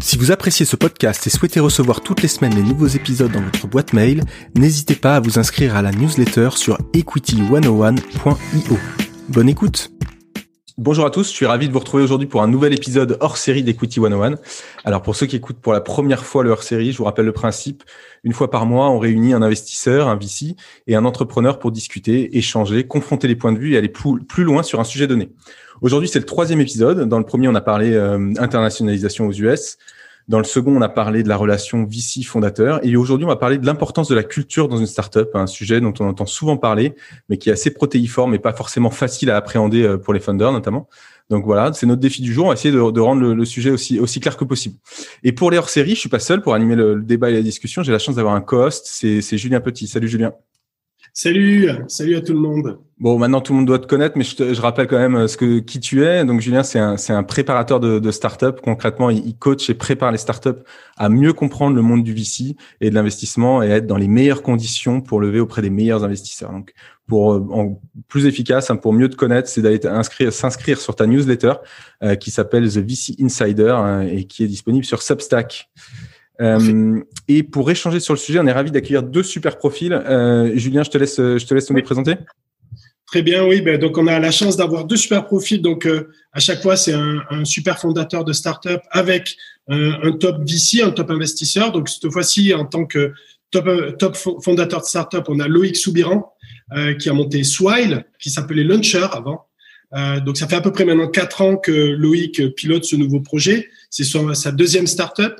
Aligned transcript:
Si 0.00 0.18
vous 0.18 0.32
appréciez 0.32 0.66
ce 0.66 0.76
podcast 0.76 1.26
et 1.26 1.30
souhaitez 1.30 1.60
recevoir 1.60 2.00
toutes 2.00 2.22
les 2.22 2.28
semaines 2.28 2.54
les 2.54 2.62
nouveaux 2.62 2.88
épisodes 2.88 3.30
dans 3.30 3.40
votre 3.40 3.66
boîte 3.66 3.92
mail, 3.92 4.22
n'hésitez 4.54 4.96
pas 4.96 5.16
à 5.16 5.20
vous 5.20 5.38
inscrire 5.38 5.76
à 5.76 5.82
la 5.82 5.92
newsletter 5.92 6.50
sur 6.56 6.78
equity101.io. 6.92 8.78
Bonne 9.28 9.48
écoute 9.48 9.90
Bonjour 10.76 11.06
à 11.06 11.10
tous, 11.10 11.28
je 11.28 11.34
suis 11.34 11.46
ravi 11.46 11.68
de 11.68 11.72
vous 11.72 11.78
retrouver 11.78 12.02
aujourd'hui 12.02 12.26
pour 12.26 12.42
un 12.42 12.48
nouvel 12.48 12.72
épisode 12.72 13.16
hors 13.20 13.36
série 13.36 13.62
d'Equity 13.62 14.00
101. 14.00 14.34
Alors 14.84 15.02
pour 15.02 15.14
ceux 15.14 15.26
qui 15.26 15.36
écoutent 15.36 15.60
pour 15.60 15.72
la 15.72 15.80
première 15.80 16.24
fois 16.24 16.42
le 16.42 16.50
hors 16.50 16.64
série, 16.64 16.90
je 16.90 16.98
vous 16.98 17.04
rappelle 17.04 17.26
le 17.26 17.32
principe. 17.32 17.84
Une 18.24 18.32
fois 18.32 18.50
par 18.50 18.66
mois, 18.66 18.90
on 18.90 18.98
réunit 18.98 19.34
un 19.34 19.42
investisseur, 19.42 20.08
un 20.08 20.16
VC 20.16 20.56
et 20.88 20.96
un 20.96 21.04
entrepreneur 21.04 21.60
pour 21.60 21.70
discuter, 21.70 22.36
échanger, 22.36 22.88
confronter 22.88 23.28
les 23.28 23.36
points 23.36 23.52
de 23.52 23.58
vue 23.58 23.74
et 23.74 23.78
aller 23.78 23.88
plus 23.88 24.42
loin 24.42 24.64
sur 24.64 24.80
un 24.80 24.84
sujet 24.84 25.06
donné. 25.06 25.30
Aujourd'hui, 25.80 26.08
c'est 26.08 26.18
le 26.18 26.24
troisième 26.24 26.60
épisode. 26.60 27.08
Dans 27.08 27.18
le 27.18 27.24
premier, 27.24 27.48
on 27.48 27.54
a 27.54 27.60
parlé 27.60 27.94
euh, 27.94 28.32
internationalisation 28.38 29.26
aux 29.26 29.32
US. 29.32 29.78
Dans 30.26 30.38
le 30.38 30.44
second, 30.44 30.74
on 30.74 30.80
a 30.80 30.88
parlé 30.88 31.22
de 31.22 31.28
la 31.28 31.36
relation 31.36 31.84
VC-fondateur. 31.84 32.80
Et 32.82 32.96
aujourd'hui, 32.96 33.26
on 33.26 33.28
va 33.28 33.36
parler 33.36 33.58
de 33.58 33.66
l'importance 33.66 34.08
de 34.08 34.14
la 34.14 34.22
culture 34.22 34.68
dans 34.68 34.78
une 34.78 34.86
startup, 34.86 35.28
un 35.34 35.46
sujet 35.46 35.82
dont 35.82 35.92
on 36.00 36.08
entend 36.08 36.24
souvent 36.24 36.56
parler, 36.56 36.94
mais 37.28 37.36
qui 37.36 37.50
est 37.50 37.52
assez 37.52 37.70
protéiforme 37.70 38.34
et 38.34 38.38
pas 38.38 38.54
forcément 38.54 38.90
facile 38.90 39.30
à 39.30 39.36
appréhender 39.36 39.82
euh, 39.82 39.98
pour 39.98 40.14
les 40.14 40.20
founders 40.20 40.52
notamment. 40.52 40.88
Donc 41.28 41.44
voilà, 41.44 41.72
c'est 41.74 41.86
notre 41.86 42.00
défi 42.00 42.22
du 42.22 42.32
jour. 42.32 42.46
On 42.46 42.48
va 42.48 42.54
essayer 42.54 42.72
de, 42.72 43.00
rendre 43.00 43.34
le, 43.34 43.44
sujet 43.44 43.70
aussi, 43.70 43.98
aussi 43.98 44.20
clair 44.20 44.36
que 44.36 44.44
possible. 44.44 44.76
Et 45.22 45.32
pour 45.32 45.50
les 45.50 45.58
hors-séries, 45.58 45.94
je 45.94 46.00
suis 46.00 46.08
pas 46.08 46.18
seul 46.18 46.42
pour 46.42 46.54
animer 46.54 46.76
le, 46.76 46.94
le 46.94 47.02
débat 47.02 47.30
et 47.30 47.34
la 47.34 47.42
discussion. 47.42 47.82
J'ai 47.82 47.92
la 47.92 47.98
chance 47.98 48.16
d'avoir 48.16 48.34
un 48.34 48.42
co-host. 48.42 48.86
C'est 48.86 49.38
Julien 49.38 49.60
Petit. 49.60 49.86
Salut 49.86 50.08
Julien. 50.08 50.32
Salut, 51.16 51.70
salut 51.86 52.16
à 52.16 52.20
tout 52.20 52.32
le 52.32 52.40
monde. 52.40 52.80
Bon, 52.98 53.16
maintenant 53.18 53.40
tout 53.40 53.52
le 53.52 53.58
monde 53.58 53.66
doit 53.66 53.78
te 53.78 53.86
connaître, 53.86 54.18
mais 54.18 54.24
je, 54.24 54.52
je 54.52 54.60
rappelle 54.60 54.88
quand 54.88 54.98
même 54.98 55.14
euh, 55.14 55.28
ce 55.28 55.36
que 55.36 55.60
qui 55.60 55.78
tu 55.78 56.04
es. 56.04 56.24
Donc 56.24 56.40
Julien, 56.40 56.64
c'est 56.64 56.80
un, 56.80 56.96
c'est 56.96 57.12
un 57.12 57.22
préparateur 57.22 57.78
de, 57.78 58.00
de 58.00 58.10
start-up. 58.10 58.60
Concrètement, 58.60 59.10
il, 59.10 59.36
coach 59.36 59.70
et 59.70 59.74
prépare 59.74 60.10
les 60.10 60.18
start-up 60.18 60.66
à 60.96 61.08
mieux 61.08 61.32
comprendre 61.32 61.76
le 61.76 61.82
monde 61.82 62.02
du 62.02 62.12
VC 62.12 62.56
et 62.80 62.90
de 62.90 62.94
l'investissement 62.96 63.62
et 63.62 63.68
être 63.68 63.86
dans 63.86 63.96
les 63.96 64.08
meilleures 64.08 64.42
conditions 64.42 65.00
pour 65.00 65.20
lever 65.20 65.38
auprès 65.38 65.62
des 65.62 65.70
meilleurs 65.70 66.02
investisseurs. 66.02 66.50
Donc 66.50 66.74
pour 67.06 67.34
euh, 67.34 67.46
en 67.52 67.80
plus 68.08 68.26
efficace, 68.26 68.72
hein, 68.72 68.76
pour 68.76 68.92
mieux 68.92 69.08
te 69.08 69.14
connaître, 69.14 69.48
c'est 69.48 69.62
d'aller 69.62 69.86
inscrire, 69.86 70.32
s'inscrire 70.32 70.80
sur 70.80 70.96
ta 70.96 71.06
newsletter 71.06 71.52
euh, 72.02 72.16
qui 72.16 72.32
s'appelle 72.32 72.68
The 72.68 72.78
VC 72.78 73.14
Insider 73.20 73.70
hein, 73.76 74.00
et 74.00 74.24
qui 74.24 74.42
est 74.42 74.48
disponible 74.48 74.84
sur 74.84 75.00
Substack. 75.00 75.70
Euh, 76.40 77.00
et 77.28 77.42
pour 77.42 77.70
échanger 77.70 78.00
sur 78.00 78.14
le 78.14 78.18
sujet, 78.18 78.38
on 78.40 78.46
est 78.46 78.52
ravi 78.52 78.70
d'accueillir 78.70 79.02
deux 79.02 79.22
super 79.22 79.56
profils. 79.58 79.92
Euh, 79.92 80.56
Julien, 80.56 80.82
je 80.82 80.90
te 80.90 80.98
laisse, 80.98 81.16
je 81.16 81.44
te 81.44 81.54
laisse 81.54 81.70
nous 81.70 81.76
les 81.76 81.82
présenter. 81.82 82.16
Très 83.14 83.22
bien, 83.22 83.44
oui. 83.46 83.60
Ben, 83.60 83.78
donc, 83.78 83.96
on 83.96 84.08
a 84.08 84.18
la 84.18 84.30
chance 84.30 84.56
d'avoir 84.56 84.86
deux 84.86 84.96
super 84.96 85.24
profils. 85.24 85.62
Donc, 85.62 85.86
euh, 85.86 86.10
à 86.32 86.40
chaque 86.40 86.62
fois, 86.62 86.76
c'est 86.76 86.94
un, 86.94 87.22
un, 87.30 87.44
super 87.44 87.78
fondateur 87.78 88.24
de 88.24 88.32
start-up 88.32 88.80
avec 88.90 89.36
euh, 89.70 89.92
un 90.02 90.12
top 90.12 90.38
VC, 90.40 90.82
un 90.82 90.90
top 90.90 91.12
investisseur. 91.12 91.70
Donc, 91.70 91.88
cette 91.88 92.10
fois-ci, 92.10 92.52
en 92.54 92.64
tant 92.64 92.86
que 92.86 93.12
top, 93.52 93.68
top 93.98 94.16
fondateur 94.42 94.80
de 94.80 94.86
start-up, 94.86 95.26
on 95.28 95.38
a 95.38 95.46
Loïc 95.46 95.76
Soubiran 95.76 96.32
euh, 96.72 96.94
qui 96.94 97.08
a 97.08 97.12
monté 97.12 97.44
Swile, 97.44 98.04
qui 98.18 98.30
s'appelait 98.30 98.64
Launcher 98.64 99.06
avant. 99.12 99.46
donc, 100.24 100.36
ça 100.36 100.48
fait 100.48 100.56
à 100.56 100.60
peu 100.60 100.72
près 100.72 100.84
maintenant 100.84 101.06
quatre 101.06 101.40
ans 101.40 101.56
que 101.56 101.70
Loïc 101.70 102.54
pilote 102.56 102.84
ce 102.84 102.96
nouveau 102.96 103.20
projet. 103.20 103.68
C'est 103.90 104.02
sa 104.02 104.50
deuxième 104.50 104.88
start-up. 104.88 105.38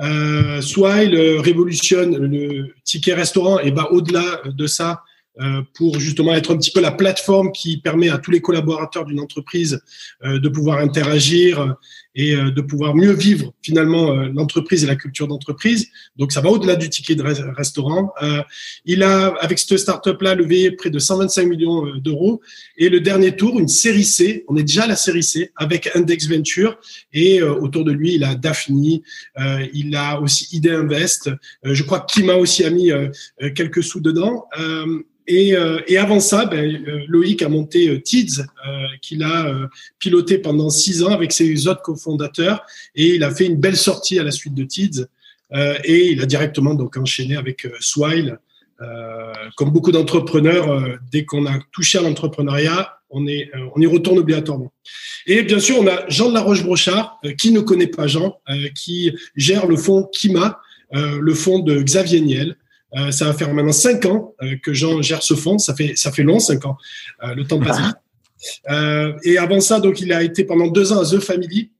Euh, 0.00 0.60
Swile 0.60 1.16
révolutionne 1.40 2.16
le 2.16 2.74
ticket 2.84 3.14
restaurant 3.14 3.58
et 3.58 3.70
va 3.70 3.92
au-delà 3.92 4.40
de 4.46 4.66
ça 4.66 5.02
euh, 5.40 5.62
pour 5.74 5.98
justement 5.98 6.34
être 6.34 6.52
un 6.52 6.58
petit 6.58 6.70
peu 6.70 6.80
la 6.80 6.90
plateforme 6.90 7.52
qui 7.52 7.78
permet 7.78 8.10
à 8.10 8.18
tous 8.18 8.30
les 8.30 8.42
collaborateurs 8.42 9.06
d'une 9.06 9.18
entreprise 9.18 9.82
euh, 10.24 10.38
de 10.38 10.48
pouvoir 10.50 10.78
interagir 10.78 11.74
et 12.14 12.34
euh, 12.34 12.50
de 12.50 12.60
pouvoir 12.60 12.94
mieux 12.94 13.12
vivre 13.12 13.52
finalement 13.62 14.12
l'entreprise 14.12 14.84
et 14.84 14.86
la 14.86 14.96
culture 14.96 15.28
d'entreprise. 15.28 15.88
Donc 16.16 16.32
ça 16.32 16.40
va 16.40 16.50
au-delà 16.50 16.76
du 16.76 16.88
ticket 16.88 17.14
de 17.14 17.22
restaurant. 17.22 18.12
il 18.84 19.02
a 19.02 19.28
avec 19.40 19.58
cette 19.58 19.78
startup-là 19.78 20.34
levé 20.34 20.70
près 20.72 20.90
de 20.90 20.98
125 20.98 21.46
millions 21.46 21.96
d'euros 21.96 22.40
et 22.76 22.88
le 22.88 23.00
dernier 23.00 23.36
tour, 23.36 23.58
une 23.58 23.68
série 23.68 24.04
C. 24.04 24.44
On 24.48 24.56
est 24.56 24.62
déjà 24.62 24.84
à 24.84 24.86
la 24.88 24.96
série 24.96 25.22
C 25.22 25.52
avec 25.56 25.90
Index 25.94 26.28
Venture 26.28 26.78
et 27.12 27.42
autour 27.42 27.84
de 27.84 27.92
lui 27.92 28.14
il 28.14 28.24
a 28.24 28.34
Daphne, 28.34 29.00
il 29.72 29.96
a 29.96 30.20
aussi 30.20 30.48
ID 30.52 30.68
Invest. 30.68 31.30
je 31.62 31.82
crois 31.82 32.00
que 32.00 32.12
Kima 32.12 32.34
aussi 32.34 32.64
a 32.64 32.70
mis 32.70 32.90
quelques 33.54 33.82
sous 33.82 34.00
dedans. 34.00 34.46
Et, 35.26 35.54
euh, 35.54 35.78
avant 35.98 36.20
ça, 36.20 36.46
ben, 36.46 36.58
euh, 36.58 37.04
Loïc 37.06 37.42
a 37.42 37.48
monté 37.48 37.88
euh, 37.88 38.00
Tids, 38.00 38.40
euh, 38.40 38.86
qu'il 39.00 39.22
a 39.22 39.46
euh, 39.46 39.66
piloté 39.98 40.38
pendant 40.38 40.68
six 40.68 41.02
ans 41.02 41.12
avec 41.12 41.32
ses 41.32 41.68
autres 41.68 41.82
cofondateurs, 42.02 42.64
et 42.94 43.14
il 43.14 43.24
a 43.24 43.30
fait 43.30 43.46
une 43.46 43.56
belle 43.56 43.76
sortie 43.76 44.18
à 44.18 44.24
la 44.24 44.30
suite 44.30 44.54
de 44.54 44.64
Tids, 44.64 45.06
et 45.84 46.12
il 46.12 46.22
a 46.22 46.26
directement 46.26 46.74
donc 46.74 46.96
enchaîné 46.96 47.36
avec 47.36 47.66
Swile. 47.80 48.38
comme 49.56 49.70
beaucoup 49.70 49.92
d'entrepreneurs, 49.92 50.98
dès 51.10 51.26
qu'on 51.26 51.44
a 51.46 51.58
touché 51.72 51.98
à 51.98 52.02
l'entrepreneuriat, 52.02 52.98
on, 53.10 53.26
est, 53.26 53.50
on 53.74 53.80
y 53.80 53.86
retourne 53.86 54.18
obligatoirement. 54.18 54.72
Et 55.26 55.42
bien 55.42 55.60
sûr, 55.60 55.76
on 55.78 55.86
a 55.86 56.08
Jean 56.08 56.30
de 56.30 56.34
la 56.34 56.40
Roche-Brochard, 56.40 57.20
qui 57.38 57.52
ne 57.52 57.60
connaît 57.60 57.86
pas 57.86 58.06
Jean, 58.06 58.40
qui 58.74 59.14
gère 59.36 59.66
le 59.66 59.76
fonds 59.76 60.08
Kima, 60.10 60.58
le 60.92 61.34
fonds 61.34 61.58
de 61.58 61.82
Xavier 61.82 62.22
Niel. 62.22 62.56
Euh, 62.94 63.10
ça 63.10 63.26
va 63.26 63.32
faire 63.32 63.52
maintenant 63.54 63.72
cinq 63.72 64.04
ans 64.04 64.34
euh, 64.42 64.56
que 64.62 64.74
Jean 64.74 65.00
gère 65.00 65.22
ce 65.22 65.34
fonds. 65.34 65.58
Ça 65.58 65.74
fait, 65.74 65.96
ça 65.96 66.12
fait 66.12 66.22
long, 66.22 66.38
cinq 66.38 66.66
ans. 66.66 66.76
Euh, 67.24 67.34
le 67.34 67.44
temps 67.46 67.58
passe 67.58 67.80
vite. 67.80 67.96
et 69.24 69.38
avant 69.38 69.60
ça, 69.60 69.80
donc, 69.80 70.00
il 70.00 70.12
a 70.12 70.22
été 70.22 70.44
pendant 70.44 70.66
deux 70.66 70.92
ans 70.92 71.00
à 71.00 71.04
The 71.04 71.20
Family. 71.20 71.70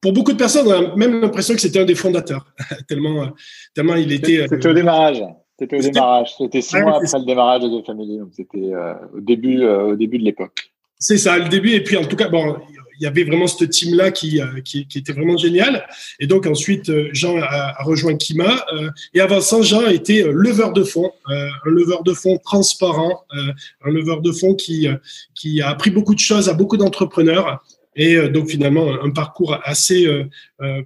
Pour 0.00 0.12
beaucoup 0.12 0.32
de 0.32 0.38
personnes, 0.38 0.66
on 0.66 0.92
a 0.92 0.96
même 0.96 1.20
l'impression 1.20 1.54
que 1.54 1.60
c'était 1.60 1.80
un 1.80 1.84
des 1.84 1.94
fondateurs, 1.94 2.46
tellement, 2.88 3.30
tellement 3.74 3.96
il 3.96 4.12
était. 4.12 4.46
C'était 4.48 4.68
au 4.68 4.74
démarrage. 4.74 5.22
C'était 5.58 5.78
au 5.78 5.82
démarrage. 5.82 6.34
C'était 6.38 6.62
six 6.62 6.78
mois 6.78 6.96
après 6.96 7.18
le 7.18 7.26
démarrage 7.26 7.62
de 7.62 7.80
The 7.80 7.86
Family. 7.86 8.18
Donc, 8.18 8.30
c'était 8.32 8.72
au 9.14 9.20
début, 9.20 9.64
au 9.66 9.94
début 9.94 10.18
de 10.18 10.24
l'époque. 10.24 10.72
C'est 10.98 11.18
ça, 11.18 11.38
le 11.38 11.48
début. 11.48 11.72
Et 11.72 11.82
puis, 11.82 11.96
en 11.96 12.04
tout 12.04 12.16
cas, 12.16 12.28
bon, 12.28 12.56
il 13.00 13.04
y 13.04 13.06
avait 13.06 13.24
vraiment 13.24 13.46
ce 13.46 13.64
team-là 13.64 14.10
qui, 14.10 14.40
euh, 14.40 14.60
qui, 14.62 14.86
qui, 14.86 14.98
était 14.98 15.12
vraiment 15.12 15.38
génial. 15.38 15.86
Et 16.20 16.26
donc 16.26 16.46
ensuite, 16.46 16.90
euh, 16.90 17.08
Jean 17.12 17.38
a, 17.38 17.74
a 17.78 17.82
rejoint 17.82 18.16
Kima. 18.16 18.64
Euh, 18.74 18.90
et 19.14 19.20
avant 19.20 19.40
ça, 19.40 19.62
Jean 19.62 19.86
a 19.86 19.92
été 19.92 20.22
leveur 20.22 20.72
de 20.74 20.84
fonds, 20.84 21.10
un 21.26 21.48
leveur 21.70 22.02
de 22.02 22.12
fonds 22.12 22.36
transparent, 22.36 23.24
un 23.32 23.90
leveur 23.90 24.20
de 24.20 24.32
fonds 24.32 24.54
qui, 24.54 24.86
qui 25.34 25.62
a 25.62 25.70
appris 25.70 25.90
beaucoup 25.90 26.14
de 26.14 26.20
choses 26.20 26.48
à 26.48 26.52
beaucoup 26.52 26.76
d'entrepreneurs. 26.76 27.64
Et 27.96 28.16
donc 28.28 28.48
finalement, 28.48 29.02
un 29.02 29.10
parcours 29.10 29.58
assez, 29.64 30.06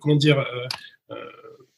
comment 0.00 0.16
dire, 0.16 0.44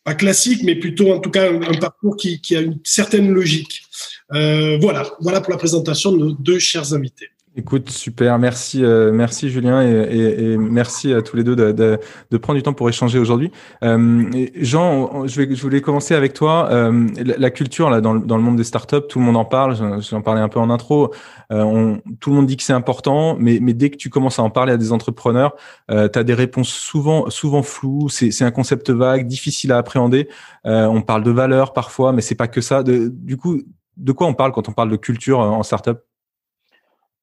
pas 0.05 0.15
classique, 0.15 0.63
mais 0.63 0.77
plutôt 0.77 1.13
en 1.13 1.19
tout 1.19 1.31
cas 1.31 1.53
un, 1.53 1.79
parcours 1.79 2.17
qui, 2.17 2.41
qui, 2.41 2.57
a 2.57 2.61
une 2.61 2.79
certaine 2.85 3.31
logique. 3.33 3.83
voilà, 4.31 5.11
voilà 5.21 5.41
pour 5.41 5.51
la 5.51 5.59
présentation 5.59 6.13
de 6.13 6.19
nos 6.19 6.33
deux 6.33 6.61
chers 6.61 6.95
invités. 6.95 7.31
Écoute, 7.59 7.89
super, 7.89 8.39
merci, 8.39 8.84
euh, 8.84 9.11
merci 9.12 9.49
Julien 9.49 9.81
et, 9.81 10.59
merci 10.59 11.15
à 11.15 11.22
tous 11.22 11.37
les 11.39 11.43
deux 11.43 11.56
de, 11.56 11.99
prendre 12.37 12.59
du 12.59 12.62
temps 12.62 12.75
pour 12.75 12.87
échanger 12.91 13.19
aujourd'hui. 13.19 13.50
Euh, 13.83 14.47
Jean, 14.56 15.27
je, 15.27 15.62
voulais 15.62 15.81
commencer 15.81 16.15
avec 16.15 16.34
toi. 16.34 16.69
Euh, 16.71 17.09
la, 17.16 17.50
culture 17.50 17.89
là 17.89 18.03
dans, 18.03 18.12
le 18.12 18.43
monde 18.43 18.56
des 18.56 18.65
startups, 18.65 19.06
tout 19.09 19.21
le 19.21 19.25
monde 19.25 19.39
en 19.39 19.47
parle. 19.47 19.75
J'en 20.03 20.21
parlais 20.21 20.42
un 20.42 20.51
peu 20.51 20.60
en 20.60 20.69
intro. 20.69 21.15
Tout 21.48 21.54
le 21.54 22.36
monde 22.36 22.45
dit 22.45 22.59
que 22.59 22.63
c'est 22.63 22.75
important, 22.75 23.39
mais, 23.41 23.59
dès 23.59 23.89
que 23.89 23.97
tu 23.97 24.10
commences 24.10 24.39
à 24.39 24.42
en 24.42 24.51
parler 24.51 24.75
à 24.75 24.77
des 24.77 24.92
entrepreneurs, 24.92 25.54
tu 25.89 25.95
as 25.95 26.25
des 26.25 26.34
réponses 26.34 26.69
souvent, 26.69 27.31
souvent 27.31 27.63
floues. 27.63 28.10
C'est 28.10 28.45
un 28.45 28.51
concept 28.51 28.91
vague, 28.91 29.27
difficile 29.27 29.72
à 29.72 29.78
appréhender. 29.78 30.28
on 30.65 31.01
parle 31.01 31.22
de 31.22 31.31
valeur 31.31 31.72
parfois, 31.72 32.13
mais 32.13 32.21
c'est 32.21 32.34
pas 32.34 32.48
que 32.48 32.60
ça. 32.60 32.83
De, 32.83 33.09
du 33.10 33.39
coup, 33.39 33.63
de 33.97 34.13
quoi 34.13 34.27
on 34.27 34.34
parle 34.34 34.53
quand 34.53 34.69
on 34.69 34.72
parle 34.72 34.91
de 34.91 34.97
culture 34.97 35.39
en 35.39 35.63
startup? 35.63 36.01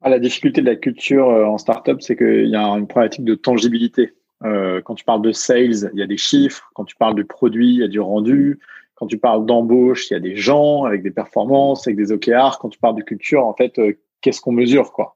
Ah, 0.03 0.09
la 0.09 0.19
difficulté 0.19 0.59
de 0.59 0.65
la 0.65 0.75
culture 0.75 1.29
euh, 1.29 1.45
en 1.45 1.57
startup, 1.57 2.01
c'est 2.01 2.17
qu'il 2.17 2.49
y 2.49 2.55
a 2.57 2.67
une 2.67 2.87
problématique 2.87 3.23
de 3.23 3.35
tangibilité. 3.35 4.13
Euh, 4.43 4.81
quand 4.81 4.95
tu 4.95 5.05
parles 5.05 5.21
de 5.21 5.31
sales, 5.31 5.89
il 5.93 5.99
y 5.99 6.03
a 6.03 6.07
des 6.07 6.17
chiffres. 6.17 6.69
Quand 6.73 6.83
tu 6.83 6.97
parles 6.97 7.15
de 7.15 7.23
produit, 7.23 7.69
il 7.69 7.79
y 7.79 7.83
a 7.83 7.87
du 7.87 8.01
rendu. 8.01 8.59
Quand 8.95 9.07
tu 9.07 9.17
parles 9.17 9.45
d'embauche, 9.45 10.09
il 10.09 10.13
y 10.13 10.17
a 10.17 10.19
des 10.19 10.35
gens 10.35 10.83
avec 10.83 11.03
des 11.03 11.11
performances, 11.11 11.87
avec 11.87 11.95
des 11.95 12.11
OKR. 12.11 12.59
Quand 12.59 12.67
tu 12.67 12.79
parles 12.79 12.97
de 12.97 13.01
culture, 13.01 13.45
en 13.45 13.53
fait, 13.53 13.79
euh, 13.79 13.93
qu'est-ce 14.19 14.41
qu'on 14.41 14.51
mesure, 14.51 14.91
quoi? 14.91 15.15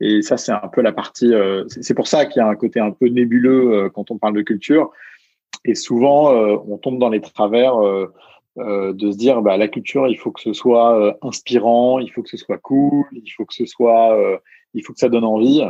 Et 0.00 0.20
ça, 0.20 0.36
c'est 0.36 0.52
un 0.52 0.68
peu 0.68 0.82
la 0.82 0.92
partie. 0.92 1.32
c'est 1.66 1.94
pour 1.94 2.06
ça 2.06 2.24
qu'il 2.24 2.38
y 2.40 2.42
a 2.42 2.46
un 2.46 2.54
côté 2.54 2.78
un 2.78 2.92
peu 2.92 3.08
nébuleux 3.08 3.90
quand 3.92 4.12
on 4.12 4.18
parle 4.18 4.34
de 4.34 4.42
culture. 4.42 4.92
Et 5.64 5.74
souvent, 5.74 6.32
on 6.32 6.78
tombe 6.78 7.00
dans 7.00 7.08
les 7.08 7.20
travers 7.20 7.74
de 8.58 9.10
se 9.10 9.16
dire 9.16 9.42
bah, 9.42 9.56
la 9.56 9.68
culture, 9.68 10.08
il 10.08 10.16
faut 10.16 10.30
que 10.32 10.40
ce 10.40 10.52
soit 10.52 11.16
inspirant, 11.22 11.98
il 11.98 12.10
faut 12.10 12.22
que 12.22 12.28
ce 12.28 12.36
soit 12.36 12.58
cool, 12.58 13.06
il 13.12 13.30
faut 13.30 13.44
que 13.44 13.54
ce 13.54 13.66
soit, 13.66 14.40
il 14.74 14.84
faut 14.84 14.92
que 14.92 14.98
ça 14.98 15.08
donne 15.08 15.24
envie. 15.24 15.62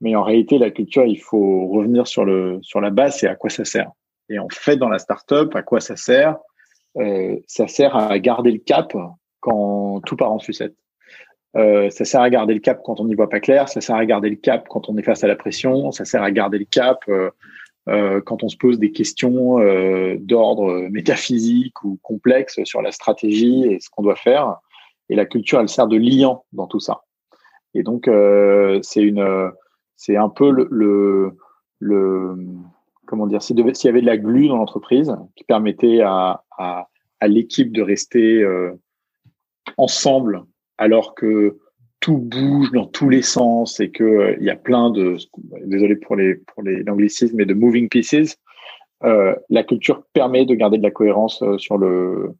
Mais 0.00 0.16
en 0.16 0.22
réalité, 0.22 0.58
la 0.58 0.70
culture, 0.70 1.04
il 1.04 1.20
faut 1.20 1.68
revenir 1.68 2.06
sur 2.06 2.24
le 2.24 2.58
sur 2.62 2.80
la 2.80 2.90
base, 2.90 3.18
c'est 3.18 3.28
à 3.28 3.36
quoi 3.36 3.50
ça 3.50 3.64
sert. 3.64 3.90
Et 4.28 4.38
en 4.38 4.48
fait, 4.50 4.76
dans 4.76 4.88
la 4.88 4.98
startup, 4.98 5.54
à 5.54 5.62
quoi 5.62 5.80
ça 5.80 5.96
sert 5.96 6.36
Ça 7.46 7.68
sert 7.68 7.96
à 7.96 8.18
garder 8.18 8.50
le 8.50 8.58
cap 8.58 8.92
quand 9.40 10.00
tout 10.04 10.16
part 10.16 10.32
en 10.32 10.38
sucette. 10.38 10.74
Euh, 11.56 11.88
ça 11.90 12.04
sert 12.04 12.20
à 12.20 12.30
garder 12.30 12.54
le 12.54 12.60
cap 12.60 12.80
quand 12.84 12.98
on 12.98 13.04
n'y 13.04 13.14
voit 13.14 13.28
pas 13.28 13.40
clair, 13.40 13.68
ça 13.68 13.80
sert 13.80 13.94
à 13.94 14.04
garder 14.04 14.28
le 14.28 14.36
cap 14.36 14.66
quand 14.68 14.88
on 14.88 14.96
est 14.96 15.02
face 15.02 15.22
à 15.22 15.28
la 15.28 15.36
pression, 15.36 15.92
ça 15.92 16.04
sert 16.04 16.22
à 16.22 16.30
garder 16.32 16.58
le 16.58 16.64
cap 16.64 17.04
euh, 17.88 17.92
euh, 17.92 18.20
quand 18.20 18.42
on 18.42 18.48
se 18.48 18.56
pose 18.56 18.78
des 18.78 18.92
questions 18.92 19.58
d'ordre 20.18 20.88
métaphysique 20.90 21.84
ou 21.84 21.98
complexe 22.02 22.62
sur 22.64 22.82
la 22.82 22.92
stratégie 22.92 23.64
et 23.64 23.80
ce 23.80 23.90
qu'on 23.90 24.02
doit 24.02 24.16
faire. 24.16 24.56
Et 25.10 25.14
la 25.14 25.26
culture, 25.26 25.60
elle 25.60 25.68
sert 25.68 25.86
de 25.86 25.96
liant 25.96 26.44
dans 26.52 26.66
tout 26.66 26.80
ça. 26.80 27.02
Et 27.74 27.82
donc, 27.82 28.08
c'est 28.82 29.02
une, 29.02 29.52
c'est 29.96 30.16
un 30.16 30.28
peu 30.28 30.50
le, 30.50 31.36
le, 31.78 32.36
comment 33.06 33.26
dire, 33.26 33.42
s'il 33.42 33.58
y 33.58 33.88
avait 33.88 34.00
de 34.00 34.06
la 34.06 34.16
glu 34.16 34.48
dans 34.48 34.56
l'entreprise 34.56 35.14
qui 35.36 35.44
permettait 35.44 36.00
à, 36.00 36.42
à, 36.56 36.88
à 37.20 37.28
l'équipe 37.28 37.72
de 37.72 37.82
rester 37.82 38.44
ensemble 39.76 40.44
alors 40.78 41.14
que 41.14 41.58
tout 42.04 42.18
bouge 42.18 42.70
dans 42.72 42.84
tous 42.84 43.08
les 43.08 43.22
sens 43.22 43.80
et 43.80 43.90
que 43.90 44.04
euh, 44.04 44.36
y 44.38 44.50
a 44.50 44.56
plein 44.56 44.90
de 44.90 45.16
désolé 45.64 45.96
pour 45.96 46.16
les 46.16 46.34
pour 46.34 46.62
les 46.62 46.82
l'anglicisme 46.82 47.34
mais 47.34 47.46
de 47.46 47.54
moving 47.54 47.88
pieces 47.88 48.36
euh, 49.04 49.34
la 49.48 49.62
culture 49.62 50.02
permet 50.12 50.44
de 50.44 50.54
garder 50.54 50.76
de 50.76 50.82
la 50.82 50.90
cohérence 50.90 51.42
euh, 51.42 51.56
sur 51.56 51.78
le 51.78 52.34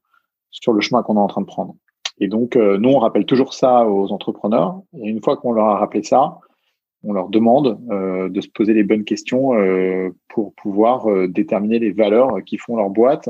sur 0.50 0.74
le 0.74 0.82
chemin 0.82 1.02
qu'on 1.02 1.16
est 1.16 1.18
en 1.18 1.28
train 1.28 1.40
de 1.40 1.46
prendre. 1.46 1.76
Et 2.18 2.28
donc 2.28 2.56
nous 2.56 2.90
on 2.90 2.98
rappelle 2.98 3.24
toujours 3.24 3.54
ça 3.54 3.88
aux 3.88 4.12
entrepreneurs. 4.12 4.82
Et 5.02 5.08
une 5.08 5.20
fois 5.20 5.36
qu'on 5.38 5.50
leur 5.50 5.66
a 5.66 5.78
rappelé 5.78 6.02
ça 6.02 6.38
on 7.02 7.12
leur 7.12 7.28
demande 7.28 7.80
de 8.30 8.40
se 8.40 8.48
poser 8.48 8.72
les 8.72 8.84
bonnes 8.84 9.04
questions 9.04 9.50
pour 10.28 10.54
pouvoir 10.54 11.06
déterminer 11.26 11.80
les 11.80 11.90
valeurs 11.90 12.44
qui 12.46 12.56
font 12.56 12.76
leur 12.76 12.88
boîte. 12.90 13.28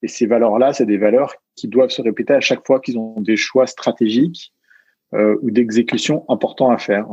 Et 0.00 0.08
ces 0.08 0.24
valeurs-là, 0.26 0.72
c'est 0.72 0.86
des 0.86 0.96
valeurs 0.96 1.34
qui 1.56 1.68
doivent 1.68 1.90
se 1.90 2.00
répéter 2.00 2.32
à 2.32 2.40
chaque 2.40 2.66
fois 2.66 2.80
qu'ils 2.80 2.98
ont 2.98 3.20
des 3.20 3.36
choix 3.36 3.66
stratégiques 3.66 4.54
euh, 5.14 5.36
ou 5.42 5.50
d'exécution 5.50 6.24
importants 6.28 6.70
à 6.70 6.78
faire. 6.78 7.06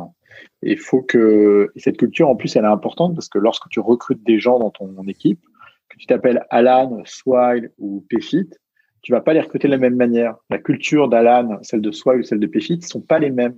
Il 0.61 0.77
faut 0.77 1.01
que 1.01 1.71
cette 1.75 1.97
culture, 1.97 2.29
en 2.29 2.35
plus, 2.35 2.55
elle 2.55 2.63
est 2.63 2.67
importante 2.67 3.15
parce 3.15 3.29
que 3.29 3.39
lorsque 3.39 3.67
tu 3.69 3.79
recrutes 3.79 4.23
des 4.23 4.39
gens 4.39 4.59
dans 4.59 4.71
ton 4.71 5.03
équipe, 5.07 5.41
que 5.89 5.97
tu 5.97 6.05
t'appelles 6.05 6.45
Alan, 6.49 7.01
Swile 7.05 7.71
ou 7.77 8.05
Pfit, 8.09 8.49
tu 9.01 9.11
vas 9.11 9.21
pas 9.21 9.33
les 9.33 9.41
recruter 9.41 9.67
de 9.67 9.73
la 9.73 9.77
même 9.77 9.95
manière. 9.95 10.35
La 10.49 10.57
culture 10.57 11.07
d'Alan, 11.07 11.59
celle 11.61 11.81
de 11.81 11.91
Swile 11.91 12.19
ou 12.19 12.23
celle 12.23 12.39
de 12.39 12.47
Pfit, 12.47 12.81
sont 12.81 13.01
pas 13.01 13.19
les 13.19 13.31
mêmes. 13.31 13.55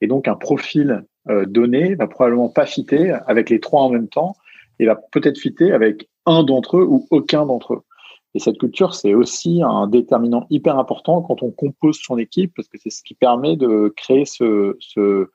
Et 0.00 0.06
donc, 0.06 0.28
un 0.28 0.34
profil 0.34 1.04
euh, 1.28 1.46
donné 1.46 1.94
va 1.94 2.06
probablement 2.06 2.48
pas 2.48 2.66
fitter 2.66 3.12
avec 3.26 3.50
les 3.50 3.60
trois 3.60 3.82
en 3.82 3.90
même 3.90 4.08
temps 4.08 4.34
et 4.78 4.86
va 4.86 4.96
peut-être 4.96 5.38
fitter 5.38 5.72
avec 5.72 6.08
un 6.26 6.42
d'entre 6.42 6.78
eux 6.78 6.86
ou 6.88 7.06
aucun 7.10 7.46
d'entre 7.46 7.74
eux. 7.74 7.82
Et 8.34 8.38
cette 8.38 8.58
culture, 8.58 8.94
c'est 8.94 9.14
aussi 9.14 9.60
un 9.62 9.88
déterminant 9.88 10.46
hyper 10.50 10.78
important 10.78 11.20
quand 11.22 11.42
on 11.42 11.50
compose 11.50 11.98
son 12.00 12.16
équipe, 12.18 12.52
parce 12.54 12.68
que 12.68 12.78
c'est 12.78 12.90
ce 12.90 13.02
qui 13.02 13.14
permet 13.14 13.56
de 13.56 13.92
créer 13.96 14.24
ce, 14.24 14.76
ce, 14.78 15.28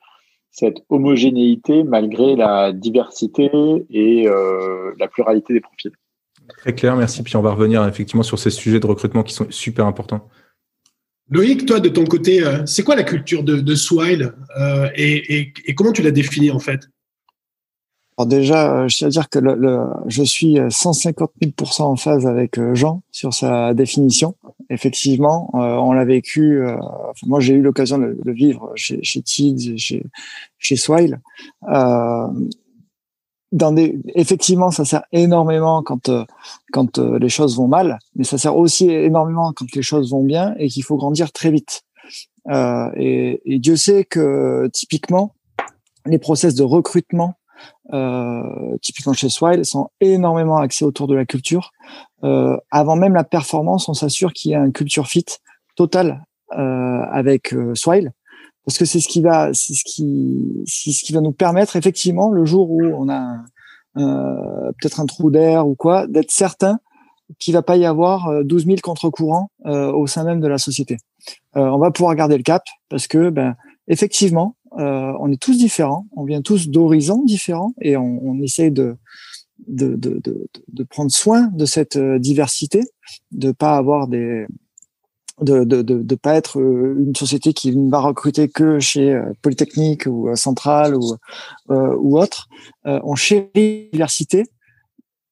cette 0.52 0.78
homogénéité 0.90 1.84
malgré 1.84 2.36
la 2.38 2.72
diversité 2.72 3.52
et 3.90 4.28
euh, 4.28 4.94
la 4.98 5.08
pluralité 5.10 5.54
des 5.54 5.60
profils. 5.60 5.92
Très 6.60 6.74
clair, 6.74 6.96
merci. 6.96 7.24
Puis 7.24 7.36
on 7.36 7.42
va 7.42 7.52
revenir 7.52 7.86
effectivement 7.86 8.24
sur 8.24 8.40
ces 8.40 8.52
sujets 8.52 8.80
de 8.80 8.88
recrutement 8.88 9.24
qui 9.24 9.34
sont 9.34 9.48
super 9.50 9.86
importants. 9.86 10.30
Loïc, 11.30 11.66
toi, 11.66 11.80
de 11.80 11.90
ton 11.90 12.06
côté, 12.06 12.46
euh, 12.46 12.66
c'est 12.66 12.84
quoi 12.84 12.96
la 12.96 13.04
culture 13.04 13.44
de, 13.44 13.60
de 13.60 13.76
Swile 13.76 14.34
euh, 14.60 14.88
et, 14.96 15.40
et, 15.40 15.54
et, 15.66 15.76
comment 15.76 15.92
tu 15.92 16.04
l'as 16.04 16.12
définie 16.12 16.52
en 16.52 16.60
fait? 16.60 16.88
Alors 18.18 18.28
déjà, 18.28 18.74
euh, 18.74 18.88
je 18.88 18.96
tiens 18.96 19.08
à 19.08 19.12
dire 19.12 19.30
que 19.30 19.40
le, 19.40 19.56
le, 19.56 19.88
je 20.08 20.24
suis 20.24 20.58
150 20.70 21.32
000% 21.42 21.82
en 21.82 21.96
phase 21.98 22.26
avec 22.26 22.58
euh, 22.58 22.74
Jean 22.74 23.02
sur 23.12 23.34
sa 23.34 23.74
définition. 23.74 24.36
Effectivement, 24.70 25.52
euh, 25.56 25.76
on 25.76 25.92
l'a 25.92 26.06
vécu. 26.06 26.62
Euh, 26.62 26.78
moi, 27.26 27.42
j'ai 27.42 27.56
eu 27.56 27.62
l'occasion 27.62 27.98
de 27.98 28.18
le 28.24 28.34
vivre 28.34 28.72
chez, 28.76 29.04
chez 29.04 29.22
Tids, 29.22 29.78
chez, 29.78 30.06
chez 30.58 30.78
Swile. 30.78 31.20
Euh, 31.70 32.28
dans 33.52 33.74
des, 33.74 34.00
effectivement, 34.16 34.72
ça 34.72 34.86
sert 34.86 35.04
énormément 35.12 35.84
quand 35.84 36.10
quand 36.72 36.98
les 36.98 37.30
choses 37.30 37.56
vont 37.58 37.68
mal, 37.68 38.00
mais 38.16 38.24
ça 38.24 38.38
sert 38.38 38.56
aussi 38.56 38.90
énormément 38.90 39.54
quand 39.54 39.68
les 39.76 39.82
choses 39.82 40.12
vont 40.12 40.24
bien 40.24 40.56
et 40.58 40.68
qu'il 40.68 40.84
faut 40.84 40.98
grandir 40.98 41.32
très 41.32 41.52
vite. 41.52 41.84
Et, 42.50 43.42
et 43.46 43.60
Dieu 43.60 43.78
sait 43.78 44.04
que 44.04 44.70
typiquement, 44.74 45.36
les 46.06 46.18
process 46.18 46.56
de 46.56 46.64
recrutement 46.64 47.36
euh, 47.94 48.78
typiquement 48.82 49.14
chez 49.14 49.30
Swile, 49.30 49.66
sont 49.66 49.90
énormément 50.02 50.58
axés 50.58 50.86
autour 50.86 51.08
de 51.08 51.16
la 51.16 51.26
culture. 51.26 51.72
Euh, 52.24 52.58
avant 52.72 52.96
même 52.96 53.14
la 53.14 53.24
performance, 53.24 53.90
on 53.90 53.94
s'assure 53.94 54.34
qu'il 54.34 54.52
y 54.52 54.56
a 54.56 54.62
un 54.62 54.72
culture 54.72 55.08
fit 55.08 55.26
total 55.76 56.26
euh, 56.54 57.02
avec 57.12 57.54
Swile, 57.74 58.12
parce 58.66 58.78
que 58.78 58.86
c'est 58.86 59.00
ce 59.00 59.08
qui 59.08 59.22
va, 59.22 59.54
c'est 59.54 59.74
ce 59.74 59.84
qui, 59.86 60.64
c'est 60.66 60.92
ce 60.92 61.04
qui 61.04 61.14
va 61.14 61.22
nous 61.22 61.32
permettre 61.32 61.76
effectivement 61.76 62.32
le 62.32 62.46
jour 62.46 62.72
où 62.72 62.82
on 62.84 63.10
a 63.10 63.44
peut-être 63.96 65.00
un 65.00 65.06
trou 65.06 65.32
d'air 65.32 65.66
ou 65.68 65.76
quoi, 65.76 66.06
d'être 66.08 66.32
certain 66.32 66.80
qu'il 67.40 67.54
va 67.54 67.62
pas 67.62 67.78
y 67.78 67.86
avoir 67.86 68.44
12 68.44 68.66
000 68.66 68.78
contre-courants 68.84 69.50
au 69.64 70.06
sein 70.06 70.26
même 70.26 70.42
de 70.42 70.48
la 70.48 70.58
société. 70.58 70.98
on 71.54 71.78
va 71.78 71.92
pouvoir 71.92 72.14
garder 72.16 72.36
le 72.36 72.44
cap 72.44 72.64
parce 72.90 73.08
que 73.08 73.30
ben 73.30 73.56
effectivement 73.88 74.56
euh, 74.78 75.14
on 75.20 75.32
est 75.32 75.42
tous 75.42 75.58
différents, 75.58 76.08
on 76.16 76.26
vient 76.26 76.42
tous 76.42 76.70
d'horizons 76.70 77.24
différents 77.24 77.74
et 77.82 77.96
on, 77.96 78.20
on 78.24 78.42
essaye 78.42 78.72
de 78.72 78.98
de, 79.68 79.96
de, 79.96 80.20
de, 80.22 80.50
de, 80.68 80.84
prendre 80.84 81.12
soin 81.12 81.44
de 81.54 81.64
cette 81.64 81.96
euh, 81.96 82.20
diversité, 82.20 82.82
de 83.32 83.54
pas 83.54 83.78
avoir 83.78 84.08
des 84.08 84.46
de 85.42 85.64
de, 85.64 85.82
de, 85.82 86.16
pas 86.16 86.36
être 86.36 86.60
euh, 86.60 86.96
une 87.00 87.16
société 87.16 87.54
qui 87.54 87.76
ne 87.76 87.90
va 87.90 88.00
recruter 88.00 88.50
que 88.50 88.80
chez 88.80 89.18
Polytechnique 89.42 90.08
ou 90.08 90.36
Centrale 90.36 90.96
ou 90.96 91.16
ou 91.70 92.20
autre. 92.20 92.50
on 92.84 93.16
chérit 93.16 93.50
la 93.56 93.90
diversité, 93.94 94.44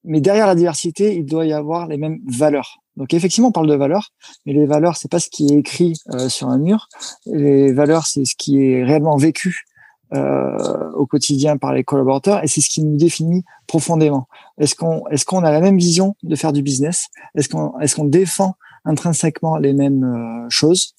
mais 0.04 0.22
derrière 0.22 0.48
la 0.48 0.56
diversité, 0.56 1.16
il 1.16 1.26
doit 1.26 1.46
y 1.46 1.54
avoir 1.54 1.88
les 1.88 1.98
mêmes 1.98 2.20
valeurs. 2.28 2.83
Donc 2.98 3.14
effectivement, 3.14 3.50
on 3.50 3.52
parle 3.52 3.68
de 3.68 3.76
valeurs, 3.76 4.10
mais 4.46 4.54
les 4.54 4.66
valeurs, 4.66 4.98
c'est 4.98 5.10
pas 5.10 5.20
ce 5.20 5.30
qui 5.30 5.52
est 5.52 5.58
écrit 5.58 5.94
euh, 6.14 6.30
sur 6.30 6.50
un 6.50 6.58
mur. 6.58 6.88
Les 7.26 7.72
valeurs, 7.74 8.06
c'est 8.06 8.26
ce 8.26 8.36
qui 8.36 8.64
est 8.64 8.84
réellement 8.84 9.18
vécu 9.18 9.66
euh, 10.14 10.92
au 10.94 11.08
quotidien 11.08 11.58
par 11.58 11.74
les 11.74 11.84
collaborateurs, 11.84 12.44
et 12.44 12.48
c'est 12.48 12.62
ce 12.62 12.70
qui 12.70 12.84
nous 12.84 12.98
définit 12.98 13.44
profondément. 13.66 14.28
Est-ce 14.60 14.76
qu'on 14.76 15.08
est-ce 15.08 15.26
qu'on 15.26 15.44
a 15.44 15.52
la 15.52 15.60
même 15.60 15.78
vision 15.78 16.16
de 16.22 16.36
faire 16.36 16.54
du 16.54 16.62
business? 16.62 17.08
Est-ce 17.36 17.50
qu'on 17.50 17.80
est-ce 17.80 17.96
qu'on 17.96 18.06
défend 18.06 18.54
intrinsèquement 18.86 19.58
les 19.58 19.74
mêmes 19.74 20.04
euh, 20.04 20.50
choses? 20.50 20.94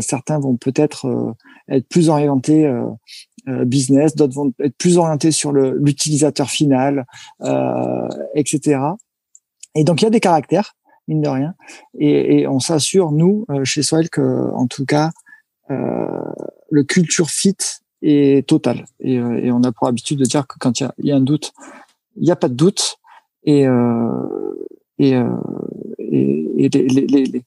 Certains 0.00 0.38
vont 0.38 0.56
peut-être 0.56 1.34
être 1.68 1.88
plus 1.88 2.10
orientés 2.10 2.70
business, 3.46 4.14
d'autres 4.14 4.34
vont 4.34 4.52
être 4.60 4.76
plus 4.76 4.98
orientés 4.98 5.30
sur 5.30 5.52
l'utilisateur 5.52 6.50
final, 6.50 7.06
etc. 8.34 8.80
Et 9.74 9.84
donc 9.84 10.02
il 10.02 10.04
y 10.04 10.08
a 10.08 10.10
des 10.10 10.20
caractères 10.20 10.74
mine 11.08 11.22
de 11.22 11.28
rien. 11.28 11.54
Et, 11.98 12.46
on 12.46 12.60
s'assure, 12.60 13.12
nous, 13.12 13.44
euh, 13.50 13.64
chez 13.64 13.82
Soil, 13.82 14.08
que 14.08 14.50
en 14.52 14.66
tout 14.66 14.84
cas, 14.84 15.10
euh, 15.70 16.22
le 16.70 16.84
culture 16.84 17.30
fit 17.30 17.56
est 18.02 18.46
total. 18.46 18.84
Et, 19.00 19.18
euh, 19.18 19.40
et, 19.42 19.50
on 19.50 19.62
a 19.62 19.72
pour 19.72 19.88
habitude 19.88 20.18
de 20.18 20.24
dire 20.24 20.46
que 20.46 20.58
quand 20.58 20.80
il 20.80 20.90
y, 21.02 21.12
a, 21.12 21.16
un 21.16 21.20
doute, 21.20 21.52
il 22.16 22.24
n'y 22.24 22.30
a 22.30 22.36
pas 22.36 22.48
de 22.48 22.54
doute. 22.54 22.98
Et, 23.44 23.66
euh, 23.66 24.08
et, 24.98 25.16
euh, 25.16 25.28
et, 25.98 26.68
les, 26.68 26.68
les, 26.68 27.06
les, 27.06 27.44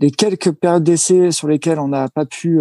les, 0.00 0.10
quelques 0.10 0.52
périodes 0.52 0.84
d'essai 0.84 1.30
sur 1.30 1.48
lesquelles 1.48 1.78
on 1.78 1.88
n'a 1.88 2.08
pas 2.08 2.26
pu, 2.26 2.60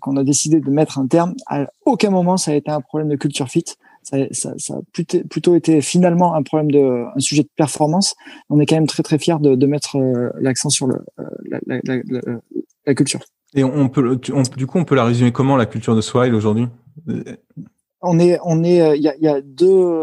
qu'on 0.00 0.16
a 0.16 0.24
décidé 0.24 0.60
de 0.60 0.70
mettre 0.70 0.98
un 0.98 1.06
terme, 1.06 1.34
à 1.46 1.66
aucun 1.86 2.10
moment 2.10 2.36
ça 2.36 2.50
a 2.50 2.54
été 2.54 2.70
un 2.70 2.80
problème 2.80 3.08
de 3.08 3.16
culture 3.16 3.48
fit 3.48 3.64
ça, 4.12 4.18
ça, 4.32 4.54
ça, 4.58 4.74
a 4.74 4.80
plutôt 5.28 5.54
été 5.54 5.80
finalement 5.80 6.34
un 6.34 6.42
problème 6.42 6.70
de 6.70 7.04
un 7.14 7.20
sujet 7.20 7.42
de 7.42 7.48
performance. 7.56 8.14
On 8.50 8.60
est 8.60 8.66
quand 8.66 8.76
même 8.76 8.86
très 8.86 9.02
très 9.02 9.18
fier 9.18 9.40
de, 9.40 9.54
de 9.54 9.66
mettre 9.66 9.96
euh, 9.96 10.30
l'accent 10.38 10.68
sur 10.68 10.86
le, 10.86 10.96
euh, 11.18 11.24
la, 11.48 11.60
la, 11.66 11.96
la, 12.08 12.20
la, 12.86 12.94
culture. 12.94 13.20
Et 13.54 13.64
on 13.64 13.88
peut, 13.88 14.18
du 14.56 14.66
coup, 14.66 14.78
on 14.78 14.84
peut 14.84 14.94
la 14.94 15.04
résumer 15.04 15.32
comment 15.32 15.56
la 15.56 15.66
culture 15.66 15.96
de 15.96 16.00
Swile 16.00 16.34
aujourd'hui? 16.34 16.68
On 18.00 18.18
est, 18.18 18.38
on 18.44 18.64
est, 18.64 18.82
euh, 18.82 18.96
il 18.96 19.02
y 19.02 19.08
a, 19.08 19.16
y 19.16 19.28
a, 19.28 19.40
deux. 19.40 19.98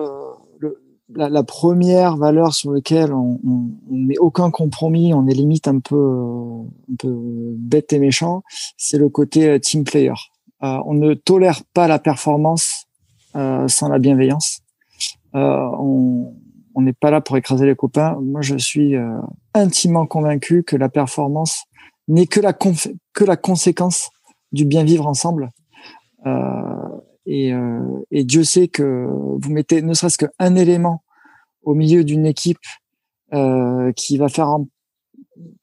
la, 1.14 1.30
la, 1.30 1.44
première 1.44 2.18
valeur 2.18 2.54
sur 2.54 2.72
laquelle 2.72 3.14
on, 3.14 3.40
on, 3.46 3.96
met 3.96 4.18
aucun 4.18 4.52
compromis, 4.52 5.14
on 5.14 5.28
est 5.28 5.34
limite 5.34 5.68
un 5.68 5.80
peu, 5.80 5.96
un 6.92 6.96
peu 6.98 7.16
bête 7.58 7.94
et 7.94 8.00
méchant, 8.00 8.44
c'est 8.78 8.98
le 8.98 9.10
côté 9.10 9.60
team 9.60 9.84
player. 9.84 10.14
Euh, 10.62 10.78
on 10.86 10.94
ne 10.94 11.14
tolère 11.14 11.62
pas 11.74 11.88
la 11.88 12.00
performance 12.00 12.86
sans 13.34 13.90
la 13.90 14.00
bienveillance. 14.00 14.62
Euh, 15.36 15.70
on, 15.80 16.34
n'est 16.82 16.94
pas 16.94 17.12
là 17.12 17.20
pour 17.20 17.36
écraser 17.36 17.66
les 17.66 17.76
copains. 17.76 18.18
Moi, 18.22 18.42
je 18.42 18.56
suis 18.56 18.96
intimement 19.54 20.06
convaincu 20.06 20.64
que 20.64 20.78
la 20.78 20.88
performance 20.88 21.66
n'est 22.08 22.26
que 22.26 22.40
la 22.40 22.54
que 22.54 23.26
la 23.26 23.36
conséquence 23.36 24.10
du 24.54 24.64
bien 24.64 24.86
vivre 24.86 25.06
ensemble. 25.06 25.50
Et, 27.26 27.52
et, 28.12 28.24
Dieu 28.24 28.46
sait 28.46 28.70
que 28.70 29.08
vous 29.12 29.52
mettez 29.52 29.82
ne 29.82 29.94
serait-ce 29.94 30.18
qu'un 30.18 30.56
élément 30.56 31.04
au 31.64 31.74
milieu 31.74 32.06
d'une 32.06 32.26
équipe 32.26 32.58
euh, 33.34 33.92
qui 33.96 34.18
va 34.18 34.28
faire 34.28 34.48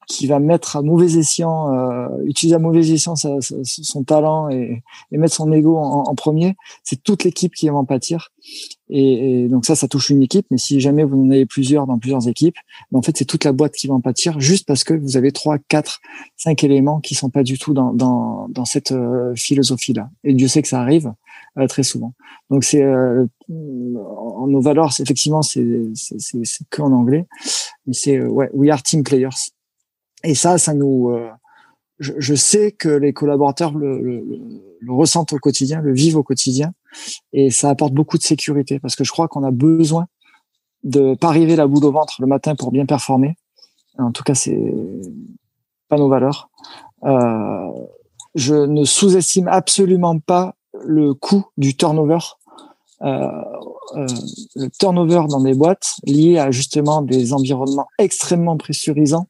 qui 0.07 0.25
va 0.25 0.39
mettre 0.39 0.77
à 0.77 0.81
mauvais 0.81 1.17
escient, 1.17 1.73
euh, 1.73 2.07
utiliser 2.23 2.55
à 2.55 2.59
mauvais 2.59 2.89
escient 2.89 3.15
son 3.15 4.03
talent 4.03 4.49
et, 4.49 4.81
et, 5.11 5.17
mettre 5.17 5.35
son 5.35 5.51
ego 5.51 5.77
en, 5.77 6.15
premier, 6.15 6.55
c'est 6.83 7.03
toute 7.03 7.23
l'équipe 7.23 7.53
qui 7.53 7.67
va 7.67 7.75
en 7.75 7.85
pâtir. 7.85 8.31
Et, 8.89 9.43
et, 9.43 9.47
donc 9.49 9.65
ça, 9.65 9.75
ça 9.75 9.87
touche 9.89 10.09
une 10.09 10.21
équipe. 10.21 10.45
Mais 10.49 10.57
si 10.57 10.79
jamais 10.79 11.03
vous 11.03 11.21
en 11.21 11.29
avez 11.29 11.45
plusieurs 11.45 11.87
dans 11.87 11.99
plusieurs 11.99 12.27
équipes, 12.27 12.55
ben 12.91 12.99
en 12.99 13.01
fait, 13.01 13.17
c'est 13.17 13.25
toute 13.25 13.43
la 13.43 13.51
boîte 13.51 13.73
qui 13.73 13.87
va 13.87 13.95
en 13.95 14.01
pâtir, 14.01 14.39
juste 14.39 14.65
parce 14.65 14.83
que 14.85 14.93
vous 14.93 15.17
avez 15.17 15.31
trois, 15.31 15.57
quatre, 15.57 15.99
cinq 16.37 16.63
éléments 16.63 17.01
qui 17.01 17.13
sont 17.13 17.29
pas 17.29 17.43
du 17.43 17.59
tout 17.59 17.73
dans 17.73 17.93
dans, 17.93 18.47
dans 18.49 18.65
cette 18.65 18.93
euh, 18.93 19.35
philosophie-là. 19.35 20.09
Et 20.23 20.33
Dieu 20.33 20.47
sait 20.47 20.61
que 20.61 20.69
ça 20.69 20.81
arrive 20.81 21.11
euh, 21.57 21.67
très 21.67 21.83
souvent. 21.83 22.13
Donc 22.49 22.63
c'est 22.63 22.81
euh, 22.81 23.25
en 23.49 24.47
nos 24.47 24.61
valeurs, 24.61 24.93
effectivement, 24.99 25.41
c'est 25.41 25.63
que 26.69 26.81
en 26.81 26.93
anglais, 26.93 27.25
mais 27.85 27.93
c'est 27.93 28.21
ouais, 28.21 28.49
we 28.53 28.71
are 28.71 28.81
team 28.81 29.03
players. 29.03 29.51
Et 30.23 30.35
ça, 30.35 30.57
ça 30.57 30.73
nous, 30.73 31.09
euh, 31.09 31.29
je, 31.99 32.35
sais 32.35 32.71
que 32.71 32.89
les 32.89 33.13
collaborateurs 33.13 33.73
le, 33.73 34.01
le, 34.01 34.91
ressentent 34.91 35.33
au 35.33 35.37
quotidien, 35.37 35.81
le 35.81 35.93
vivent 35.93 36.17
au 36.17 36.23
quotidien, 36.23 36.73
et 37.33 37.49
ça 37.49 37.69
apporte 37.69 37.93
beaucoup 37.93 38.17
de 38.17 38.23
sécurité 38.23 38.79
parce 38.79 38.95
que 38.95 39.03
je 39.03 39.11
crois 39.11 39.27
qu'on 39.27 39.43
a 39.43 39.51
besoin 39.51 40.07
de 40.83 41.15
pas 41.15 41.27
arriver 41.29 41.55
la 41.55 41.67
boule 41.67 41.85
au 41.85 41.91
ventre 41.91 42.15
le 42.19 42.27
matin 42.27 42.55
pour 42.55 42.71
bien 42.71 42.85
performer. 42.85 43.35
En 43.97 44.11
tout 44.11 44.23
cas, 44.23 44.35
c'est 44.35 44.71
pas 45.89 45.97
nos 45.97 46.09
valeurs. 46.09 46.49
Euh, 47.03 47.71
je 48.35 48.53
ne 48.53 48.83
sous-estime 48.83 49.47
absolument 49.47 50.19
pas 50.19 50.55
le 50.83 51.13
coût 51.13 51.45
du 51.57 51.75
turnover. 51.75 52.19
Euh, 53.01 53.27
le 54.55 54.69
turnover 54.79 55.23
dans 55.29 55.41
des 55.41 55.53
boîtes 55.53 55.95
lié 56.03 56.37
à 56.37 56.51
justement 56.51 57.01
des 57.01 57.33
environnements 57.33 57.87
extrêmement 57.99 58.57
pressurisants 58.57 59.27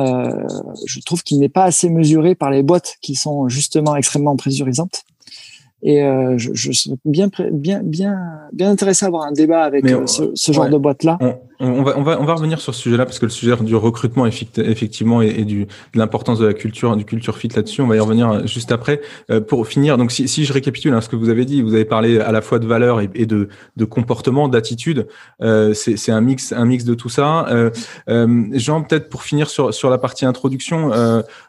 euh, 0.00 0.46
je 0.86 1.00
trouve 1.00 1.22
qu'il 1.22 1.38
n'est 1.38 1.48
pas 1.48 1.64
assez 1.64 1.88
mesuré 1.88 2.34
par 2.34 2.50
les 2.50 2.62
boîtes 2.62 2.96
qui 3.00 3.14
sont 3.14 3.48
justement 3.48 3.96
extrêmement 3.96 4.36
pressurisantes. 4.36 5.04
Et 5.82 6.02
euh, 6.02 6.36
je, 6.36 6.50
je, 6.52 6.72
suis 6.72 6.92
bien, 7.04 7.30
bien, 7.52 7.80
bien, 7.82 8.18
bien 8.52 8.70
intéressé 8.70 9.04
à 9.04 9.08
avoir 9.08 9.24
un 9.24 9.32
débat 9.32 9.64
avec 9.64 9.86
euh, 9.86 10.06
ce, 10.06 10.30
ce, 10.34 10.52
genre 10.52 10.68
de 10.68 10.76
boîte-là. 10.76 11.18
On, 11.20 11.38
va, 11.60 11.94
on, 11.96 12.02
va, 12.02 12.20
on 12.20 12.24
va 12.24 12.34
revenir 12.34 12.60
sur 12.60 12.74
ce 12.74 12.80
sujet-là 12.82 13.04
parce 13.04 13.18
que 13.18 13.26
le 13.26 13.30
sujet 13.30 13.54
du 13.56 13.76
recrutement, 13.76 14.26
effectivement, 14.26 15.22
et, 15.22 15.44
du, 15.44 15.66
de 15.66 15.98
l'importance 15.98 16.38
de 16.38 16.46
la 16.46 16.54
culture, 16.54 16.96
du 16.96 17.04
culture 17.04 17.36
fit 17.36 17.48
là-dessus, 17.48 17.82
on 17.82 17.86
va 17.86 17.96
y 17.96 18.00
revenir 18.00 18.46
juste 18.46 18.72
après. 18.72 19.00
Euh, 19.30 19.40
pour 19.40 19.66
finir, 19.66 19.96
donc 19.96 20.10
si, 20.12 20.44
je 20.44 20.52
récapitule 20.52 20.94
hein, 20.94 21.00
ce 21.00 21.08
que 21.08 21.16
vous 21.16 21.28
avez 21.28 21.44
dit, 21.44 21.62
vous 21.62 21.74
avez 21.74 21.84
parlé 21.84 22.18
à 22.18 22.32
la 22.32 22.40
fois 22.40 22.58
de 22.58 22.66
valeurs 22.66 23.00
et, 23.00 23.26
de, 23.26 23.48
de 23.76 23.84
comportement, 23.84 24.48
d'attitude. 24.48 25.06
Euh, 25.42 25.74
C'est 25.74 26.12
un 26.12 26.20
mix, 26.20 26.52
un 26.52 26.64
mix 26.64 26.84
de 26.84 26.94
tout 26.94 27.08
ça. 27.08 27.46
Euh, 27.48 27.70
euh 28.08 28.46
Jean, 28.52 28.82
peut-être 28.82 29.08
pour 29.08 29.22
finir 29.22 29.48
sur, 29.48 29.72
sur 29.72 29.90
la 29.90 29.98
partie 29.98 30.24
introduction, 30.24 30.90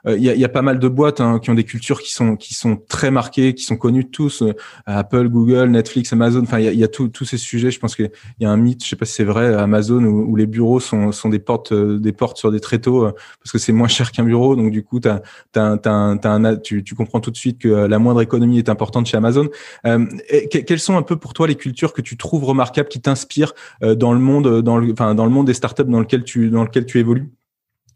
il 0.07 0.23
y, 0.23 0.29
a, 0.29 0.35
y 0.35 0.47
pas 0.51 0.61
mal 0.61 0.79
de 0.79 0.87
boîtes 0.87 1.21
hein, 1.21 1.39
qui 1.39 1.49
ont 1.49 1.55
des 1.55 1.63
cultures 1.63 2.01
qui 2.01 2.13
sont, 2.13 2.35
qui 2.35 2.53
sont 2.53 2.77
très 2.87 3.11
marquées, 3.11 3.55
qui 3.55 3.63
sont 3.63 3.77
connues 3.77 4.03
de 4.03 4.09
tous, 4.09 4.41
euh, 4.43 4.53
Apple, 4.85 5.29
Google, 5.29 5.69
Netflix, 5.69 6.13
Amazon. 6.13 6.41
Enfin, 6.43 6.59
il 6.59 6.73
y 6.73 6.83
a, 6.83 6.87
tous 6.87 7.25
ces 7.25 7.37
sujets. 7.37 7.71
Je 7.71 7.79
pense 7.79 7.95
qu'il 7.95 8.11
y 8.39 8.45
a 8.45 8.49
un 8.49 8.57
mythe, 8.57 8.83
je 8.83 8.89
sais 8.89 8.95
pas 8.95 9.05
si 9.05 9.13
c'est 9.13 9.23
vrai, 9.23 9.53
Amazon 9.53 10.00
où, 10.05 10.35
les 10.35 10.45
bureaux 10.45 10.79
sont, 10.79 11.11
sont 11.11 11.29
des 11.29 11.39
portes, 11.39 11.71
euh, 11.71 11.99
des 11.99 12.11
portes 12.11 12.37
sur 12.37 12.51
des 12.51 12.59
tréteaux 12.59 13.05
euh, 13.05 13.11
parce 13.39 13.51
que 13.51 13.57
c'est 13.57 13.71
moins 13.71 13.87
cher 13.87 14.11
qu'un 14.11 14.23
bureau. 14.23 14.55
Donc 14.55 14.71
du 14.71 14.83
coup, 14.83 14.99
tu, 14.99 16.95
comprends 16.95 17.19
tout 17.19 17.31
de 17.31 17.37
suite 17.37 17.59
que 17.59 17.67
la 17.69 17.99
moindre 17.99 18.21
économie 18.21 18.57
est 18.57 18.69
importante 18.69 19.07
chez 19.07 19.17
Amazon. 19.17 19.49
quelles 19.83 20.79
sont 20.79 20.97
un 20.97 21.01
peu 21.01 21.15
pour 21.17 21.33
toi 21.33 21.47
les 21.47 21.55
cultures 21.55 21.93
que 21.93 22.01
tu 22.01 22.17
trouves 22.17 22.43
remarquables, 22.43 22.89
qui 22.89 23.01
t'inspirent 23.01 23.53
dans 23.81 24.13
le 24.13 24.19
monde, 24.19 24.61
dans 24.61 24.77
le 24.77 25.29
monde 25.29 25.47
des 25.47 25.53
startups 25.53 25.83
dans 25.83 25.99
lequel 25.99 26.23
tu, 26.23 26.49
dans 26.49 26.63
lequel 26.63 26.85
tu 26.85 26.99
évolues? 26.99 27.29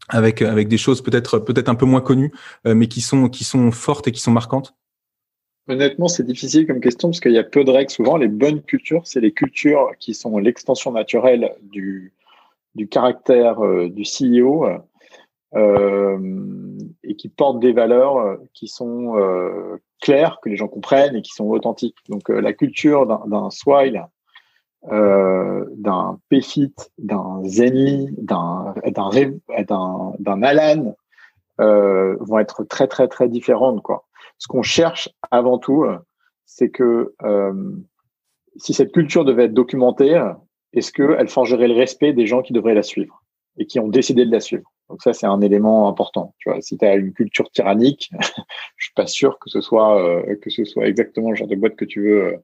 avec 0.08 0.40
avec 0.40 0.68
des 0.68 0.78
choses 0.78 1.02
peut-être 1.02 1.40
peut-être 1.40 1.68
un 1.68 1.74
peu 1.74 1.84
moins 1.84 2.00
connues 2.00 2.30
mais 2.64 2.86
qui 2.86 3.00
sont 3.00 3.28
qui 3.28 3.42
sont 3.42 3.72
fortes 3.72 4.06
et 4.06 4.12
qui 4.12 4.20
sont 4.20 4.30
marquantes 4.30 4.76
Honnêtement, 5.68 6.06
c'est 6.06 6.22
difficile 6.22 6.66
comme 6.66 6.80
question 6.80 7.08
parce 7.08 7.20
qu'il 7.20 7.32
y 7.32 7.38
a 7.38 7.44
peu 7.44 7.64
de 7.64 7.70
règles. 7.70 7.90
Souvent, 7.90 8.16
les 8.16 8.28
bonnes 8.28 8.62
cultures, 8.62 9.02
c'est 9.04 9.20
les 9.20 9.32
cultures 9.32 9.92
qui 9.98 10.14
sont 10.14 10.38
l'extension 10.38 10.92
naturelle 10.92 11.54
du, 11.62 12.12
du 12.76 12.86
caractère 12.88 13.64
euh, 13.64 13.88
du 13.88 14.02
CEO 14.02 14.68
euh, 15.54 16.18
et 17.02 17.16
qui 17.16 17.28
portent 17.28 17.60
des 17.60 17.72
valeurs 17.72 18.18
euh, 18.18 18.36
qui 18.52 18.68
sont 18.68 19.16
euh, 19.16 19.80
claires, 20.00 20.38
que 20.42 20.48
les 20.48 20.56
gens 20.56 20.68
comprennent 20.68 21.16
et 21.16 21.22
qui 21.22 21.32
sont 21.32 21.46
authentiques. 21.46 21.96
Donc, 22.08 22.30
euh, 22.30 22.40
la 22.40 22.52
culture 22.52 23.06
d'un 23.26 23.50
Swile, 23.50 24.06
d'un 24.88 26.20
PFIT, 26.28 26.74
d'un 26.98 27.42
Zenly, 27.44 28.08
d'un 28.18 28.74
Alan 30.42 30.94
vont 31.58 32.38
être 32.38 32.62
très, 32.62 32.86
très, 32.86 33.08
très 33.08 33.28
différentes. 33.28 33.82
Quoi 33.82 34.04
ce 34.38 34.48
qu'on 34.48 34.62
cherche 34.62 35.08
avant 35.30 35.58
tout, 35.58 35.84
euh, 35.84 35.98
c'est 36.44 36.70
que 36.70 37.14
euh, 37.22 37.72
si 38.56 38.74
cette 38.74 38.92
culture 38.92 39.24
devait 39.24 39.44
être 39.44 39.54
documentée, 39.54 40.22
est-ce 40.72 40.92
qu'elle 40.92 41.28
forgerait 41.28 41.68
le 41.68 41.74
respect 41.74 42.12
des 42.12 42.26
gens 42.26 42.42
qui 42.42 42.52
devraient 42.52 42.74
la 42.74 42.82
suivre 42.82 43.22
et 43.58 43.66
qui 43.66 43.80
ont 43.80 43.88
décidé 43.88 44.24
de 44.24 44.32
la 44.32 44.40
suivre? 44.40 44.70
Donc 44.88 45.02
ça, 45.02 45.12
c'est 45.12 45.26
un 45.26 45.40
élément 45.40 45.88
important. 45.88 46.34
Tu 46.38 46.50
vois, 46.50 46.60
si 46.60 46.78
tu 46.78 46.84
as 46.84 46.94
une 46.94 47.12
culture 47.12 47.50
tyrannique, 47.50 48.10
je 48.76 48.84
suis 48.84 48.94
pas 48.94 49.06
sûr 49.06 49.38
que 49.38 49.50
ce 49.50 49.60
soit 49.60 50.00
euh, 50.00 50.36
que 50.40 50.50
ce 50.50 50.64
soit 50.64 50.86
exactement 50.86 51.30
le 51.30 51.36
genre 51.36 51.48
de 51.48 51.56
boîte 51.56 51.76
que 51.76 51.84
tu 51.84 52.02
veux 52.02 52.36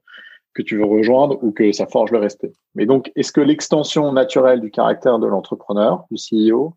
que 0.53 0.61
tu 0.61 0.77
veux 0.77 0.85
rejoindre 0.85 1.43
ou 1.43 1.51
que 1.51 1.71
ça 1.71 1.87
forge 1.87 2.11
le 2.11 2.19
respect. 2.19 2.53
Mais 2.75 2.85
donc, 2.85 3.11
est-ce 3.15 3.31
que 3.31 3.41
l'extension 3.41 4.11
naturelle 4.11 4.61
du 4.61 4.69
caractère 4.69 5.17
de 5.17 5.25
l'entrepreneur, 5.25 6.05
du 6.11 6.17
CEO, 6.17 6.75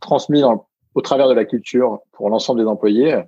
transmis 0.00 0.44
au 0.94 1.00
travers 1.00 1.28
de 1.28 1.34
la 1.34 1.44
culture 1.44 1.98
pour 2.12 2.30
l'ensemble 2.30 2.60
des 2.60 2.66
employés, 2.68 3.20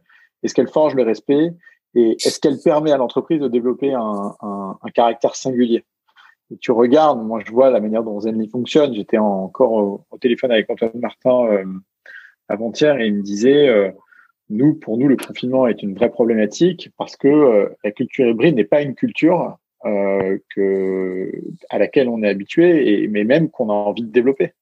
est-ce 0.43 0.55
qu'elle 0.55 0.69
forge 0.69 0.95
le 0.95 1.03
respect 1.03 1.53
et 1.95 2.13
est-ce 2.25 2.39
qu'elle 2.39 2.59
permet 2.59 2.93
à 2.93 2.97
l'entreprise 2.97 3.41
de 3.41 3.49
développer 3.49 3.93
un, 3.93 4.35
un, 4.41 4.79
un, 4.83 4.91
caractère 4.91 5.35
singulier? 5.35 5.85
Tu 6.61 6.71
regardes, 6.71 7.25
moi 7.25 7.41
je 7.45 7.51
vois 7.51 7.71
la 7.71 7.81
manière 7.81 8.03
dont 8.03 8.21
Zenly 8.21 8.49
fonctionne. 8.49 8.95
J'étais 8.95 9.19
encore 9.19 9.73
au, 10.11 10.19
téléphone 10.19 10.51
avec 10.51 10.71
Antoine 10.71 10.93
Martin 10.95 11.47
euh, 11.47 11.65
avant-hier 12.49 12.99
et 12.99 13.07
il 13.07 13.15
me 13.15 13.23
disait, 13.23 13.69
euh, 13.69 13.91
nous, 14.51 14.75
pour 14.75 14.97
nous, 14.97 15.09
le 15.09 15.17
confinement 15.17 15.67
est 15.67 15.83
une 15.83 15.95
vraie 15.95 16.11
problématique 16.11 16.91
parce 16.97 17.17
que 17.17 17.29
euh, 17.29 17.69
la 17.85 17.91
culture 17.91 18.27
hybride 18.27 18.57
n'est 18.57 18.65
pas 18.65 18.83
une 18.83 18.95
culture 18.95 19.59
que, 19.85 21.33
à 21.71 21.79
laquelle 21.79 22.09
on 22.09 22.23
est 22.23 22.29
habitué, 22.29 23.05
et, 23.05 23.09
mais 23.09 23.25
même 23.25 23.49
qu'on 23.49 23.71
a 23.71 23.73
envie 23.73 24.03
de 24.03 24.11
développer. 24.11 24.53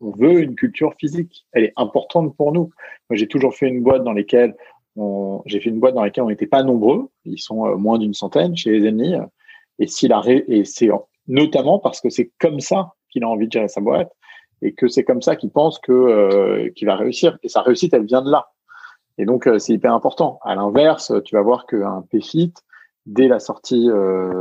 On 0.00 0.10
veut 0.10 0.40
une 0.40 0.54
culture 0.54 0.94
physique. 0.98 1.46
Elle 1.52 1.64
est 1.64 1.72
importante 1.76 2.34
pour 2.36 2.50
nous. 2.50 2.70
Moi, 3.08 3.16
j'ai 3.16 3.28
toujours 3.28 3.54
fait 3.54 3.68
une 3.68 3.82
boîte 3.82 4.04
dans 4.04 4.12
laquelle 4.12 4.56
j'ai 5.46 5.60
fait 5.60 5.70
une 5.70 5.80
boîte 5.80 5.94
dans 5.94 6.04
laquelle 6.04 6.24
on 6.24 6.28
n'était 6.28 6.46
pas 6.46 6.62
nombreux, 6.62 7.08
ils 7.24 7.38
sont 7.38 7.66
euh, 7.66 7.76
moins 7.76 7.98
d'une 7.98 8.14
centaine 8.14 8.56
chez 8.56 8.70
les 8.70 8.88
ennemis, 8.88 9.14
et 9.78 9.86
s'il 9.86 10.12
a 10.12 10.22
et 10.26 10.64
c'est 10.64 10.88
notamment 11.26 11.78
parce 11.78 12.00
que 12.00 12.10
c'est 12.10 12.30
comme 12.38 12.60
ça 12.60 12.92
qu'il 13.10 13.24
a 13.24 13.28
envie 13.28 13.46
de 13.46 13.52
gérer 13.52 13.68
sa 13.68 13.80
boîte 13.80 14.12
et 14.62 14.72
que 14.72 14.88
c'est 14.88 15.04
comme 15.04 15.22
ça 15.22 15.36
qu'il 15.36 15.50
pense 15.50 15.78
que 15.78 15.92
euh, 15.92 16.70
qu'il 16.76 16.86
va 16.86 16.96
réussir 16.96 17.38
et 17.42 17.48
sa 17.48 17.62
réussite 17.62 17.92
elle 17.92 18.04
vient 18.04 18.22
de 18.22 18.30
là. 18.30 18.48
Et 19.18 19.24
donc 19.24 19.46
euh, 19.46 19.58
c'est 19.58 19.72
hyper 19.72 19.92
important. 19.92 20.38
À 20.42 20.54
l'inverse, 20.54 21.12
tu 21.24 21.34
vas 21.34 21.42
voir 21.42 21.66
qu'un 21.66 22.04
PFIT 22.10 22.52
dès 23.06 23.28
la 23.28 23.38
sortie, 23.38 23.86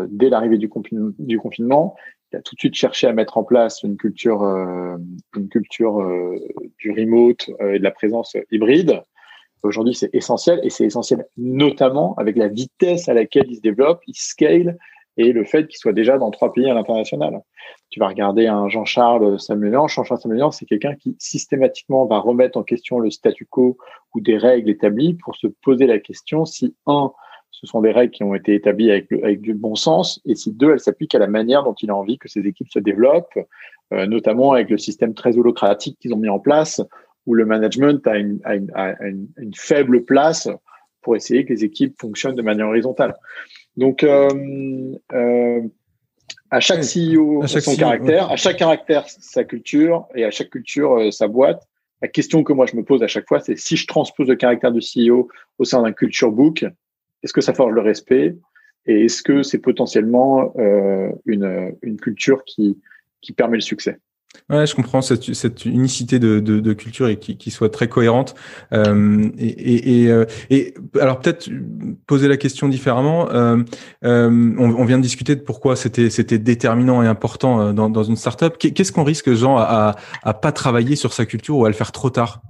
dès 0.08 0.30
l'arrivée 0.30 0.58
du, 0.58 0.70
confinement, 0.70 1.96
il 2.32 2.38
a 2.38 2.42
tout 2.42 2.56
de 2.56 2.60
suite 2.60 2.76
cherché 2.76 3.08
à 3.08 3.12
mettre 3.12 3.38
en 3.38 3.44
place 3.44 3.84
une 3.84 3.98
culture, 3.98 4.42
une 5.36 5.50
culture 5.50 6.02
du 6.78 6.92
remote 6.92 7.50
et 7.60 7.80
de 7.80 7.84
la 7.84 7.92
présence 7.92 8.38
hybride 8.52 9.04
Aujourd'hui, 9.64 9.96
c'est 9.96 10.14
essentiel 10.14 10.60
et 10.64 10.70
c'est 10.70 10.86
essentiel 10.86 11.26
notamment 11.38 12.16
avec 12.18 12.36
la 12.36 12.48
vitesse 12.48 13.08
à 13.10 13.14
laquelle 13.14 13.46
il 13.50 13.56
se 13.56 13.62
développe, 13.62 14.02
il 14.08 14.16
scale 14.16 14.78
et 15.18 15.32
le 15.32 15.46
fait 15.46 15.68
qu'il 15.68 15.78
soit 15.78 15.94
déjà 15.94 16.18
dans 16.18 16.32
trois 16.32 16.52
pays 16.52 16.70
à 16.70 16.74
l'international. 16.74 17.40
Tu 17.90 18.00
vas 18.00 18.08
regarder 18.08 18.48
un 18.48 18.68
Jean-Charles 18.68 19.40
Samuelian. 19.40 19.88
Jean-Charles 19.88 20.20
Samuelian, 20.20 20.52
c'est 20.52 20.66
quelqu'un 20.66 20.96
qui 20.96 21.16
systématiquement 21.20 22.06
va 22.06 22.20
remettre 22.20 22.58
en 22.58 22.64
question 22.64 23.00
le 23.00 23.12
statu 23.12 23.46
quo 23.46 23.78
ou 24.14 24.22
des 24.22 24.38
règles 24.38 24.70
établies 24.70 25.14
pour 25.14 25.36
se 25.36 25.48
poser 25.48 25.86
la 25.86 26.00
question 26.00 26.46
si, 26.46 26.76
un, 26.88 27.12
ce 27.52 27.68
sont 27.68 27.82
des 27.82 27.92
règles 27.92 28.12
qui 28.12 28.24
ont 28.24 28.36
été 28.36 28.56
établies 28.56 28.92
avec, 28.92 29.12
avec 29.12 29.42
du 29.42 29.54
bon 29.54 29.76
sens, 29.76 30.20
et 30.26 30.36
si, 30.36 30.52
deux, 30.52 30.72
elles 30.72 30.80
s'appliquent 30.80 31.16
à 31.16 31.20
la 31.20 31.28
manière 31.28 31.64
dont 31.64 31.76
il 31.76 31.92
a 31.92 31.96
envie 31.96 32.18
que 32.18 32.28
ses 32.28 32.42
équipes 32.42 32.70
se 32.70 32.80
développent, 32.80 33.40
euh, 33.94 34.08
notamment 34.08 34.54
avec 34.54 34.70
le 34.70 34.78
système 34.78 35.14
très 35.14 35.38
holocratique 35.38 35.98
qu'ils 36.00 36.14
ont 36.14 36.18
mis 36.18 36.30
en 36.30 36.40
place, 36.40 36.82
où 37.26 37.34
le 37.34 37.46
management 37.46 38.06
a 38.08 38.18
une, 38.18 38.40
a 38.44 38.56
une, 38.56 38.72
a 38.74 39.08
une, 39.08 39.28
une, 39.38 39.54
faible 39.54 40.04
place 40.04 40.50
pour 41.02 41.16
essayer 41.16 41.46
que 41.46 41.54
les 41.54 41.64
équipes 41.64 42.00
fonctionnent 42.00 42.36
de 42.36 42.42
manière 42.42 42.68
horizontale. 42.68 43.16
Donc, 43.78 44.04
euh, 44.04 44.30
euh, 45.14 45.62
À 46.50 46.60
chaque 46.60 46.82
CEO, 46.82 47.44
à 47.44 47.48
chaque 47.48 47.64
son 47.64 47.76
caractère, 47.76 48.32
à 48.32 48.36
chaque 48.36 48.58
caractère, 48.58 49.06
sa 49.08 49.44
culture, 49.44 50.08
et 50.16 50.24
à 50.24 50.32
chaque 50.32 50.50
culture, 50.50 51.00
euh, 51.00 51.12
sa 51.12 51.28
boîte. 51.28 51.68
La 52.02 52.08
question 52.10 52.44
que 52.44 52.52
moi 52.52 52.66
je 52.66 52.76
me 52.76 52.84
pose 52.84 53.02
à 53.02 53.08
chaque 53.08 53.28
fois, 53.28 53.40
c'est 53.40 53.58
si 53.58 53.78
je 53.78 53.88
transpose 53.88 54.28
le 54.28 54.36
caractère 54.36 54.72
du 54.72 54.82
CEO 54.82 55.30
au 55.58 55.64
sein 55.64 55.82
d'un 55.82 55.94
culture 55.94 56.32
book, 56.32 56.66
est-ce 57.24 57.34
que 57.34 57.42
ça 57.42 57.54
forge 57.54 57.74
le 57.74 57.82
respect? 57.82 58.36
Et 58.86 59.06
est-ce 59.06 59.24
que 59.24 59.42
c'est 59.42 59.60
potentiellement 59.60 60.54
euh, 60.58 61.10
une, 61.26 61.74
une 61.82 61.98
culture 61.98 62.44
qui, 62.44 62.78
qui 63.22 63.32
permet 63.32 63.56
le 63.56 63.62
succès? 63.62 63.98
Ouais, 64.50 64.66
je 64.66 64.76
comprends 64.76 65.02
cette, 65.02 65.34
cette 65.34 65.66
unicité 65.66 66.20
de, 66.20 66.40
de, 66.40 66.60
de 66.60 66.74
culture 66.74 67.08
et 67.08 67.18
qui, 67.18 67.38
qui, 67.38 67.50
soit 67.52 67.70
très 67.70 67.88
cohérente. 67.88 68.36
Euh, 68.74 69.30
et, 69.38 69.48
et, 69.48 70.10
et, 70.10 70.26
et, 70.50 70.74
alors 71.00 71.20
peut-être 71.20 71.50
poser 72.08 72.28
la 72.28 72.38
question 72.38 72.68
différemment. 72.68 73.30
Euh, 73.32 73.58
euh, 74.04 74.56
on, 74.58 74.72
on, 74.72 74.86
vient 74.86 74.98
de 74.98 75.04
discuter 75.04 75.36
de 75.36 75.42
pourquoi 75.42 75.76
c'était 75.76 76.10
c'était 76.10 76.40
déterminant 76.40 77.02
et 77.04 77.08
important 77.08 77.62
euh, 77.62 77.74
dans, 77.74 77.90
dans 77.90 78.04
une 78.04 78.16
startup. 78.16 78.58
Qu'est-ce 78.58 78.92
qu'on 78.92 79.04
risque, 79.04 79.32
Jean, 79.34 79.58
à, 79.58 79.96
à 80.24 80.34
pas 80.34 80.52
travailler 80.52 80.96
sur 80.96 81.14
sa 81.14 81.26
culture 81.26 81.58
ou 81.58 81.66
à 81.66 81.70
le 81.70 81.76
faire 81.76 81.92
trop 81.92 82.10
tard? 82.10 82.42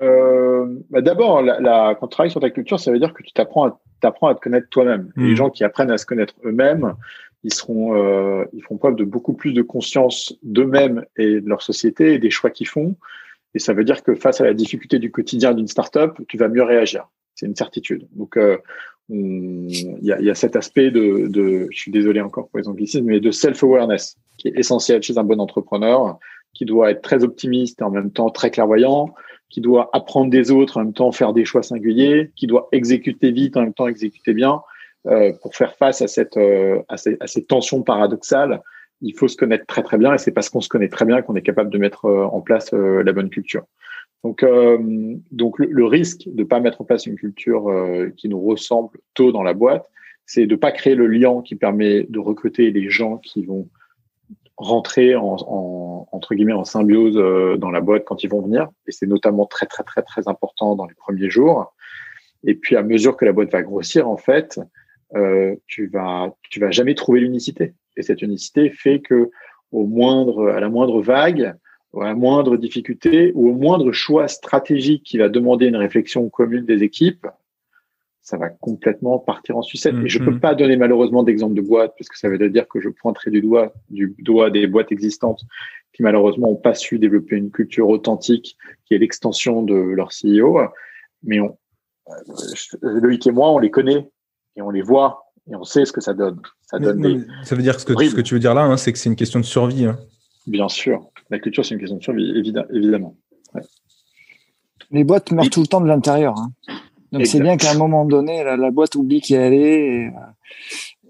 Euh, 0.00 0.66
bah 0.90 1.00
D'abord, 1.00 1.42
la, 1.42 1.60
la, 1.60 1.96
quand 1.98 2.06
tu 2.06 2.12
travailles 2.12 2.30
sur 2.30 2.40
ta 2.40 2.50
culture, 2.50 2.80
ça 2.80 2.90
veut 2.90 2.98
dire 2.98 3.12
que 3.12 3.22
tu 3.22 3.32
t'apprends 3.32 3.66
à, 3.66 3.80
t'apprends 4.00 4.28
à 4.28 4.34
te 4.34 4.40
connaître 4.40 4.68
toi-même. 4.70 5.12
Les 5.16 5.32
mmh. 5.32 5.36
gens 5.36 5.50
qui 5.50 5.64
apprennent 5.64 5.90
à 5.90 5.98
se 5.98 6.06
connaître 6.06 6.34
eux-mêmes, 6.44 6.94
ils 7.44 7.52
seront, 7.52 7.96
euh, 7.96 8.44
ils 8.52 8.62
font 8.62 8.76
preuve 8.76 8.96
de 8.96 9.04
beaucoup 9.04 9.34
plus 9.34 9.52
de 9.52 9.62
conscience 9.62 10.36
d'eux-mêmes 10.42 11.04
et 11.16 11.40
de 11.40 11.48
leur 11.48 11.62
société 11.62 12.14
et 12.14 12.18
des 12.18 12.30
choix 12.30 12.50
qu'ils 12.50 12.68
font. 12.68 12.96
Et 13.54 13.58
ça 13.58 13.72
veut 13.72 13.84
dire 13.84 14.02
que 14.02 14.14
face 14.14 14.40
à 14.40 14.44
la 14.44 14.54
difficulté 14.54 14.98
du 14.98 15.10
quotidien 15.10 15.52
d'une 15.52 15.68
startup, 15.68 16.12
tu 16.28 16.38
vas 16.38 16.48
mieux 16.48 16.62
réagir. 16.62 17.08
C'est 17.34 17.46
une 17.46 17.56
certitude. 17.56 18.08
Donc, 18.12 18.36
euh, 18.36 18.58
il 19.08 19.98
y, 20.00 20.12
a, 20.12 20.20
y, 20.20 20.30
a, 20.30 20.34
cet 20.34 20.56
aspect 20.56 20.90
de, 20.90 21.26
de, 21.28 21.68
je 21.70 21.78
suis 21.78 21.90
désolé 21.90 22.20
encore 22.20 22.48
pour 22.48 22.58
les 22.60 22.68
anglicismes, 22.68 23.04
mais 23.04 23.20
de 23.20 23.30
self-awareness 23.30 24.16
qui 24.38 24.48
est 24.48 24.58
essentiel 24.58 25.02
chez 25.02 25.18
un 25.18 25.24
bon 25.24 25.40
entrepreneur, 25.40 26.18
qui 26.54 26.64
doit 26.64 26.90
être 26.90 27.02
très 27.02 27.24
optimiste 27.24 27.80
et 27.80 27.84
en 27.84 27.90
même 27.90 28.10
temps 28.10 28.30
très 28.30 28.50
clairvoyant, 28.50 29.14
qui 29.50 29.60
doit 29.60 29.90
apprendre 29.92 30.30
des 30.30 30.50
autres, 30.50 30.78
en 30.78 30.84
même 30.84 30.92
temps 30.94 31.12
faire 31.12 31.32
des 31.32 31.44
choix 31.44 31.62
singuliers, 31.62 32.30
qui 32.36 32.46
doit 32.46 32.68
exécuter 32.72 33.32
vite, 33.32 33.56
en 33.56 33.62
même 33.62 33.74
temps 33.74 33.88
exécuter 33.88 34.32
bien. 34.32 34.62
Euh, 35.08 35.32
pour 35.42 35.56
faire 35.56 35.74
face 35.74 36.00
à 36.00 36.06
cette 36.06 36.36
euh, 36.36 36.80
à 36.88 36.96
ces, 36.96 37.16
à 37.18 37.26
ces, 37.26 37.44
tensions 37.44 37.82
paradoxales, 37.82 38.62
il 39.00 39.16
faut 39.18 39.26
se 39.26 39.36
connaître 39.36 39.66
très 39.66 39.82
très 39.82 39.98
bien 39.98 40.14
et 40.14 40.18
c'est 40.18 40.30
parce 40.30 40.48
qu'on 40.48 40.60
se 40.60 40.68
connaît 40.68 40.88
très 40.88 41.04
bien 41.04 41.22
qu'on 41.22 41.34
est 41.34 41.42
capable 41.42 41.70
de 41.70 41.78
mettre 41.78 42.04
euh, 42.04 42.24
en 42.24 42.40
place 42.40 42.72
la 42.72 43.12
bonne 43.12 43.28
culture. 43.28 43.64
Donc 44.22 44.46
donc 45.32 45.58
le, 45.58 45.66
le, 45.66 45.84
risque 45.84 46.22
de 46.26 46.44
pas 46.44 46.60
mettre 46.60 46.80
en 46.80 46.84
place 46.84 47.06
une 47.06 47.16
culture 47.16 47.64
qui 48.16 48.28
nous 48.28 48.40
ressemble 48.40 48.96
tôt 49.14 49.32
dans 49.32 49.42
la 49.42 49.52
boîte, 49.52 49.90
c'est 50.24 50.46
de 50.46 50.54
pas 50.54 50.70
créer 50.70 50.94
le 50.94 51.08
lien 51.08 51.42
qui 51.42 51.56
permet 51.56 52.04
de 52.04 52.20
recruter 52.20 52.70
les 52.70 52.88
gens 52.88 53.18
qui 53.18 53.44
vont 53.44 53.68
rentrer 54.56 55.16
en, 55.16 55.36
en, 55.40 56.08
entre 56.12 56.36
guillemets 56.36 56.52
en 56.52 56.62
symbiose 56.62 57.16
dans 57.58 57.72
la 57.72 57.80
boîte 57.80 58.04
quand 58.04 58.22
ils 58.22 58.30
vont 58.30 58.42
venir 58.42 58.68
et 58.86 58.92
c'est 58.92 59.08
notamment 59.08 59.46
très 59.46 59.66
très 59.66 59.82
très 59.82 60.02
très 60.02 60.28
important 60.28 60.76
dans 60.76 60.86
les 60.86 60.94
premiers 60.94 61.28
jours 61.28 61.74
et 62.44 62.54
puis 62.54 62.76
à 62.76 62.84
mesure 62.84 63.16
que 63.16 63.24
la 63.24 63.32
boîte 63.32 63.50
va 63.50 63.62
grossir 63.62 64.08
en 64.08 64.16
fait 64.16 64.60
euh, 65.14 65.54
tu 65.66 65.86
vas 65.88 66.34
tu 66.50 66.60
vas 66.60 66.70
jamais 66.70 66.94
trouver 66.94 67.20
l'unicité. 67.20 67.74
Et 67.96 68.02
cette 68.02 68.22
unicité 68.22 68.70
fait 68.70 69.00
que 69.00 69.30
au 69.70 69.86
moindre 69.86 70.48
à 70.48 70.60
la 70.60 70.68
moindre 70.68 71.02
vague, 71.02 71.54
à 72.00 72.04
la 72.04 72.14
moindre 72.14 72.56
difficulté 72.56 73.32
ou 73.34 73.48
au 73.48 73.52
moindre 73.52 73.92
choix 73.92 74.28
stratégique 74.28 75.02
qui 75.04 75.18
va 75.18 75.28
demander 75.28 75.66
une 75.66 75.76
réflexion 75.76 76.28
commune 76.28 76.64
des 76.64 76.82
équipes, 76.82 77.26
ça 78.22 78.36
va 78.36 78.48
complètement 78.48 79.18
partir 79.18 79.56
en 79.56 79.62
sucette. 79.62 79.94
Et 80.04 80.08
je 80.08 80.18
peux 80.18 80.30
mm-hmm. 80.30 80.40
pas 80.40 80.54
donner 80.54 80.76
malheureusement 80.76 81.22
d'exemple 81.22 81.54
de 81.54 81.60
boîtes 81.60 81.94
parce 81.98 82.08
que 82.08 82.18
ça 82.18 82.28
veut 82.28 82.38
dire 82.48 82.68
que 82.68 82.80
je 82.80 82.88
pointerai 82.88 83.30
du 83.30 83.40
doigt 83.40 83.72
du 83.90 84.14
doigt 84.20 84.50
des 84.50 84.66
boîtes 84.66 84.92
existantes 84.92 85.42
qui 85.92 86.02
malheureusement 86.02 86.50
ont 86.50 86.56
pas 86.56 86.74
su 86.74 86.98
développer 86.98 87.36
une 87.36 87.50
culture 87.50 87.88
authentique 87.88 88.56
qui 88.86 88.94
est 88.94 88.98
l'extension 88.98 89.62
de 89.62 89.74
leur 89.74 90.08
CEO. 90.08 90.60
Mais 91.22 91.40
on, 91.40 91.58
euh, 92.08 93.00
Loïc 93.00 93.26
et 93.26 93.30
moi, 93.30 93.50
on 93.50 93.58
les 93.58 93.70
connaît 93.70 94.08
et 94.56 94.62
on 94.62 94.70
les 94.70 94.82
voit 94.82 95.32
et 95.50 95.56
on 95.56 95.64
sait 95.64 95.84
ce 95.84 95.92
que 95.92 96.00
ça 96.00 96.14
donne. 96.14 96.40
Ça, 96.62 96.78
donne 96.78 97.26
ça 97.44 97.54
veut 97.54 97.62
dire 97.62 97.78
ce 97.78 97.84
que, 97.84 97.92
ce 97.92 98.14
que 98.14 98.20
tu 98.20 98.34
veux 98.34 98.40
dire 98.40 98.54
là, 98.54 98.62
hein, 98.62 98.76
c'est 98.76 98.92
que 98.92 98.98
c'est 98.98 99.08
une 99.08 99.16
question 99.16 99.40
de 99.40 99.44
survie. 99.44 99.86
Hein. 99.86 99.98
Bien 100.46 100.68
sûr, 100.68 101.10
la 101.30 101.38
culture 101.38 101.64
c'est 101.64 101.74
une 101.74 101.80
question 101.80 101.96
de 101.96 102.02
survie, 102.02 102.32
évidemment. 102.36 103.16
Les 104.90 105.04
boîtes 105.04 105.30
meurent 105.32 105.50
tout 105.50 105.62
le 105.62 105.66
temps 105.66 105.80
de 105.80 105.86
l'intérieur. 105.86 106.34
Hein. 106.38 106.52
Donc 107.12 107.26
c'est 107.26 107.40
bien 107.40 107.56
qu'à 107.56 107.70
un 107.70 107.78
moment 107.78 108.04
donné, 108.04 108.42
la, 108.44 108.70
boîte 108.70 108.94
oublie 108.94 109.20
qui 109.20 109.34
elle 109.34 109.54
est. 109.54 110.12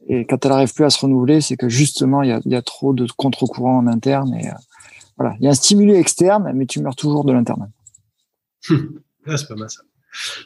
Et, 0.09 0.27
quand 0.27 0.45
elle 0.45 0.51
n'arrive 0.51 0.75
plus 0.75 0.85
à 0.85 0.91
se 0.91 1.01
renouveler, 1.01 1.41
c'est 1.41 1.57
que 1.57 1.69
justement, 1.69 2.23
il 2.23 2.41
y 2.45 2.55
a, 2.55 2.63
trop 2.63 2.93
de 2.93 3.07
contre-courant 3.17 3.79
en 3.79 3.87
interne. 3.87 4.35
Et 4.35 4.49
euh, 4.49 4.53
voilà, 5.17 5.37
il 5.39 5.45
y 5.45 5.47
a 5.47 5.51
un 5.51 5.55
stimulé 5.55 5.97
externe, 5.97 6.51
mais 6.55 6.67
tu 6.67 6.81
meurs 6.81 6.97
toujours 6.97 7.25
de 7.25 7.33
l'interne. 7.33 7.71
Ah, 9.25 9.37
c'est 9.37 9.47
pas 9.47 9.55
mal 9.55 9.71
ça. 9.71 9.83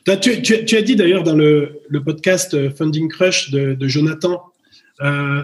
Tu, 0.05 0.77
as 0.77 0.83
dit 0.83 0.97
d'ailleurs 0.97 1.23
dans 1.23 1.35
le, 1.35 1.83
podcast 2.05 2.55
euh, 2.55 2.71
Funding 2.71 3.09
Crush 3.09 3.51
de, 3.51 3.89
Jonathan 3.89 4.43
euh, 5.03 5.43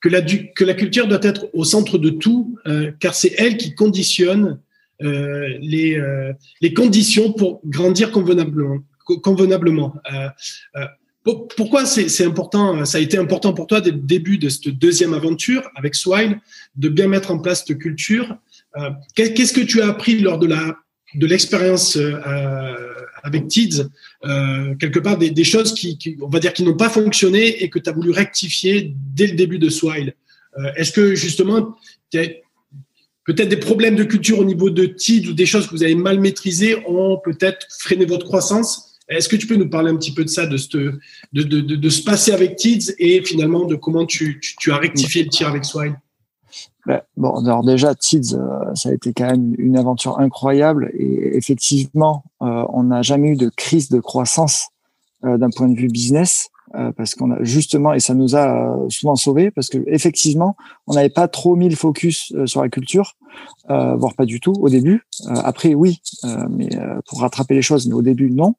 que, 0.00 0.08
la, 0.08 0.74
culture 0.74 1.06
doit 1.06 1.20
être 1.22 1.48
au 1.52 1.64
centre 1.64 1.98
de 1.98 2.10
tout, 2.10 2.58
euh, 2.66 2.90
car 2.98 3.14
c'est 3.14 3.34
elle 3.38 3.56
qui 3.56 3.74
conditionne 3.74 4.58
les, 5.00 5.96
conditions 6.74 7.32
pour 7.32 7.60
grandir 7.64 8.10
convenablement. 8.10 9.94
pourquoi 11.56 11.86
c'est 11.86 12.24
important 12.24 12.84
Ça 12.84 12.98
a 12.98 13.00
été 13.00 13.16
important 13.16 13.54
pour 13.54 13.66
toi 13.66 13.80
dès 13.80 13.92
le 13.92 13.98
début 13.98 14.36
de 14.36 14.48
cette 14.48 14.68
deuxième 14.68 15.14
aventure 15.14 15.62
avec 15.74 15.94
Swine 15.94 16.40
de 16.76 16.88
bien 16.88 17.08
mettre 17.08 17.30
en 17.30 17.38
place 17.38 17.64
cette 17.66 17.78
culture. 17.78 18.36
Qu'est-ce 19.14 19.54
que 19.54 19.62
tu 19.62 19.80
as 19.80 19.88
appris 19.88 20.18
lors 20.18 20.38
de 20.38 20.48
la 20.48 20.76
de 21.14 21.26
l'expérience 21.26 21.98
avec 23.22 23.48
Tids, 23.48 23.88
euh, 24.24 24.74
quelque 24.76 24.98
part 24.98 25.18
des, 25.18 25.44
choses 25.44 25.74
qui, 25.74 26.18
on 26.20 26.28
va 26.28 26.38
dire, 26.38 26.52
qui 26.52 26.62
n'ont 26.62 26.76
pas 26.76 26.88
fonctionné 26.88 27.62
et 27.62 27.70
que 27.70 27.78
tu 27.78 27.88
as 27.88 27.92
voulu 27.92 28.10
rectifier 28.10 28.94
dès 29.14 29.26
le 29.26 29.34
début 29.34 29.58
de 29.58 29.68
Swile. 29.68 30.14
Euh, 30.58 30.72
Est-ce 30.76 30.92
que 30.92 31.14
justement, 31.14 31.76
peut-être 32.10 33.48
des 33.48 33.56
problèmes 33.56 33.96
de 33.96 34.04
culture 34.04 34.38
au 34.38 34.44
niveau 34.44 34.70
de 34.70 34.86
Tids 34.86 35.28
ou 35.28 35.32
des 35.32 35.46
choses 35.46 35.66
que 35.66 35.72
vous 35.72 35.82
avez 35.82 35.94
mal 35.94 36.20
maîtrisées 36.20 36.76
ont 36.86 37.18
peut-être 37.22 37.66
freiné 37.78 38.04
votre 38.04 38.26
croissance? 38.26 38.98
Est-ce 39.08 39.28
que 39.28 39.36
tu 39.36 39.46
peux 39.46 39.56
nous 39.56 39.68
parler 39.68 39.90
un 39.90 39.96
petit 39.96 40.14
peu 40.14 40.24
de 40.24 40.28
ça, 40.28 40.46
de, 40.46 40.56
ce, 40.56 40.98
de, 41.32 41.88
se 41.90 42.02
passer 42.02 42.32
avec 42.32 42.56
Tids 42.56 42.94
et 42.98 43.22
finalement 43.24 43.64
de 43.64 43.74
comment 43.74 44.06
tu, 44.06 44.38
tu, 44.40 44.54
tu 44.56 44.70
as 44.70 44.76
rectifié 44.76 45.24
le 45.24 45.28
tir 45.30 45.48
avec 45.48 45.64
Swile? 45.64 45.96
Bon, 47.16 47.44
alors 47.44 47.64
déjà, 47.64 47.94
Tids, 47.94 48.34
euh, 48.34 48.74
ça 48.74 48.90
a 48.90 48.92
été 48.92 49.12
quand 49.12 49.26
même 49.26 49.54
une 49.58 49.76
aventure 49.76 50.18
incroyable 50.18 50.90
et 50.94 51.36
effectivement, 51.36 52.24
euh, 52.42 52.64
on 52.70 52.84
n'a 52.84 53.02
jamais 53.02 53.30
eu 53.30 53.36
de 53.36 53.48
crise 53.48 53.88
de 53.88 54.00
croissance 54.00 54.68
euh, 55.24 55.38
d'un 55.38 55.50
point 55.50 55.68
de 55.68 55.76
vue 55.76 55.88
business. 55.88 56.49
Euh, 56.76 56.92
parce 56.96 57.16
qu'on 57.16 57.32
a 57.32 57.42
justement 57.42 57.94
et 57.94 57.98
ça 57.98 58.14
nous 58.14 58.36
a 58.36 58.76
euh, 58.76 58.88
souvent 58.90 59.16
sauvés 59.16 59.50
parce 59.50 59.68
que 59.68 59.78
effectivement 59.88 60.54
on 60.86 60.94
n'avait 60.94 61.08
pas 61.08 61.26
trop 61.26 61.56
mis 61.56 61.68
le 61.68 61.74
focus 61.74 62.32
euh, 62.36 62.46
sur 62.46 62.62
la 62.62 62.68
culture 62.68 63.16
voire 63.68 64.14
pas 64.14 64.24
du 64.24 64.40
tout 64.40 64.54
au 64.60 64.68
début. 64.68 65.06
Après 65.28 65.74
oui 65.74 66.02
mais 66.48 66.68
pour 67.08 67.20
rattraper 67.20 67.54
les 67.54 67.62
choses 67.62 67.86
mais 67.86 67.94
au 67.94 68.02
début 68.02 68.28
non. 68.30 68.54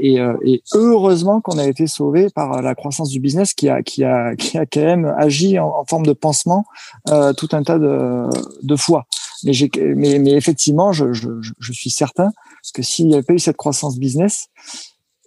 Et, 0.00 0.16
et, 0.44 0.62
heureusement 0.72 1.40
qu'on 1.40 1.58
a 1.58 1.66
été 1.66 1.86
sauvé 1.86 2.28
par 2.34 2.60
la 2.60 2.74
croissance 2.74 3.10
du 3.10 3.20
business 3.20 3.54
qui 3.54 3.68
a 3.68 3.82
qui 3.84 4.02
a 4.02 4.34
qui 4.36 4.58
a 4.58 4.66
quand 4.66 4.80
même 4.80 5.14
agi 5.16 5.60
en, 5.60 5.68
en 5.68 5.84
forme 5.84 6.04
de 6.04 6.12
pansement 6.12 6.64
tout 7.06 7.48
un 7.52 7.62
tas 7.62 7.78
de, 7.78 8.28
de 8.62 8.76
fois. 8.76 9.06
Mais, 9.44 9.52
j'ai, 9.52 9.70
mais, 9.94 10.18
mais 10.18 10.32
effectivement 10.32 10.90
je, 10.90 11.12
je, 11.12 11.28
je 11.60 11.72
suis 11.72 11.90
certain 11.90 12.32
que 12.72 12.82
s'il 12.82 13.06
n'y 13.06 13.14
avait 13.14 13.22
pas 13.22 13.34
eu 13.34 13.38
cette 13.38 13.56
croissance 13.56 13.98
business 13.98 14.48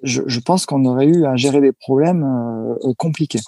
je, 0.03 0.21
je 0.25 0.39
pense 0.39 0.65
qu'on 0.65 0.85
aurait 0.85 1.07
eu 1.07 1.25
à 1.25 1.35
gérer 1.35 1.61
des 1.61 1.71
problèmes 1.71 2.23
euh, 2.23 2.93
compliqués. 2.97 3.41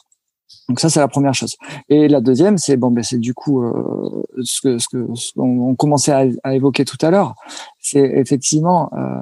Donc 0.70 0.80
ça 0.80 0.90
c'est 0.90 1.00
la 1.00 1.08
première 1.08 1.34
chose. 1.34 1.56
Et 1.90 2.08
la 2.08 2.22
deuxième 2.22 2.58
c'est 2.58 2.78
bon 2.78 2.92
ben 2.92 3.04
c'est 3.04 3.18
du 3.18 3.34
coup 3.34 3.64
euh, 3.64 4.24
ce 4.44 4.62
que 4.62 4.78
ce 4.78 4.88
que 4.88 5.08
on, 5.36 5.76
commençait 5.76 6.12
à, 6.12 6.26
à, 6.44 6.54
évoquer 6.54 6.86
tout 6.86 6.98
à 7.02 7.10
l'heure, 7.10 7.36
c'est 7.80 8.04
effectivement 8.04 8.92
euh, 8.94 9.20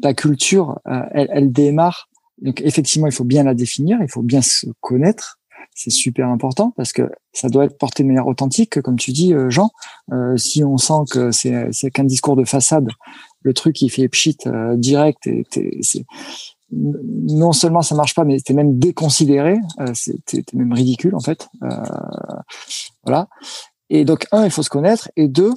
la 0.00 0.14
culture, 0.14 0.78
euh, 0.86 1.02
elle, 1.12 1.28
elle, 1.30 1.52
démarre. 1.52 2.08
Donc 2.40 2.60
effectivement 2.60 3.08
il 3.08 3.12
faut 3.12 3.24
bien 3.24 3.42
la 3.42 3.54
définir, 3.54 3.98
il 4.00 4.08
faut 4.08 4.22
bien 4.22 4.42
se 4.42 4.66
connaître. 4.80 5.38
C'est 5.74 5.90
super 5.90 6.28
important 6.28 6.72
parce 6.76 6.92
que 6.92 7.10
ça 7.32 7.48
doit 7.48 7.64
être 7.64 7.76
porté 7.76 8.02
de 8.02 8.08
manière 8.08 8.26
authentique, 8.26 8.80
comme 8.80 8.96
tu 8.96 9.12
dis, 9.12 9.34
euh, 9.34 9.50
Jean. 9.50 9.70
si 10.36 10.64
on 10.64 10.78
sent 10.78 11.04
que 11.10 11.32
c'est 11.32 11.90
qu'un 11.90 12.04
discours 12.04 12.36
de 12.36 12.44
façade, 12.44 12.88
le 13.42 13.52
truc 13.52 13.74
qui 13.74 13.88
fait 13.88 14.08
pchit 14.08 14.38
direct, 14.76 15.26
et, 15.26 15.44
c'est 15.82 16.04
non 16.72 17.52
seulement 17.52 17.82
ça 17.82 17.94
marche 17.94 18.14
pas, 18.14 18.24
mais 18.24 18.38
c'était 18.38 18.54
même 18.54 18.78
déconsidéré, 18.78 19.56
euh, 19.80 19.92
c'était 19.94 20.42
même 20.52 20.72
ridicule 20.72 21.14
en 21.14 21.20
fait. 21.20 21.48
Euh, 21.62 21.68
voilà. 23.04 23.28
Et 23.88 24.04
donc 24.04 24.26
un, 24.32 24.44
il 24.44 24.50
faut 24.50 24.62
se 24.62 24.70
connaître, 24.70 25.10
et 25.16 25.28
deux, 25.28 25.52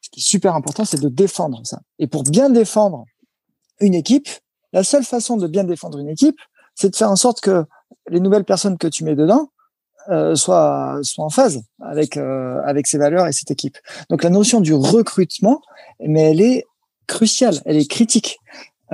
ce 0.00 0.10
qui 0.10 0.20
est 0.20 0.22
super 0.22 0.54
important, 0.54 0.84
c'est 0.84 1.00
de 1.00 1.08
défendre 1.08 1.60
ça. 1.64 1.80
Et 1.98 2.06
pour 2.06 2.22
bien 2.22 2.50
défendre 2.50 3.04
une 3.80 3.94
équipe, 3.94 4.28
la 4.72 4.84
seule 4.84 5.04
façon 5.04 5.36
de 5.36 5.46
bien 5.46 5.64
défendre 5.64 5.98
une 5.98 6.08
équipe, 6.08 6.38
c'est 6.74 6.90
de 6.90 6.96
faire 6.96 7.10
en 7.10 7.16
sorte 7.16 7.40
que 7.40 7.64
les 8.10 8.20
nouvelles 8.20 8.44
personnes 8.44 8.76
que 8.76 8.88
tu 8.88 9.04
mets 9.04 9.14
dedans 9.14 9.48
euh, 10.10 10.34
soient, 10.34 10.98
soient 11.02 11.24
en 11.24 11.30
phase 11.30 11.62
avec, 11.80 12.16
euh, 12.16 12.60
avec 12.66 12.86
ces 12.86 12.98
valeurs 12.98 13.26
et 13.26 13.32
cette 13.32 13.50
équipe. 13.50 13.78
Donc 14.10 14.22
la 14.22 14.30
notion 14.30 14.60
du 14.60 14.74
recrutement, 14.74 15.62
mais 16.00 16.30
elle 16.32 16.40
est 16.42 16.64
cruciale, 17.06 17.60
elle 17.64 17.76
est 17.76 17.90
critique. 17.90 18.38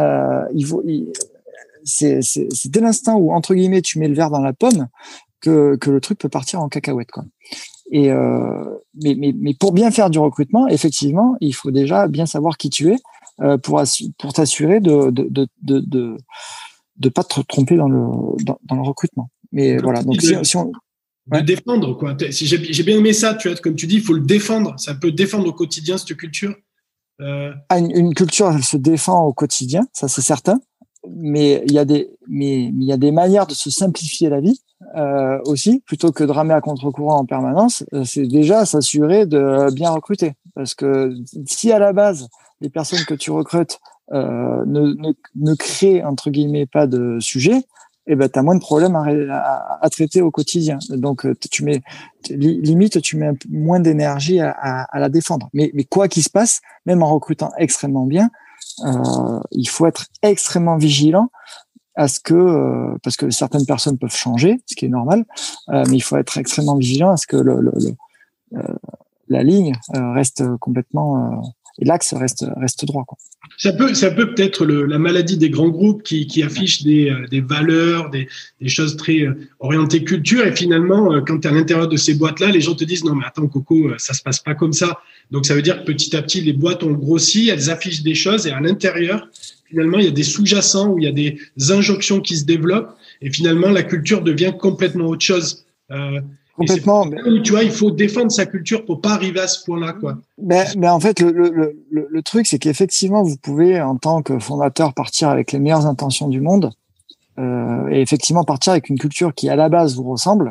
Euh, 0.01 0.45
il 0.55 0.65
faut, 0.67 0.83
c'est, 1.85 2.21
dès 2.67 2.81
l'instant 2.81 3.17
où 3.17 3.33
entre 3.33 3.55
guillemets 3.55 3.83
tu 3.83 3.99
mets 3.99 4.09
le 4.09 4.15
verre 4.15 4.31
dans 4.31 4.45
la 4.51 4.53
pomme 4.53 4.89
que, 5.41 5.77
que 5.77 5.91
le 5.91 6.01
truc 6.01 6.19
peut 6.19 6.29
partir 6.29 6.61
en 6.61 6.69
cacahuète. 6.69 7.11
Quoi. 7.11 7.25
Et 7.91 8.11
euh, 8.11 8.65
mais, 9.03 9.15
mais, 9.21 9.33
mais 9.45 9.55
pour 9.55 9.73
bien 9.73 9.91
faire 9.91 10.11
du 10.11 10.19
recrutement, 10.19 10.69
effectivement, 10.69 11.37
il 11.41 11.55
faut 11.55 11.71
déjà 11.71 12.09
bien 12.09 12.27
savoir 12.27 12.57
qui 12.57 12.71
tu 12.71 12.93
es 12.93 12.97
euh, 13.41 13.59
pour, 13.59 13.83
pour 14.19 14.33
t'assurer 14.33 14.81
de 14.81 15.11
de, 15.11 15.25
de, 15.37 15.49
de, 15.63 15.81
de 15.81 16.17
de 17.05 17.09
pas 17.09 17.25
te 17.25 17.41
tromper 17.41 17.77
dans 17.77 17.89
le 17.89 18.05
dans, 18.45 18.59
dans 18.69 18.77
le 18.77 18.83
recrutement. 18.83 19.31
Mais 19.53 19.79
voilà, 19.79 20.03
donc 20.03 20.21
si, 20.21 20.35
si 20.43 20.57
on 20.57 20.73
de 21.27 21.41
défendre 21.41 21.97
quoi. 21.97 22.17
Si 22.31 22.47
j'ai 22.47 22.83
bien 22.83 22.99
aimé 22.99 23.13
ça, 23.13 23.35
tu 23.35 23.49
vois, 23.49 23.57
comme 23.59 23.77
tu 23.77 23.87
dis, 23.87 23.97
il 23.97 24.03
faut 24.03 24.15
le 24.15 24.21
défendre. 24.21 24.75
Ça 24.79 24.95
peut 24.95 25.13
défendre 25.13 25.47
au 25.49 25.53
quotidien 25.53 25.97
cette 25.97 26.17
culture. 26.17 26.55
Euh... 27.21 27.53
Ah, 27.69 27.79
une, 27.79 28.15
culture, 28.15 28.51
elle 28.51 28.65
se 28.65 28.77
défend 28.77 29.25
au 29.25 29.33
quotidien, 29.33 29.87
ça 29.93 30.09
c'est 30.09 30.23
certain. 30.23 30.61
Mais 31.09 31.63
il 31.67 31.73
y 31.73 31.79
a 31.79 31.85
des 31.85 32.11
mais 32.29 32.65
il 32.65 32.83
y 32.83 32.93
a 32.93 32.99
des 32.99 33.11
manières 33.11 33.47
de 33.47 33.55
se 33.55 33.71
simplifier 33.71 34.29
la 34.29 34.41
vie 34.41 34.61
euh, 34.97 35.39
aussi, 35.45 35.83
plutôt 35.87 36.13
que 36.13 36.25
de 36.25 36.31
ramer 36.31 36.55
à 36.55 36.61
contre-courant 36.61 37.17
en 37.17 37.25
permanence. 37.25 37.85
Euh, 37.95 38.05
c'est 38.05 38.27
déjà 38.27 38.67
s'assurer 38.67 39.27
de 39.27 39.73
bien 39.73 39.91
recruter, 39.91 40.35
parce 40.55 40.75
que 40.75 41.15
si 41.47 41.73
à 41.73 41.79
la 41.79 41.93
base 41.93 42.29
les 42.61 42.69
personnes 42.69 43.05
que 43.07 43.15
tu 43.15 43.31
recrutes 43.31 43.79
euh, 44.13 44.65
ne, 44.67 44.93
ne, 44.95 45.13
ne 45.37 45.55
créent 45.55 46.05
entre 46.05 46.31
guillemets 46.31 46.67
pas 46.67 46.87
de 46.87 47.19
sujet, 47.21 47.63
eh 48.13 48.17
ben, 48.17 48.29
tu 48.29 48.41
as 48.41 48.43
moins 48.43 48.57
de 48.57 48.61
problèmes 48.61 48.97
à, 48.97 49.89
traiter 49.91 50.21
au 50.21 50.33
quotidien. 50.33 50.79
Donc, 50.91 51.25
euh, 51.25 51.35
tu 51.49 51.63
mets, 51.65 51.81
limite, 52.29 53.01
tu 53.01 53.17
mets 53.17 53.31
moins 53.49 53.79
d'énergie 53.79 54.41
à, 54.41 54.89
la 54.93 55.09
défendre. 55.09 55.49
Mais, 55.55 55.71
quoi 55.89 56.09
qu'il 56.09 56.25
se 56.25 56.29
passe, 56.29 56.61
même 56.87 57.05
en 57.05 57.09
recrutant 57.15 57.53
extrêmement 57.57 58.07
bien, 58.07 58.29
euh, 58.85 59.41
il 59.53 59.69
faut 59.69 59.87
être 59.87 60.07
extrêmement 60.23 60.77
vigilant 60.77 61.31
à 61.95 62.09
ce 62.09 62.19
que, 62.19 62.35
euh, 62.35 62.97
parce 63.05 63.17
que 63.17 63.31
certaines 63.31 63.65
personnes 63.65 63.97
peuvent 63.97 64.15
changer, 64.15 64.61
ce 64.67 64.75
qui 64.75 64.87
est 64.87 64.89
normal, 64.89 65.25
mais 65.69 65.97
il 65.97 66.03
faut 66.03 66.17
être 66.17 66.37
extrêmement 66.37 66.77
vigilant 66.77 67.11
à 67.11 67.17
ce 67.17 67.29
que 67.29 67.37
la 69.29 69.43
ligne 69.45 69.73
reste 69.93 70.45
complètement 70.57 71.43
et 71.81 71.85
l'axe 71.85 72.15
reste 72.15 72.45
reste 72.57 72.85
droit. 72.85 73.05
Quoi. 73.07 73.19
Ça 73.57 73.73
peut, 73.73 73.93
ça 73.95 74.11
peut 74.11 74.33
peut-être 74.35 74.65
la 74.65 74.99
maladie 74.99 75.37
des 75.37 75.51
grands 75.51 75.69
groupes 75.69 76.03
qui, 76.03 76.27
qui 76.27 76.43
affichent 76.43 76.83
des, 76.83 77.11
euh, 77.11 77.27
des 77.29 77.41
valeurs, 77.41 78.11
des, 78.11 78.29
des, 78.61 78.69
choses 78.69 78.97
très 78.97 79.21
euh, 79.21 79.35
orientées 79.59 80.05
culture, 80.05 80.47
et 80.47 80.55
finalement, 80.55 81.13
euh, 81.13 81.21
quand 81.21 81.39
tu 81.41 81.49
es 81.49 81.51
à 81.51 81.55
l'intérieur 81.55 81.89
de 81.89 81.97
ces 81.97 82.15
boîtes-là, 82.15 82.49
les 82.49 82.61
gens 82.61 82.75
te 82.75 82.85
disent 82.85 83.05
non 83.05 83.15
mais 83.15 83.25
attends 83.27 83.49
Coco, 83.49 83.91
ça 83.99 84.15
se 84.15 84.23
passe 84.23 84.39
pas 84.39 84.55
comme 84.55 84.73
ça. 84.73 85.01
Donc 85.31 85.47
ça 85.47 85.55
veut 85.55 85.63
dire 85.63 85.81
que 85.81 85.85
petit 85.85 86.17
à 86.17 86.23
petit, 86.23 86.41
les 86.41 86.53
boîtes 86.53 86.83
ont 86.83 86.93
grossi, 86.93 87.49
elles 87.49 87.71
affichent 87.71 88.03
des 88.03 88.15
choses, 88.15 88.47
et 88.47 88.51
à 88.51 88.61
l'intérieur, 88.61 89.29
finalement, 89.69 89.99
il 89.99 90.05
y 90.05 90.09
a 90.09 90.13
des 90.13 90.25
sous-jacents 90.25 90.89
où 90.89 90.99
il 90.99 91.05
y 91.05 91.09
a 91.09 91.13
des 91.13 91.39
injonctions 91.71 92.21
qui 92.21 92.37
se 92.37 92.45
développent, 92.45 92.95
et 93.23 93.31
finalement, 93.31 93.71
la 93.71 93.83
culture 93.83 94.23
devient 94.23 94.53
complètement 94.59 95.07
autre 95.07 95.25
chose. 95.25 95.65
Euh, 95.91 96.21
Complètement. 96.61 97.07
tu 97.43 97.53
vois, 97.53 97.63
il 97.63 97.71
faut 97.71 97.91
défendre 97.91 98.31
sa 98.31 98.45
culture 98.45 98.85
pour 98.85 99.01
pas 99.01 99.13
arriver 99.13 99.41
à 99.41 99.49
ce 99.49 99.65
point-là, 99.65 99.95
quoi. 99.95 100.19
Mais, 100.37 100.67
mais 100.77 100.91
en 100.91 101.01
fait, 101.01 101.21
le, 101.21 101.31
le, 101.33 101.83
le, 101.91 102.07
le 102.11 102.23
truc, 102.23 102.47
c'est 102.47 102.59
qu'effectivement, 102.59 103.23
vous 103.23 103.39
pouvez, 103.39 103.81
en 103.81 103.97
tant 103.97 104.21
que 104.21 104.39
fondateur, 104.39 104.93
partir 104.93 105.31
avec 105.31 105.53
les 105.53 105.59
meilleures 105.59 105.87
intentions 105.87 106.29
du 106.29 106.43
monde 106.43 106.71
euh, 107.39 107.89
et 107.89 108.03
effectivement 108.03 108.45
partir 108.45 108.73
avec 108.73 108.91
une 108.91 108.99
culture 108.99 109.35
qui, 109.35 109.49
à 109.49 109.57
la 109.57 109.71
base, 109.71 109.97
vous 109.97 110.03
ressemble. 110.03 110.51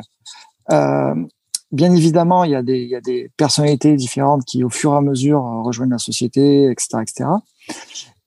Euh, 0.72 1.14
bien 1.70 1.94
évidemment, 1.94 2.42
il 2.42 2.50
y, 2.50 2.56
a 2.56 2.62
des, 2.64 2.80
il 2.80 2.88
y 2.88 2.96
a 2.96 3.00
des 3.00 3.30
personnalités 3.36 3.94
différentes 3.94 4.44
qui, 4.44 4.64
au 4.64 4.68
fur 4.68 4.92
et 4.94 4.96
à 4.96 5.00
mesure, 5.00 5.40
rejoignent 5.64 5.92
la 5.92 5.98
société, 5.98 6.68
etc., 6.72 6.88
etc. 7.02 7.30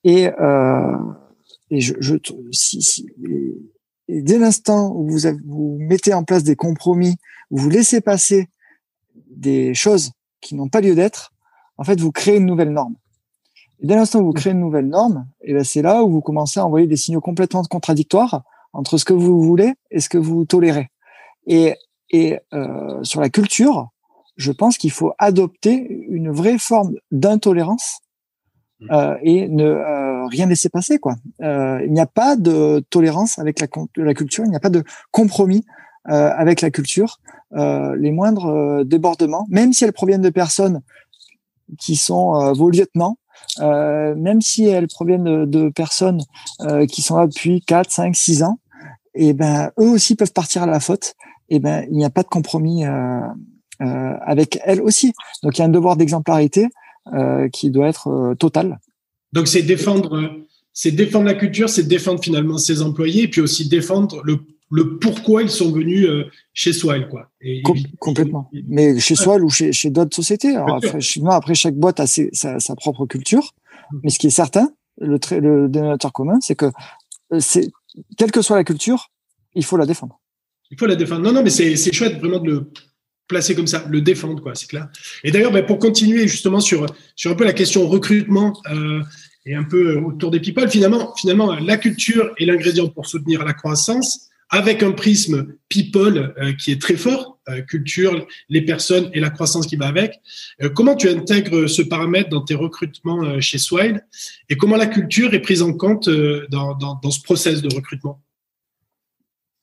Et, 0.06 0.30
euh, 0.40 0.96
et 1.70 1.82
je, 1.82 1.96
je 2.00 2.16
si, 2.54 2.82
si, 2.82 3.08
et 4.08 4.22
dès 4.22 4.38
l'instant 4.38 4.92
où 4.96 5.10
vous, 5.10 5.26
avez, 5.26 5.38
vous 5.46 5.78
mettez 5.82 6.14
en 6.14 6.24
place 6.24 6.44
des 6.44 6.56
compromis 6.56 7.16
vous 7.58 7.70
laissez 7.70 8.02
passer 8.02 8.50
des 9.30 9.74
choses 9.74 10.12
qui 10.42 10.56
n'ont 10.56 10.70
pas 10.70 10.82
lieu 10.82 10.96
d'être, 10.96 11.34
en 11.78 11.84
fait, 11.84 12.00
vous 12.00 12.12
créez 12.12 12.38
une 12.38 12.46
nouvelle 12.46 12.72
norme. 12.72 12.96
Et 13.80 13.88
dès 13.88 13.96
l'instant 13.96 14.20
où 14.20 14.26
vous 14.26 14.34
créez 14.34 14.54
une 14.54 14.60
nouvelle 14.60 14.88
norme, 14.88 15.28
et 15.42 15.52
eh 15.52 15.54
ben 15.54 15.64
c'est 15.64 15.82
là 15.82 16.04
où 16.04 16.10
vous 16.10 16.22
commencez 16.22 16.60
à 16.60 16.66
envoyer 16.66 16.88
des 16.88 16.96
signaux 16.96 17.22
complètement 17.22 17.64
contradictoires 17.64 18.44
entre 18.72 18.98
ce 18.98 19.06
que 19.06 19.14
vous 19.14 19.42
voulez 19.42 19.74
et 19.92 20.00
ce 20.00 20.10
que 20.10 20.18
vous 20.18 20.46
tolérez. 20.46 20.90
Et, 21.46 21.76
euh, 22.54 23.04
sur 23.04 23.22
la 23.22 23.30
culture, 23.30 23.90
je 24.38 24.52
pense 24.52 24.78
qu'il 24.78 24.92
faut 24.92 25.14
adopter 25.18 26.06
une 26.10 26.32
vraie 26.32 26.58
forme 26.58 26.94
d'intolérance 27.12 28.00
euh, 28.92 29.16
et 29.24 29.48
ne 29.48 29.66
euh, 29.66 30.26
rien 30.28 30.46
laisser 30.46 30.70
passer. 30.70 31.00
Il 31.40 31.92
n'y 31.92 32.00
a 32.00 32.06
pas 32.06 32.36
de 32.36 32.84
tolérance 32.90 33.40
avec 33.40 33.60
la, 33.60 33.68
culture, 34.14 34.46
il 34.46 34.50
n'y 34.50 34.56
a 34.56 34.60
pas 34.60 34.70
de 34.70 34.84
compromis 35.12 35.66
avec 36.06 36.62
la 36.62 36.70
culture, 36.70 37.20
les 37.54 38.12
moindres 38.12 38.48
euh, 38.48 38.84
débordements, 38.84 39.46
même 39.50 39.74
si 39.74 39.84
elles 39.84 39.94
proviennent 39.94 40.22
de 40.22 40.30
personnes 40.30 40.82
qui 41.80 41.96
sont 41.96 42.54
vos 42.54 42.70
lieutenants, 42.70 43.18
euh, 43.60 44.16
même 44.16 44.42
si 44.42 44.66
elles 44.66 44.88
proviennent 44.88 45.46
de, 45.46 45.70
personnes 45.70 46.22
euh, 46.62 46.86
qui 46.86 47.02
sont 47.02 47.18
là 47.18 47.28
depuis 47.28 47.62
4, 47.62 47.92
5, 47.92 48.16
6 48.16 48.44
ans, 48.44 48.60
et 49.16 49.30
eh 49.30 49.34
ben 49.34 49.72
eux 49.80 49.90
aussi 49.90 50.16
peuvent 50.16 50.34
partir 50.34 50.64
à 50.64 50.66
la 50.66 50.80
faute. 50.80 51.14
Et 51.50 51.58
eh 51.58 51.60
ben 51.60 51.86
il 51.92 51.98
n'y 51.98 52.06
a 52.06 52.10
pas 52.10 52.24
de 52.24 52.28
compromis 52.28 52.84
euh, 52.86 53.22
avec 53.80 54.60
elles 54.66 54.82
aussi. 54.82 55.14
Donc 55.44 55.58
il 55.58 55.60
y 55.60 55.62
a 55.62 55.66
un 55.66 55.70
devoir 55.70 55.98
d'exemplarité 55.98 56.68
qui 57.52 57.70
doit 57.70 57.90
être 57.90 58.34
total. 58.40 58.80
Donc 59.34 59.50
c'est 59.50 59.62
défendre, 59.62 60.32
c'est 60.72 60.92
défendre 60.92 61.26
la 61.26 61.34
culture, 61.34 61.68
c'est 61.68 61.84
défendre 61.84 62.24
finalement 62.24 62.58
ses 62.58 62.82
employés, 62.82 63.24
et 63.24 63.28
puis 63.28 63.42
aussi 63.42 63.68
défendre 63.68 64.22
le 64.24 64.40
le 64.72 64.98
pourquoi 64.98 65.44
ils 65.44 65.50
sont 65.50 65.72
venus 65.72 66.08
euh, 66.08 66.24
chez 66.54 66.74
Swile, 66.74 67.08
quoi. 67.10 67.30
Et, 67.42 67.62
complètement. 68.00 68.50
Mais 68.68 69.00
chez 69.00 69.16
Swile 69.16 69.44
ou 69.44 69.50
chez, 69.50 69.72
chez 69.72 69.90
d'autres 69.90 70.16
sociétés. 70.16 70.56
Alors 70.56 70.78
après, 70.78 71.00
après, 71.30 71.56
chaque 71.56 71.76
boîte 71.76 72.00
a 72.00 72.08
sa, 72.08 72.60
sa, 72.60 72.76
propre 72.76 73.06
culture. 73.06 73.54
Mm. 73.92 74.00
Mais 74.04 74.10
ce 74.10 74.20
qui 74.20 74.28
est 74.28 74.32
certain, 74.32 74.72
le, 75.00 75.20
le 75.40 75.70
dénominateur 75.70 76.12
commun, 76.12 76.40
c'est 76.42 76.56
que 76.56 76.66
euh, 77.34 77.40
c'est 77.40 77.72
quelle 78.18 78.32
que 78.32 78.42
soit 78.42 78.56
la 78.56 78.64
culture, 78.64 79.12
il 79.54 79.64
faut 79.64 79.78
la 79.78 79.86
défendre. 79.86 80.20
Il 80.72 80.80
faut 80.80 80.88
la 80.88 80.96
défendre. 80.96 81.22
Non, 81.22 81.32
non, 81.32 81.44
mais 81.44 81.50
c'est 81.50 81.94
chouette 81.94 82.20
vraiment 82.20 82.40
de 82.40 82.50
le 82.50 82.72
placer 83.28 83.56
comme 83.56 83.68
ça, 83.68 83.86
le 83.90 84.02
défendre, 84.02 84.42
quoi, 84.42 84.56
c'est 84.56 84.68
clair. 84.68 84.90
Et 85.24 85.32
d'ailleurs, 85.32 85.52
ben, 85.52 85.66
pour 85.66 85.80
continuer 85.80 86.28
justement 86.28 86.60
sur, 86.60 86.86
sur 87.16 87.32
un 87.32 87.36
peu 87.36 87.46
la 87.46 87.54
question 87.54 87.88
recrutement 87.88 88.60
euh, 88.72 89.02
et 89.46 89.56
un 89.56 89.64
peu 89.64 89.98
autour 89.98 90.32
des 90.32 90.40
people, 90.40 90.70
finalement, 90.70 91.14
finalement, 91.16 91.54
la 91.54 91.78
culture 91.78 92.32
est 92.38 92.46
l'ingrédient 92.46 92.88
pour 92.88 93.06
soutenir 93.06 93.44
la 93.46 93.54
croissance 93.54 94.30
avec 94.54 94.84
un 94.84 94.92
prisme 94.92 95.48
people 95.68 96.36
euh, 96.38 96.54
qui 96.54 96.72
est 96.72 96.80
très 96.80 96.96
fort, 96.96 97.40
euh, 97.50 97.62
culture, 97.62 98.28
les 98.50 98.62
personnes 98.62 99.10
et 99.12 99.20
la 99.20 99.32
croissance 99.32 99.66
qui 99.66 99.78
va 99.78 99.88
avec. 99.88 100.22
Euh, 100.62 100.70
comment 100.70 100.96
tu 100.96 101.10
intègres 101.10 101.68
ce 101.68 101.82
paramètre 101.82 102.30
dans 102.30 102.42
tes 102.42 102.54
recrutements 102.54 103.42
chez 103.42 103.58
Swile 103.58 104.06
et 104.50 104.56
comment 104.56 104.78
la 104.78 104.86
culture 104.86 105.34
est 105.34 105.40
prise 105.40 105.64
en 105.64 105.74
compte 105.74 106.08
dans, 106.52 106.76
dans, 106.76 107.10
ce 107.10 107.22
process 107.24 107.64
de 107.64 107.74
recrutement? 107.74 108.22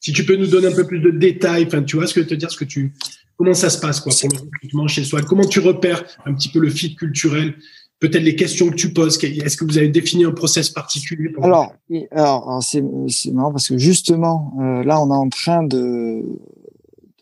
Si 0.01 0.13
tu 0.13 0.25
peux 0.25 0.35
nous 0.35 0.49
donner 0.49 0.67
un 0.67 0.75
peu 0.75 0.87
plus 0.87 0.99
de 0.99 1.11
détails, 1.11 1.67
enfin, 1.67 1.85
tu 1.85 1.95
vois 1.95 2.09
ce 2.09 2.15
que 2.15 2.21
te 2.21 2.35
dire, 2.35 2.51
ce 2.51 2.57
que 2.57 2.65
tu, 2.65 2.93
comment 3.37 3.55
ça 3.55 3.71
se 3.71 3.79
passe 3.79 4.01
quoi 4.01 4.13
pour 4.13 4.29
le 4.33 4.41
recrutement 4.41 4.89
chez 4.89 5.05
Swile? 5.05 5.25
Comment 5.25 5.47
tu 5.47 5.61
repères 5.61 6.03
un 6.27 6.35
petit 6.35 6.49
peu 6.49 6.59
le 6.59 6.69
fit 6.69 6.97
culturel 6.97 7.55
peut-être 8.01 8.23
les 8.23 8.35
questions 8.35 8.71
que 8.71 8.75
tu 8.75 8.93
poses. 8.93 9.23
Est-ce 9.23 9.57
que 9.57 9.65
vous 9.65 9.79
avez 9.79 9.89
défini 9.89 10.25
un 10.25 10.33
process 10.33 10.71
particulier 10.71 11.29
pour 11.29 11.45
Alors, 11.45 11.73
alors 12.11 12.63
c'est 12.63 12.83
marrant 13.31 13.53
parce 13.53 13.69
que 13.69 13.79
justement, 13.79 14.55
euh, 14.61 14.83
là, 14.83 15.01
on 15.01 15.11
est 15.11 15.17
en 15.17 15.29
train 15.29 15.63
de, 15.63 16.25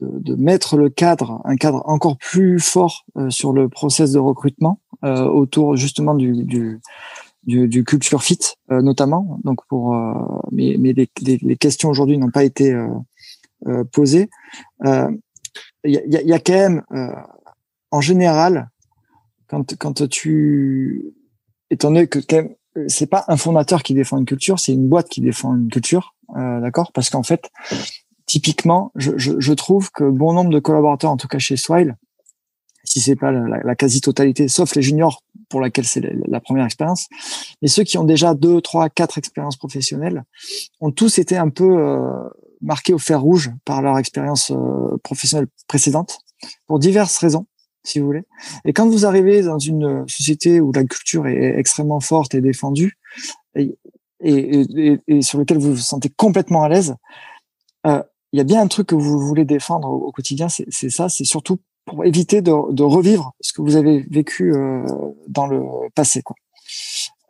de, 0.01 0.09
de, 0.21 0.35
mettre 0.37 0.77
le 0.77 0.89
cadre, 0.89 1.43
un 1.45 1.57
cadre 1.57 1.83
encore 1.87 2.17
plus 2.17 2.61
fort 2.61 3.05
euh, 3.17 3.29
sur 3.29 3.53
le 3.53 3.69
process 3.69 4.13
de 4.13 4.21
recrutement 4.21 4.81
euh, 5.05 5.25
autour 5.25 5.77
justement 5.77 6.15
du, 6.15 6.45
du, 6.45 6.81
du, 7.45 7.69
du 7.69 7.85
culture 7.85 8.23
fit 8.23 8.39
euh, 8.71 8.81
notamment. 8.81 9.41
Donc 9.45 9.67
pour, 9.67 9.95
euh, 9.95 10.13
mais, 10.53 10.77
mais 10.79 10.93
les, 10.93 11.09
les, 11.23 11.57
questions 11.57 11.89
aujourd'hui 11.89 12.19
n'ont 12.19 12.31
pas 12.31 12.45
été 12.45 12.77
posées. 13.93 14.31
Il 14.85 15.21
y 15.85 15.97
a, 15.97 16.23
y, 16.23 16.33
a, 16.33 16.39
quand 16.39 16.53
même, 16.53 16.83
en 17.91 18.01
général, 18.01 18.71
quand, 19.49 19.77
quand 19.77 20.09
tu, 20.09 21.15
étant 21.71 21.89
donné 21.89 22.07
que 22.07 22.21
c'est 22.87 23.07
pas 23.07 23.25
un 23.29 23.37
fondateur 23.37 23.83
qui 23.83 23.95
défend 23.95 24.19
une 24.19 24.25
culture, 24.25 24.61
c'est 24.61 24.73
une 24.73 24.89
boîte 24.89 25.09
qui 25.09 25.21
défend 25.21 25.55
une 25.57 25.71
culture, 25.71 26.15
euh, 26.37 26.61
d'accord? 26.61 26.93
Parce 26.93 27.11
qu'en 27.11 27.23
fait, 27.23 27.51
typiquement, 28.27 28.93
je, 28.95 29.53
trouve 29.55 29.91
que 29.91 30.09
bon 30.09 30.33
nombre 30.33 30.51
de 30.51 30.59
collaborateurs, 30.59 31.11
en 31.11 31.17
tout 31.17 31.29
cas 31.29 31.39
chez 31.39 31.57
Swile, 31.57 31.97
si 32.85 33.01
c'est 33.01 33.17
pas 33.17 33.33
la, 33.33 33.59
la 33.63 33.75
quasi-totalité, 33.75 34.49
sauf 34.49 34.75
les 34.75 34.83
juniors 34.83 35.23
pour 35.49 35.61
laquelle 35.61 35.85
c'est 35.85 36.03
la, 36.27 36.41
première 36.41 36.67
expérience, 36.67 37.09
mais 37.63 37.69
ceux 37.69 37.85
qui 37.85 37.99
ont 37.99 38.05
déjà 38.05 38.35
deux, 38.35 38.61
trois, 38.61 38.89
quatre 38.91 39.19
expériences 39.19 39.57
professionnelles, 39.57 40.25
ont 40.81 40.91
tous 40.91 41.19
été 41.19 41.37
un 41.37 41.49
peu 41.49 41.79
euh, 41.79 42.13
marqués 42.61 42.93
au 42.93 42.99
fer 42.99 43.21
rouge 43.21 43.51
par 43.65 43.83
leur 43.83 43.99
expérience 43.99 44.53
professionnelle 45.03 45.49
précédente 45.67 46.19
pour 46.67 46.79
diverses 46.79 47.17
raisons 47.19 47.47
si 47.89 47.99
vous 47.99 48.07
voulez. 48.07 48.25
Et 48.65 48.73
quand 48.73 48.89
vous 48.89 49.07
arrivez 49.07 49.43
dans 49.43 49.59
une 49.59 50.07
société 50.09 50.61
où 50.61 50.73
la 50.73 50.85
culture 50.85 51.27
est 51.27 51.59
extrêmement 51.59 52.01
forte 52.01 52.35
et 52.35 52.41
défendue, 52.41 52.99
et, 54.21 55.23
sur 55.23 55.39
lequel 55.39 55.59
vous 55.59 55.75
vous 55.75 55.77
sentez 55.77 56.09
complètement 56.09 56.63
à 56.63 56.69
l'aise, 56.69 56.97
euh, 57.87 58.03
il 58.33 58.39
y 58.39 58.41
a 58.41 58.45
bien 58.45 58.61
un 58.61 58.67
truc 58.67 58.89
que 58.89 58.95
vous 58.95 59.19
voulez 59.19 59.45
défendre 59.45 59.89
au, 59.89 60.13
quotidien, 60.13 60.49
c'est 60.49 60.91
ça, 60.91 61.09
c'est 61.09 61.25
surtout 61.25 61.59
pour 61.87 62.05
éviter 62.05 62.43
de, 62.43 62.83
revivre 62.83 63.33
ce 63.41 63.53
que 63.53 63.63
vous 63.63 63.77
avez 63.77 64.07
vécu 64.11 64.53
euh, 64.53 64.85
dans 65.29 65.47
le 65.47 65.63
passé. 65.95 66.23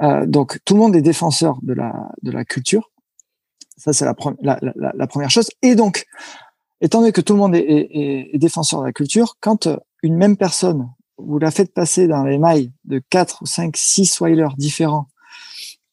Euh, 0.03 0.27
donc 0.27 0.59
tout 0.65 0.75
le 0.75 0.81
monde 0.81 0.97
est 0.97 1.03
défenseur 1.03 1.59
de 1.63 1.75
la, 1.75 2.11
de 2.23 2.33
la 2.33 2.45
culture. 2.45 2.91
Ça, 3.77 3.93
c'est 3.93 4.05
la, 4.05 4.15
première 4.15 5.31
chose. 5.31 5.49
Et 5.63 5.77
donc, 5.77 6.07
étant 6.81 6.99
donné 6.99 7.13
que 7.13 7.21
tout 7.21 7.35
le 7.35 7.39
monde 7.39 7.55
est 7.55 8.37
défenseur 8.37 8.81
de 8.81 8.87
la 8.87 8.93
culture, 8.93 9.37
quand 9.39 9.69
une 10.03 10.17
même 10.17 10.37
personne, 10.37 10.89
vous 11.19 11.39
la 11.39 11.51
faites 11.51 11.73
passer 11.73 12.07
dans 12.07 12.25
les 12.25 12.39
mailles 12.39 12.73
de 12.85 13.03
4 13.11 13.43
ou 13.43 13.47
5, 13.47 13.77
6 13.77 14.21
whalers 14.21 14.55
différents, 14.57 15.09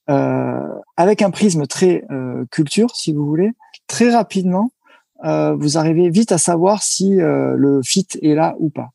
euh, 0.10 0.68
avec 0.98 1.22
un 1.22 1.32
prisme 1.32 1.66
très 1.66 2.04
euh, 2.12 2.46
culture, 2.52 2.96
si 2.96 3.12
vous 3.14 3.26
voulez, 3.26 3.52
très 3.88 4.14
rapidement, 4.14 4.72
euh, 5.24 5.56
vous 5.56 5.78
arrivez 5.78 6.10
vite 6.10 6.32
à 6.32 6.38
savoir 6.38 6.84
si 6.84 7.16
le 7.16 7.82
fit 7.84 8.08
est 8.22 8.36
là 8.36 8.56
ou 8.60 8.70
pas. 8.70 8.90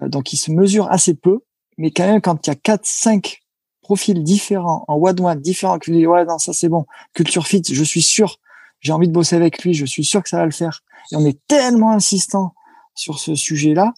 Donc, 0.00 0.32
il 0.32 0.38
se 0.38 0.50
mesure 0.50 0.90
assez 0.90 1.14
peu, 1.14 1.40
mais 1.76 1.90
quand 1.90 2.06
même, 2.06 2.22
quand 2.22 2.46
il 2.46 2.50
y 2.50 2.52
a 2.52 2.56
4, 2.56 2.80
5 2.84 3.40
profils 3.82 4.22
différents, 4.22 4.84
en 4.88 4.94
one-one, 4.94 5.40
différents, 5.40 5.78
que 5.78 5.90
vous 5.90 5.96
dites, 5.96 6.06
ouais, 6.06 6.24
non, 6.24 6.38
ça 6.38 6.52
c'est 6.52 6.68
bon, 6.68 6.86
culture 7.12 7.46
fit, 7.46 7.62
je 7.70 7.84
suis 7.84 8.02
sûr, 8.02 8.38
j'ai 8.80 8.92
envie 8.92 9.08
de 9.08 9.12
bosser 9.12 9.36
avec 9.36 9.62
lui, 9.62 9.74
je 9.74 9.84
suis 9.84 10.04
sûr 10.04 10.22
que 10.22 10.28
ça 10.28 10.38
va 10.38 10.44
le 10.46 10.52
faire. 10.52 10.82
Et 11.12 11.16
on 11.16 11.24
est 11.26 11.38
tellement 11.48 11.90
insistant 11.90 12.54
sur 12.94 13.18
ce 13.18 13.34
sujet-là 13.34 13.92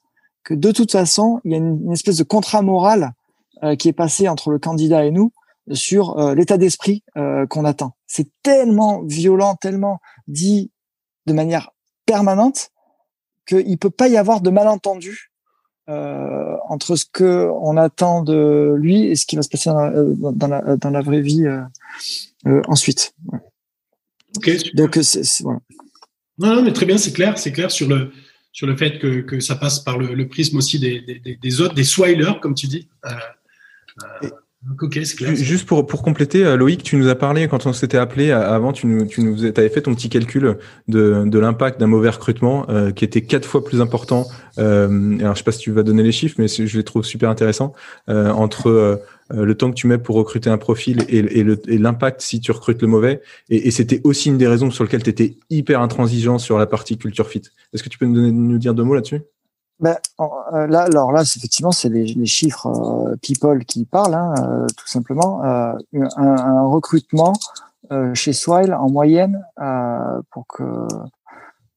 que 0.45 0.55
de 0.55 0.73
toute 0.73 0.93
façon, 0.93 1.41
il 1.45 1.53
y 1.53 1.55
a 1.55 1.59
une, 1.59 1.93
espèce 1.93 2.17
de 2.17 2.25
contrat 2.25 2.63
moral 2.63 3.13
euh, 3.63 3.77
qui 3.77 3.89
est 3.89 3.93
passé 3.93 4.29
entre 4.29 4.51
le 4.51 4.59
candidat 4.59 5.05
et 5.05 5.11
nous 5.11 5.33
sur 5.73 6.19
euh, 6.19 6.35
l'état 6.35 6.59
d'esprit 6.59 7.05
euh, 7.17 7.47
qu'on 7.47 7.65
attend. 7.65 7.97
C'est 8.07 8.29
tellement 8.43 9.03
violent, 9.03 9.55
tellement 9.55 10.01
dit 10.27 10.71
de 11.27 11.33
manière 11.33 11.71
permanente 12.07 12.71
qu'il 13.47 13.79
peut 13.79 13.91
pas 13.91 14.09
y 14.09 14.17
avoir 14.17 14.41
de 14.41 14.51
malentendu 14.51 15.29
entre 15.89 16.97
ce 16.97 17.05
que 17.05 17.51
on 17.61 17.77
attend 17.77 18.23
de 18.23 18.75
lui 18.79 19.05
et 19.09 19.17
ce 19.17 19.27
qui 19.27 19.37
va 19.37 19.43
se 19.43 19.49
passer 19.51 19.69
dans 19.69 20.49
la, 20.49 20.77
dans 20.77 20.91
la, 20.91 21.01
vraie 21.03 21.21
vie 21.21 21.45
ensuite. 22.67 23.15
Donc 24.75 24.99
c'est 25.03 25.43
voilà. 25.43 25.61
Non, 26.39 26.57
non, 26.57 26.63
mais 26.63 26.73
très 26.73 26.87
bien, 26.87 26.97
c'est 26.97 27.13
clair, 27.13 27.39
c'est 27.39 27.53
clair 27.53 27.71
sur 27.71 27.89
le 27.89 28.11
sur 28.53 28.67
le 28.67 28.77
fait 28.77 28.99
que, 28.99 29.21
que 29.23 29.41
ça 29.41 29.57
passe 29.57 29.81
par 29.81 29.99
le, 29.99 30.15
le 30.15 30.29
prisme 30.29 30.59
aussi 30.59 30.79
des, 30.79 31.01
des, 31.01 31.39
des, 31.41 31.61
autres, 31.61 31.75
des 31.75 31.85
swilers, 31.85 32.39
comme 32.41 32.55
tu 32.55 32.67
dis. 32.67 32.89
Euh, 33.07 33.11
euh, 34.25 34.29
clair. 35.17 35.35
Juste 35.35 35.67
pour, 35.67 35.87
pour 35.87 36.03
compléter, 36.03 36.45
euh, 36.45 36.57
Loïc, 36.57 36.83
tu 36.83 36.97
nous 36.97 37.09
as 37.09 37.15
parlé 37.15 37.49
quand 37.49 37.67
on 37.67 37.73
s'était 37.73 37.99
appelé 37.99 38.31
avant, 38.31 38.73
tu 38.73 38.87
nous, 38.87 39.07
tu 39.07 39.23
nous 39.23 39.45
avais 39.45 39.69
fait 39.69 39.83
ton 39.83 39.95
petit 39.95 40.09
calcul 40.09 40.59
de, 40.89 41.25
de 41.27 41.39
l'impact 41.39 41.81
d'un 41.81 41.87
mauvais 41.87 42.11
recrutement 42.11 42.67
euh, 42.69 42.93
qui 42.93 43.05
était 43.05 43.23
quatre 43.23 43.47
fois 43.47 43.65
plus 43.65 43.81
important. 43.81 44.27
Euh, 44.59 45.19
alors, 45.19 45.35
je 45.35 45.39
sais 45.39 45.45
pas 45.45 45.53
si 45.53 45.61
tu 45.61 45.73
vas 45.73 45.83
donner 45.83 46.03
les 46.03 46.13
chiffres, 46.13 46.37
mais 46.39 46.47
je 46.49 46.77
les 46.77 46.85
trouve 46.85 47.05
super 47.05 47.31
intéressants 47.31 47.73
entre 48.07 49.01
le 49.31 49.55
temps 49.57 49.71
que 49.71 49.77
tu 49.77 49.87
mets 49.87 49.99
pour 49.99 50.17
recruter 50.17 50.51
un 50.51 50.59
profil 50.59 51.05
et, 51.09 51.79
l'impact 51.79 52.21
si 52.21 52.41
tu 52.41 52.53
recrutes 52.53 52.83
le 52.83 52.89
mauvais. 52.89 53.23
Et, 53.49 53.71
c'était 53.71 54.01
aussi 54.05 54.29
une 54.29 54.39
des 54.39 54.47
raisons 54.47 54.71
sur 54.71 54.85
lesquelles 54.85 55.03
tu 55.03 55.11
étais 55.11 55.37
hyper 55.51 55.81
intransigeant 55.81 56.39
sur 56.39 56.59
la 56.59 56.67
partie 56.67 56.99
culture 56.99 57.27
fit. 57.27 57.43
Est-ce 57.73 57.83
que 57.83 57.89
tu 57.89 57.99
peux 57.99 58.07
nous, 58.07 58.15
donner, 58.15 58.33
nous 58.33 58.59
dire 58.59 58.75
deux 58.75 58.85
mots 58.85 58.95
là-dessus? 58.95 59.23
Ben, 59.83 59.97
euh, 60.21 60.69
là, 60.69 60.83
alors 60.83 61.11
là, 61.11 61.23
effectivement, 61.23 61.73
c'est 61.73 61.89
les, 61.89 62.05
les, 62.05 62.27
chiffres 62.27 62.69
euh, 62.69 63.17
people 63.21 63.65
qui 63.65 63.85
parlent, 63.85 64.15
hein, 64.15 64.33
euh, 64.39 64.67
tout 64.77 64.87
simplement. 64.87 65.45
Euh, 65.45 65.73
un, 65.93 66.25
un, 66.25 66.63
recrutement 66.63 67.33
chez 68.15 68.33
Swile, 68.33 68.73
en 68.73 68.89
moyenne, 68.89 69.45
pour 70.31 70.47
que 70.47 70.63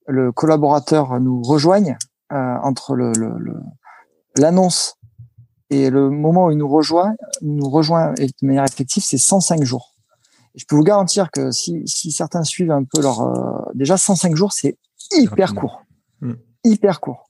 le 0.08 0.32
collaborateur 0.32 1.20
nous 1.20 1.42
rejoigne 1.42 1.98
entre 2.30 2.96
l'annonce 4.38 4.98
et 5.70 5.90
le 5.90 6.10
moment 6.10 6.46
où 6.46 6.52
il 6.52 6.58
nous 6.58 6.68
rejoint, 6.68 7.16
nous 7.42 7.70
rejoint 7.70 8.14
de 8.14 8.28
manière 8.42 8.66
effective, 8.66 9.04
c'est 9.04 9.18
105 9.18 9.64
jours. 9.64 9.96
Et 10.54 10.60
je 10.60 10.66
peux 10.66 10.76
vous 10.76 10.84
garantir 10.84 11.32
que 11.32 11.52
si, 11.52 11.82
si 11.86 12.12
certains 12.12 12.44
suivent 12.44 12.72
un 12.72 12.84
peu 12.84 13.02
leur, 13.02 13.22
euh, 13.22 13.72
déjà 13.74 13.98
105 13.98 14.36
jours, 14.36 14.54
c'est 14.54 14.78
hyper 15.12 15.56
court, 15.56 15.82
mm. 16.22 16.34
hyper 16.64 17.02
court. 17.02 17.30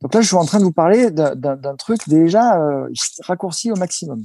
Donc 0.00 0.14
là, 0.14 0.20
je 0.20 0.26
suis 0.26 0.36
en 0.36 0.44
train 0.44 0.58
de 0.58 0.64
vous 0.64 0.72
parler 0.72 1.10
d'un 1.10 1.76
truc 1.76 2.08
déjà 2.08 2.58
euh, 2.60 2.88
raccourci 3.20 3.70
au 3.70 3.76
maximum. 3.76 4.22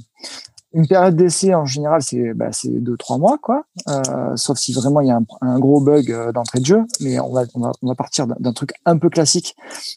Une 0.74 0.86
période 0.86 1.16
d'essai 1.16 1.54
en 1.54 1.64
général, 1.64 2.02
c'est 2.02 2.34
bah, 2.34 2.50
deux 2.64 2.96
trois 2.96 3.16
mois, 3.16 3.38
quoi. 3.38 3.64
Euh, 3.88 4.36
sauf 4.36 4.58
si 4.58 4.72
vraiment 4.72 5.00
il 5.00 5.08
y 5.08 5.10
a 5.10 5.16
un, 5.16 5.24
un 5.40 5.58
gros 5.58 5.80
bug 5.80 6.10
euh, 6.10 6.32
d'entrée 6.32 6.60
de 6.60 6.66
jeu, 6.66 6.84
mais 7.00 7.18
on 7.20 7.32
va 7.32 7.44
on 7.54 7.60
va, 7.60 7.72
on 7.80 7.88
va 7.88 7.94
partir 7.94 8.26
d'un 8.26 8.52
truc 8.52 8.72
un 8.84 8.98
peu 8.98 9.08
classique 9.08 9.56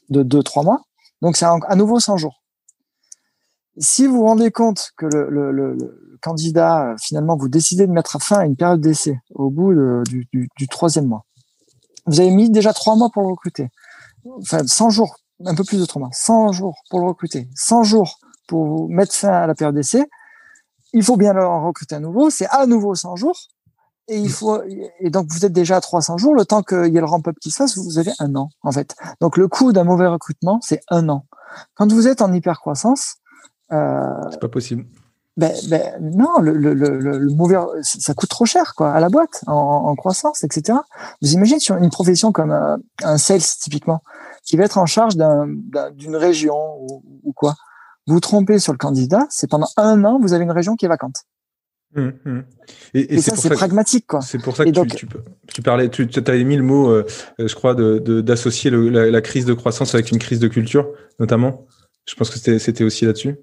de 0.10 0.24
deux 0.24 0.44
trois 0.44 0.64
mois. 0.64 0.82
Donc 1.22 1.36
c'est 1.36 1.46
à 1.46 1.76
nouveau 1.76 2.00
100 2.00 2.18
jours 2.18 2.41
si 3.82 4.06
vous 4.06 4.18
vous 4.18 4.26
rendez 4.26 4.52
compte 4.52 4.92
que 4.96 5.06
le, 5.06 5.78
candidat, 6.22 6.96
finalement, 7.02 7.36
vous 7.36 7.50
décidez 7.50 7.88
de 7.88 7.92
mettre 7.92 8.22
fin 8.22 8.38
à 8.38 8.46
une 8.46 8.56
période 8.56 8.80
d'essai 8.80 9.20
au 9.34 9.50
bout 9.50 9.74
du, 10.06 10.68
troisième 10.70 11.08
mois, 11.08 11.26
vous 12.06 12.20
avez 12.20 12.30
mis 12.30 12.50
déjà 12.50 12.74
trois 12.74 12.96
mois 12.96 13.10
pour 13.10 13.24
le 13.24 13.30
recruter. 13.30 13.70
Enfin, 14.40 14.66
100 14.66 14.92
jours, 14.92 15.18
un 15.46 15.56
peu 15.56 15.64
plus 15.64 15.80
de 15.80 15.86
trois 15.86 16.00
mois, 16.00 16.12
100 16.14 16.52
jours 16.52 16.78
pour 16.90 17.00
le 17.00 17.08
recruter, 17.08 17.50
100 17.56 17.84
jours 17.84 18.20
pour 18.48 18.88
mettre 18.90 19.14
fin 19.14 19.30
à 19.30 19.48
la 19.48 19.56
période 19.56 19.76
d'essai. 19.76 20.06
Il 20.94 21.04
faut 21.04 21.18
bien 21.18 21.34
le 21.34 21.46
recruter 21.46 21.96
à 21.96 22.00
nouveau. 22.00 22.30
C'est 22.30 22.48
à 22.48 22.66
nouveau 22.68 22.94
100 22.94 23.16
jours. 23.16 23.40
Et 24.08 24.18
il 24.18 24.30
faut, 24.30 24.62
et 25.00 25.10
donc 25.10 25.28
vous 25.32 25.46
êtes 25.46 25.54
déjà 25.54 25.78
à 25.78 25.82
300 25.82 26.18
jours. 26.18 26.36
Le 26.36 26.46
temps 26.46 26.62
qu'il 26.62 26.94
y 26.94 26.98
ait 26.98 27.02
le 27.02 27.06
ramp-up 27.06 27.36
qui 27.42 27.50
se 27.50 27.58
fasse, 27.58 27.78
vous 27.78 27.98
avez 27.98 28.12
un 28.20 28.36
an, 28.36 28.50
en 28.62 28.72
fait. 28.72 28.96
Donc 29.22 29.38
le 29.38 29.48
coût 29.48 29.72
d'un 29.72 29.86
mauvais 29.86 30.08
recrutement, 30.08 30.60
c'est 30.62 30.82
un 30.90 31.08
an. 31.08 31.26
Quand 31.76 31.92
vous 31.92 32.08
êtes 32.08 32.22
en 32.22 32.34
hyper 32.34 32.60
croissance, 32.60 33.16
euh, 33.16 33.21
c'est 33.72 34.40
pas 34.40 34.50
possible. 34.50 34.86
Ben, 35.38 35.54
ben, 35.70 35.82
non, 36.02 36.40
le, 36.42 36.52
le, 36.52 36.74
le, 36.74 37.00
le, 37.00 37.34
mauvais, 37.34 37.56
ça 37.82 38.14
coûte 38.14 38.30
trop 38.30 38.46
cher 38.46 38.74
quoi 38.76 38.92
à 38.92 39.00
la 39.00 39.08
boîte 39.08 39.44
en, 39.48 39.54
en 39.54 39.96
croissance, 39.96 40.44
etc. 40.44 40.78
Vous 41.22 41.32
imaginez 41.32 41.60
sur 41.60 41.78
une 41.78 41.90
profession 41.90 42.34
comme 42.34 42.52
un, 42.52 42.80
un 43.02 43.18
sales 43.18 43.42
typiquement, 43.42 44.04
qui 44.44 44.58
va 44.58 44.66
être 44.66 44.78
en 44.78 44.86
charge 44.86 45.16
d'une 45.16 46.16
région 46.16 46.58
ou, 46.82 47.02
ou, 47.24 47.32
quoi. 47.32 47.56
Vous 48.08 48.20
trompez 48.20 48.60
sur 48.60 48.74
le 48.74 48.78
candidat, 48.78 49.26
c'est 49.30 49.50
pendant 49.50 49.70
un 49.78 50.04
an 50.04 50.20
vous 50.20 50.34
avez 50.34 50.44
une 50.44 50.52
région 50.52 50.76
qui 50.76 50.86
est 50.86 50.90
vacante. 50.90 51.24
Hum, 51.96 52.14
hum. 52.26 52.44
Et, 52.94 53.16
et, 53.16 53.22
ça, 53.22 53.36
c'est 53.36 53.50
pragmatique, 53.50 54.08
quoi. 54.08 54.22
C'est 54.22 54.42
pour 54.42 54.56
ça 54.56 54.66
que 54.66 54.70
tu, 54.70 54.96
tu, 54.96 55.08
tu, 55.54 55.62
parlais, 55.62 55.90
tu 55.90 56.08
avais 56.26 56.44
mis 56.44 56.58
le 56.58 56.64
mot, 56.64 56.90
euh, 56.90 57.06
je 57.40 57.54
crois, 57.56 57.74
d'associer 57.74 58.70
de, 58.70 58.78
la, 58.78 59.10
la, 59.10 59.22
crise 59.22 59.46
de 59.46 59.54
croissance 59.54 59.96
avec 59.96 60.12
une 60.12 60.20
crise 60.20 60.40
de 60.40 60.48
culture, 60.48 60.90
notamment. 61.20 61.68
Je 62.06 62.16
pense 62.16 62.30
que 62.30 62.58
c'était 62.60 62.84
aussi 62.84 63.06
là-dessus. 63.06 63.38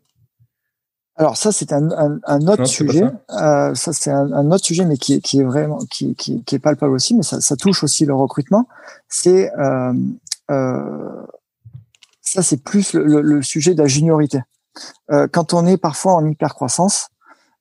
Alors 1.19 1.37
ça 1.37 1.51
c'est 1.51 1.73
un, 1.73 1.91
un, 1.91 2.21
un, 2.25 2.47
autre 2.47 2.65
sujet. 2.67 3.03
Euh, 3.31 3.75
ça 3.75 3.93
c'est 3.93 4.11
un, 4.13 4.33
un, 4.33 4.53
autre 4.53 4.65
sujet, 4.65 4.85
mais 4.85 4.97
qui 4.97 5.15
est, 5.15 5.21
qui 5.21 5.41
est 5.41 5.45
vraiment 5.45 5.79
qui, 5.91 6.15
qui, 6.15 6.45
qui 6.45 6.55
est 6.55 6.61
palpable 6.61 6.93
aussi, 6.95 7.17
mais 7.17 7.25
ça, 7.25 7.41
ça 7.41 7.57
touche 7.57 7.83
aussi 7.83 8.07
le 8.07 8.15
recrutement. 8.15 8.69
C'est 9.09 9.53
euh, 9.59 9.93
euh, 10.53 11.23
ça 12.23 12.45
c'est 12.45 12.63
plus 12.63 12.93
le, 12.93 13.21
le, 13.21 13.43
sujet 13.43 13.75
de 13.75 13.83
la 13.83 13.89
juniorité. 13.89 14.41
Euh, 15.11 15.27
quand 15.27 15.55
on 15.55 15.67
est 15.67 15.77
parfois 15.77 16.15
en 16.15 16.25
hyper 16.25 16.55
croissance, 16.55 17.09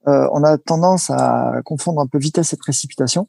euh, 0.08 0.30
on 0.34 0.43
a 0.43 0.60
tendance 0.60 1.10
à 1.10 1.54
confondre 1.65 2.00
un 2.00 2.08
peu 2.08 2.20
vitesse 2.20 2.54
et 2.54 2.58
précipitation. 2.58 3.28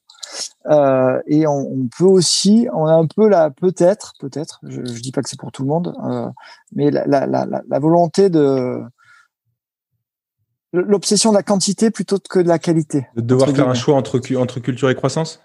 Euh, 0.67 1.23
et 1.27 1.47
on, 1.47 1.73
on, 1.73 1.89
peut 1.97 2.05
aussi, 2.05 2.69
on 2.75 2.85
a 2.85 2.93
un 2.93 3.07
peu 3.07 3.29
là, 3.29 3.49
peut-être, 3.49 4.13
peut-être, 4.21 4.61
je, 4.63 4.85
je 4.85 5.01
dis 5.01 5.11
pas 5.11 5.23
que 5.23 5.31
c'est 5.31 5.41
pour 5.41 5.53
tout 5.53 5.63
le 5.63 5.69
monde, 5.69 5.97
mais 6.73 6.91
la, 6.91 7.07
la, 7.07 7.27
la, 7.27 7.47
la 7.67 7.79
volonté 7.79 8.29
de 8.29 8.83
l'obsession 10.83 11.31
de 11.31 11.37
la 11.37 11.43
quantité 11.43 11.91
plutôt 11.91 12.19
que 12.19 12.39
de 12.39 12.49
la 12.49 12.59
qualité. 12.59 13.07
De 13.17 13.21
devoir 13.23 13.51
faire 13.51 13.69
un 13.69 13.75
choix 13.75 13.95
entre, 13.97 14.21
entre 14.37 14.61
culture 14.61 14.91
et 14.91 14.95
croissance? 14.95 15.41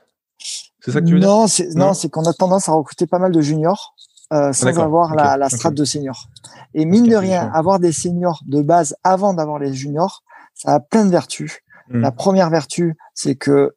C'est 0.80 0.92
ça 0.92 1.02
que 1.02 1.06
tu 1.06 1.14
veux 1.14 1.20
non, 1.20 1.46
dire 1.46 1.66
Non, 1.76 1.94
c'est 1.94 2.10
qu'on 2.10 2.26
a 2.26 2.34
tendance 2.34 2.68
à 2.70 2.74
recruter 2.74 3.08
pas 3.08 3.20
mal 3.20 3.32
de 3.32 3.42
juniors 3.42 3.96
euh, 4.34 4.52
sans 4.52 4.80
avoir 4.80 5.16
la, 5.16 5.38
la 5.38 5.50
strate 5.50 5.76
de 5.76 5.86
seniors. 5.86 6.28
Et 6.74 6.86
mine 6.86 7.08
de 7.08 7.16
rien, 7.16 7.52
avoir 7.54 7.80
des 7.80 7.92
seniors 7.92 8.42
de 8.48 8.62
base 8.62 8.96
avant 9.04 9.34
d'avoir 9.34 9.60
les 9.60 9.74
juniors, 9.74 10.24
ça 10.56 10.74
a 10.74 10.80
plein 10.80 11.06
de 11.06 11.12
vertus. 11.12 11.60
Hmm. 11.90 12.02
La 12.02 12.12
première 12.12 12.50
vertu, 12.50 12.98
c'est 13.14 13.36
que 13.36 13.76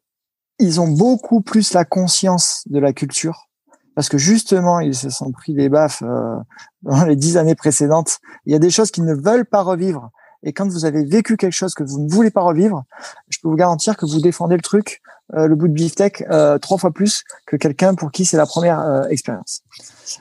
ils 0.59 0.81
ont 0.81 0.87
beaucoup 0.87 1.41
plus 1.41 1.73
la 1.73 1.85
conscience 1.85 2.63
de 2.65 2.79
la 2.79 2.91
culture 2.91 3.47
parce 3.97 4.09
que 4.09 4.19
justement, 4.19 4.79
ils 4.79 4.93
se 4.93 5.09
sont 5.09 5.31
pris 5.31 5.55
des 5.55 5.69
baffes 5.69 6.03
euh, 6.03 6.35
dans 6.83 7.03
les 7.05 7.15
dix 7.15 7.35
années 7.35 7.55
précédentes. 7.55 8.19
Il 8.45 8.53
y 8.53 8.55
a 8.55 8.59
des 8.59 8.69
choses 8.69 8.91
qu'ils 8.91 9.05
ne 9.05 9.15
veulent 9.15 9.47
pas 9.47 9.63
revivre 9.63 10.11
et 10.43 10.53
quand 10.53 10.67
vous 10.67 10.85
avez 10.85 11.03
vécu 11.03 11.37
quelque 11.37 11.53
chose 11.53 11.73
que 11.73 11.83
vous 11.83 11.99
ne 11.99 12.09
voulez 12.09 12.31
pas 12.31 12.41
revivre, 12.41 12.83
je 13.29 13.39
peux 13.41 13.47
vous 13.49 13.55
garantir 13.55 13.97
que 13.97 14.05
vous 14.05 14.21
défendez 14.21 14.55
le 14.55 14.61
truc 14.61 15.01
le 15.33 15.55
bout 15.55 15.67
de 15.67 15.73
beefsteak 15.73 16.23
trois 16.61 16.77
fois 16.77 16.91
plus 16.91 17.23
que 17.45 17.57
quelqu'un 17.57 17.95
pour 17.95 18.11
qui 18.11 18.23
c'est 18.23 18.37
la 18.37 18.45
première 18.45 19.07
expérience. 19.09 19.61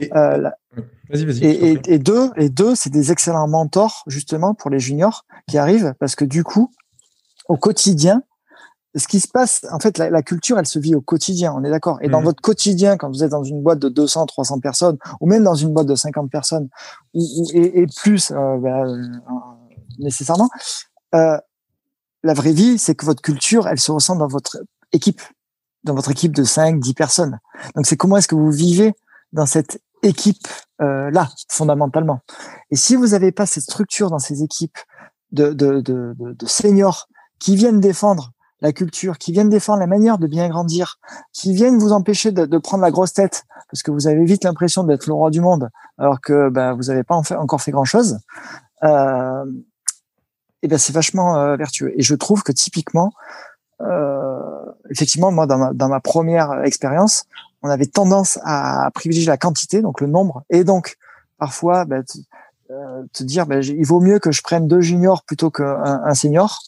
Et, 0.00 0.08
vas-y, 0.08 1.24
vas-y. 1.24 1.44
Et, 1.44 1.78
et, 1.86 1.98
deux, 2.00 2.30
et 2.36 2.48
deux, 2.48 2.74
c'est 2.74 2.90
des 2.90 3.12
excellents 3.12 3.46
mentors 3.46 4.02
justement 4.08 4.54
pour 4.54 4.68
les 4.68 4.80
juniors 4.80 5.24
qui 5.46 5.58
arrivent 5.58 5.94
parce 6.00 6.16
que 6.16 6.24
du 6.24 6.42
coup, 6.42 6.72
au 7.48 7.56
quotidien, 7.56 8.22
ce 8.96 9.06
qui 9.06 9.20
se 9.20 9.28
passe, 9.28 9.66
en 9.70 9.78
fait, 9.78 9.98
la, 9.98 10.22
culture, 10.22 10.58
elle 10.58 10.66
se 10.66 10.78
vit 10.78 10.94
au 10.94 11.00
quotidien, 11.00 11.52
on 11.54 11.62
est 11.64 11.70
d'accord. 11.70 11.98
Et 12.00 12.08
dans 12.08 12.22
mmh. 12.22 12.24
votre 12.24 12.40
quotidien, 12.40 12.96
quand 12.96 13.08
vous 13.08 13.22
êtes 13.22 13.30
dans 13.30 13.44
une 13.44 13.62
boîte 13.62 13.78
de 13.78 13.88
200, 13.88 14.26
300 14.26 14.60
personnes, 14.60 14.96
ou 15.20 15.26
même 15.26 15.44
dans 15.44 15.54
une 15.54 15.72
boîte 15.72 15.86
de 15.86 15.94
50 15.94 16.30
personnes, 16.30 16.68
ou, 17.14 17.22
et, 17.52 17.86
plus 17.94 18.30
euh, 18.30 18.36
euh, 18.36 19.06
nécessairement, 19.98 20.48
euh, 21.14 21.38
la 22.22 22.34
vraie 22.34 22.52
vie, 22.52 22.78
c'est 22.78 22.94
que 22.94 23.04
votre 23.04 23.22
culture, 23.22 23.68
elle 23.68 23.78
se 23.78 23.92
ressent 23.92 24.16
dans 24.16 24.26
votre 24.26 24.58
équipe, 24.92 25.20
dans 25.84 25.94
votre 25.94 26.10
équipe 26.10 26.34
de 26.34 26.44
5, 26.44 26.80
10 26.80 26.94
personnes. 26.94 27.38
Donc, 27.74 27.86
c'est 27.86 27.96
comment 27.96 28.16
est-ce 28.16 28.28
que 28.28 28.34
vous 28.34 28.50
vivez 28.50 28.94
dans 29.32 29.46
cette 29.46 29.80
équipe 30.02 30.48
là, 30.78 31.28
fondamentalement. 31.48 32.20
Et 32.70 32.76
si 32.76 32.96
vous 32.96 33.08
n'avez 33.08 33.32
pas 33.32 33.46
cette 33.46 33.62
structure 33.62 34.10
dans 34.10 34.18
ces 34.18 34.42
équipes 34.42 34.78
de 35.32 36.46
seniors 36.46 37.08
qui 37.38 37.56
viennent 37.56 37.80
défendre 37.80 38.32
la 38.60 38.72
culture, 38.72 39.18
qui 39.18 39.32
viennent 39.32 39.48
défendre 39.48 39.80
la 39.80 39.86
manière 39.86 40.18
de 40.18 40.26
bien 40.26 40.48
grandir, 40.48 40.98
qui 41.32 41.52
viennent 41.52 41.78
vous 41.78 41.92
empêcher 41.92 42.32
de, 42.32 42.58
prendre 42.58 42.82
la 42.82 42.90
grosse 42.90 43.12
tête, 43.12 43.44
parce 43.70 43.82
que 43.82 43.90
vous 43.90 44.06
avez 44.06 44.24
vite 44.24 44.44
l'impression 44.44 44.84
d'être 44.84 45.06
le 45.06 45.12
roi 45.12 45.30
du 45.30 45.40
monde, 45.40 45.68
alors 45.98 46.20
que 46.20 46.48
ben, 46.48 46.74
vous 46.74 46.84
n'avez 46.84 47.04
pas 47.04 47.14
encore 47.14 47.60
fait 47.60 47.70
grand-chose, 47.70 48.18
euh, 48.84 49.44
et 50.66 50.68
ben 50.68 50.78
c'est 50.78 50.92
vachement 50.92 51.38
euh, 51.38 51.56
vertueux. 51.56 51.92
Et 51.96 52.02
je 52.02 52.14
trouve 52.16 52.42
que 52.42 52.50
typiquement, 52.50 53.12
euh, 53.82 54.40
effectivement, 54.90 55.30
moi, 55.30 55.46
dans 55.46 55.58
ma, 55.58 55.72
dans 55.72 55.88
ma 55.88 56.00
première 56.00 56.64
expérience, 56.64 57.24
on 57.62 57.70
avait 57.70 57.86
tendance 57.86 58.38
à 58.42 58.90
privilégier 58.92 59.28
la 59.28 59.36
quantité, 59.36 59.80
donc 59.80 60.00
le 60.00 60.08
nombre, 60.08 60.42
et 60.50 60.64
donc 60.64 60.96
parfois 61.38 61.84
ben, 61.84 62.04
te 63.12 63.22
dire, 63.22 63.46
ben, 63.46 63.62
il 63.62 63.86
vaut 63.86 64.00
mieux 64.00 64.18
que 64.18 64.32
je 64.32 64.42
prenne 64.42 64.66
deux 64.66 64.80
juniors 64.80 65.22
plutôt 65.22 65.50
qu'un 65.50 66.02
un 66.04 66.14
senior 66.14 66.62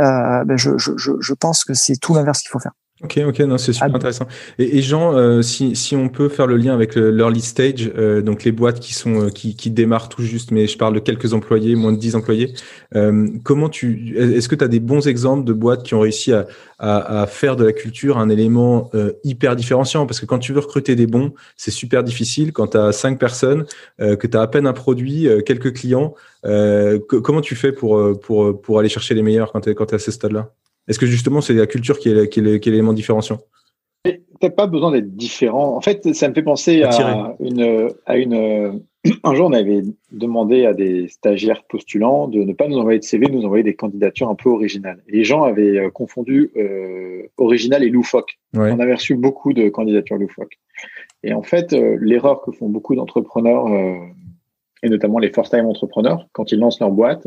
euh, 0.00 0.44
ben 0.44 0.56
je, 0.56 0.76
je, 0.78 0.92
je 0.96 1.34
pense 1.34 1.64
que 1.64 1.74
c'est 1.74 1.96
tout 1.96 2.14
l'inverse 2.14 2.40
qu'il 2.40 2.50
faut 2.50 2.58
faire. 2.58 2.72
Ok, 3.02 3.20
ok, 3.26 3.40
non, 3.40 3.58
c'est 3.58 3.74
super 3.74 3.90
ah, 3.92 3.96
intéressant. 3.96 4.26
Et, 4.58 4.78
et 4.78 4.82
Jean, 4.82 5.14
euh, 5.14 5.42
si, 5.42 5.76
si 5.76 5.94
on 5.94 6.08
peut 6.08 6.30
faire 6.30 6.46
le 6.46 6.56
lien 6.56 6.72
avec 6.72 6.94
l'early 6.94 7.42
stage, 7.42 7.92
euh, 7.94 8.22
donc 8.22 8.42
les 8.42 8.52
boîtes 8.52 8.80
qui 8.80 8.94
sont 8.94 9.26
euh, 9.26 9.28
qui, 9.28 9.54
qui 9.54 9.70
démarrent 9.70 10.08
tout 10.08 10.22
juste, 10.22 10.50
mais 10.50 10.66
je 10.66 10.78
parle 10.78 10.94
de 10.94 11.00
quelques 11.00 11.34
employés, 11.34 11.74
moins 11.74 11.92
de 11.92 11.98
10 11.98 12.16
employés. 12.16 12.54
Euh, 12.94 13.28
comment 13.44 13.68
tu, 13.68 14.16
est-ce 14.16 14.48
que 14.48 14.54
tu 14.54 14.64
as 14.64 14.68
des 14.68 14.80
bons 14.80 15.08
exemples 15.08 15.44
de 15.44 15.52
boîtes 15.52 15.82
qui 15.82 15.94
ont 15.94 16.00
réussi 16.00 16.32
à, 16.32 16.46
à, 16.78 17.20
à 17.20 17.26
faire 17.26 17.56
de 17.56 17.66
la 17.66 17.74
culture 17.74 18.16
un 18.16 18.30
élément 18.30 18.90
hyper 19.24 19.56
différenciant? 19.56 20.06
Parce 20.06 20.18
que 20.18 20.24
quand 20.24 20.38
tu 20.38 20.54
veux 20.54 20.60
recruter 20.60 20.96
des 20.96 21.06
bons, 21.06 21.34
c'est 21.58 21.70
super 21.70 22.02
difficile. 22.02 22.54
Quand 22.54 22.68
tu 22.68 22.78
as 22.78 22.92
cinq 22.92 23.18
personnes, 23.18 23.66
que 23.98 24.26
tu 24.26 24.36
as 24.38 24.40
à 24.40 24.46
peine 24.46 24.66
un 24.66 24.72
produit, 24.72 25.28
quelques 25.44 25.74
clients, 25.74 26.14
comment 26.42 27.42
tu 27.42 27.56
fais 27.56 27.72
pour 27.72 28.18
pour 28.20 28.58
pour 28.58 28.78
aller 28.78 28.88
chercher 28.88 29.14
les 29.14 29.22
meilleurs 29.22 29.52
quand 29.52 29.60
tu 29.60 29.70
es 29.70 29.74
quand 29.74 29.92
es 29.92 29.96
à 29.96 29.98
ce 29.98 30.10
stade-là? 30.10 30.50
Est-ce 30.88 30.98
que 30.98 31.06
justement 31.06 31.40
c'est 31.40 31.54
la 31.54 31.66
culture 31.66 31.98
qui 31.98 32.10
est, 32.10 32.28
qui 32.28 32.40
est, 32.40 32.66
l'élément 32.66 32.92
différenciant? 32.92 33.38
T'as 34.38 34.50
pas 34.50 34.66
besoin 34.66 34.92
d'être 34.92 35.16
différent. 35.16 35.76
En 35.76 35.80
fait, 35.80 36.14
ça 36.14 36.28
me 36.28 36.34
fait 36.34 36.42
penser 36.42 36.82
à 36.82 37.34
une, 37.40 37.90
à 38.04 38.16
une. 38.16 38.82
Un 39.24 39.34
jour, 39.34 39.46
on 39.46 39.52
avait 39.52 39.82
demandé 40.10 40.66
à 40.66 40.74
des 40.74 41.08
stagiaires 41.08 41.62
postulants 41.64 42.28
de 42.28 42.40
ne 42.40 42.52
pas 42.52 42.68
nous 42.68 42.76
envoyer 42.76 42.98
de 42.98 43.04
CV, 43.04 43.28
nous 43.28 43.44
envoyer 43.44 43.64
des 43.64 43.74
candidatures 43.74 44.28
un 44.28 44.34
peu 44.34 44.50
originales. 44.50 45.02
les 45.08 45.24
gens 45.24 45.44
avaient 45.44 45.78
euh, 45.78 45.90
confondu 45.90 46.50
euh, 46.56 47.22
original 47.36 47.82
et 47.84 47.88
loufoque. 47.88 48.38
On 48.54 48.80
avait 48.80 48.94
reçu 48.94 49.14
beaucoup 49.14 49.52
de 49.52 49.68
candidatures 49.68 50.16
loufoques. 50.16 50.58
Et 51.22 51.32
en 51.32 51.42
fait, 51.42 51.72
euh, 51.72 51.96
l'erreur 52.00 52.42
que 52.42 52.50
font 52.50 52.68
beaucoup 52.68 52.94
d'entrepreneurs, 52.94 53.68
et 54.82 54.88
notamment 54.88 55.18
les 55.18 55.32
first-time 55.32 55.66
entrepreneurs, 55.66 56.26
quand 56.32 56.52
ils 56.52 56.58
lancent 56.58 56.80
leur 56.80 56.90
boîte, 56.90 57.26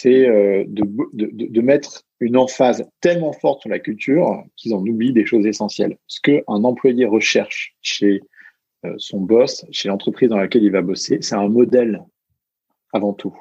c'est 0.00 0.26
de, 0.68 0.84
de, 1.12 1.30
de, 1.32 1.60
mettre 1.60 2.02
une 2.20 2.36
emphase 2.36 2.84
tellement 3.00 3.32
forte 3.32 3.62
sur 3.62 3.70
la 3.70 3.80
culture 3.80 4.44
qu'ils 4.56 4.72
en 4.72 4.80
oublient 4.86 5.12
des 5.12 5.26
choses 5.26 5.44
essentielles. 5.44 5.98
Ce 6.06 6.20
qu'un 6.20 6.42
employé 6.46 7.04
recherche 7.04 7.74
chez 7.82 8.20
euh, 8.84 8.94
son 8.96 9.20
boss, 9.20 9.64
chez 9.72 9.88
l'entreprise 9.88 10.28
dans 10.28 10.36
laquelle 10.36 10.62
il 10.62 10.70
va 10.70 10.82
bosser, 10.82 11.18
c'est 11.20 11.34
un 11.34 11.48
modèle 11.48 12.04
avant 12.92 13.12
tout. 13.12 13.36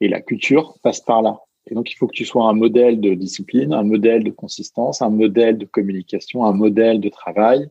Et 0.00 0.08
la 0.08 0.20
culture 0.20 0.76
passe 0.84 1.00
par 1.00 1.20
là. 1.20 1.40
Et 1.66 1.74
donc, 1.74 1.90
il 1.90 1.96
faut 1.96 2.06
que 2.06 2.14
tu 2.14 2.24
sois 2.24 2.44
un 2.44 2.52
modèle 2.52 3.00
de 3.00 3.14
discipline, 3.14 3.72
un 3.72 3.82
modèle 3.82 4.22
de 4.22 4.30
consistance, 4.30 5.02
un 5.02 5.10
modèle 5.10 5.58
de 5.58 5.64
communication, 5.64 6.44
un 6.44 6.52
modèle 6.52 7.00
de 7.00 7.08
travail, 7.08 7.68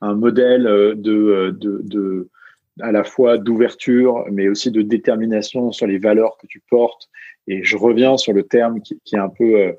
un 0.00 0.14
modèle 0.14 0.68
euh, 0.68 0.94
euh, 1.06 1.52
de, 1.52 1.80
de 1.82 2.28
à 2.80 2.92
la 2.92 3.04
fois 3.04 3.38
d'ouverture, 3.38 4.24
mais 4.30 4.48
aussi 4.48 4.70
de 4.70 4.82
détermination 4.82 5.72
sur 5.72 5.86
les 5.86 5.98
valeurs 5.98 6.36
que 6.38 6.46
tu 6.46 6.62
portes 6.68 7.08
et 7.48 7.64
je 7.64 7.76
reviens 7.76 8.16
sur 8.16 8.32
le 8.32 8.42
terme 8.42 8.80
qui, 8.80 9.00
est 9.12 9.18
un 9.18 9.30
peu, 9.30 9.56
euh, 9.56 9.72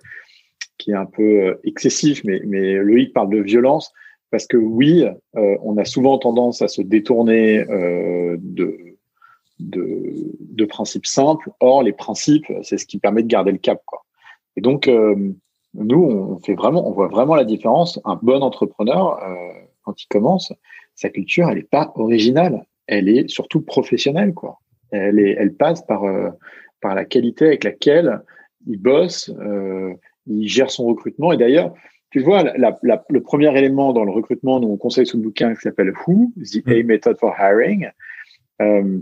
qui 0.78 0.92
est 0.92 0.96
un 0.96 1.06
peu 1.06 1.22
euh, 1.22 1.62
excessif, 1.64 2.24
mais, 2.24 2.40
Loïc 2.40 3.14
parle 3.14 3.30
de 3.30 3.40
violence 3.40 3.94
parce 4.32 4.48
que 4.48 4.58
oui, 4.58 5.06
euh, 5.36 5.58
on 5.64 5.78
a 5.78 5.86
souvent 5.86 6.18
tendance 6.18 6.62
à 6.62 6.68
se 6.68 6.82
détourner 6.82 7.60
euh, 7.70 8.38
de, 8.40 8.98
de, 9.60 10.66
principes 10.66 11.08
simples. 11.08 11.50
Or, 11.60 11.84
les 11.84 11.94
principes, 11.94 12.52
c'est 12.62 12.78
ce 12.78 12.86
qui 12.86 13.00
permet 13.00 13.24
de 13.24 13.28
garder 13.28 13.52
le 13.52 13.58
cap. 13.58 13.82
Et 14.56 14.62
donc, 14.62 14.88
euh, 14.88 15.16
nous, 15.74 16.04
on 16.04 16.40
fait 16.40 16.54
vraiment, 16.54 16.88
on 16.88 16.92
voit 16.92 17.08
vraiment 17.08 17.36
la 17.36 17.46
différence. 17.46 18.00
Un 18.06 18.20
bon 18.22 18.44
entrepreneur, 18.44 19.20
quand 19.84 20.02
il 20.02 20.08
commence, 20.08 20.54
sa 20.96 21.10
culture, 21.10 21.50
elle 21.50 21.58
n'est 21.58 21.64
pas 21.64 21.92
originale. 21.96 22.66
Elle 22.90 23.08
est 23.08 23.30
surtout 23.30 23.62
professionnelle. 23.62 24.34
Quoi. 24.34 24.60
Elle, 24.92 25.20
est, 25.20 25.36
elle 25.40 25.54
passe 25.54 25.86
par 25.86 26.04
par 26.82 26.96
la 26.96 27.06
qualité 27.06 27.46
avec 27.46 27.64
laquelle 27.64 28.22
il 28.68 28.78
bosse, 28.78 29.32
euh, 29.40 29.94
il 30.28 30.48
gère 30.48 30.72
son 30.72 30.86
recrutement. 30.86 31.32
Et 31.32 31.38
d'ailleurs, 31.38 31.74
tu 32.12 32.22
vois, 32.22 32.44
la, 32.44 32.80
la, 32.82 33.06
le 33.10 33.22
premier 33.22 33.56
élément 33.58 33.94
dans 33.94 34.04
le 34.04 34.12
recrutement, 34.12 34.60
nous 34.60 34.68
on 34.68 34.78
conseille 34.78 35.06
ce 35.06 35.18
bouquin 35.18 35.54
qui 35.54 35.62
s'appelle 35.62 35.94
Who, 36.08 36.32
The 36.38 36.68
A 36.68 36.84
Method 36.84 37.18
for 37.20 37.36
Hiring, 37.40 37.90
euh, 38.62 39.00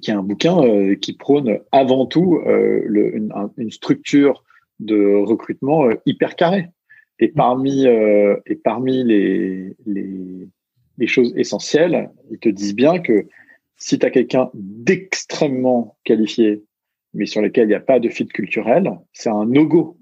qui 0.00 0.10
est 0.10 0.14
un 0.14 0.22
bouquin 0.22 0.60
euh, 0.62 0.96
qui 0.96 1.12
prône 1.12 1.60
avant 1.72 2.06
tout 2.06 2.40
euh, 2.46 2.82
le, 2.84 3.16
une, 3.16 3.32
une, 3.56 3.70
structure 3.70 4.42
de 4.80 5.14
recrutement 5.24 5.86
euh, 5.86 5.94
hyper 6.04 6.36
carrée. 6.36 6.68
Et 7.18 7.28
parmi, 7.28 7.86
euh, 7.86 8.36
et 8.44 8.56
parmi 8.56 9.02
les, 9.02 9.74
les, 9.86 10.48
les 10.98 11.06
choses 11.06 11.32
essentielles, 11.36 12.10
ils 12.30 12.38
te 12.38 12.48
disent 12.48 12.74
bien 12.74 12.98
que 12.98 13.26
si 13.76 13.98
tu 13.98 14.06
as 14.06 14.10
quelqu'un 14.10 14.50
d'extrêmement 14.54 15.96
qualifié 16.04 16.62
mais 17.16 17.26
sur 17.26 17.40
lesquels 17.40 17.64
il 17.64 17.68
n'y 17.68 17.74
a 17.74 17.80
pas 17.80 17.98
de 17.98 18.08
fit 18.08 18.26
culturel, 18.26 18.92
c'est 19.12 19.30
un 19.30 19.46
no-go. 19.46 19.96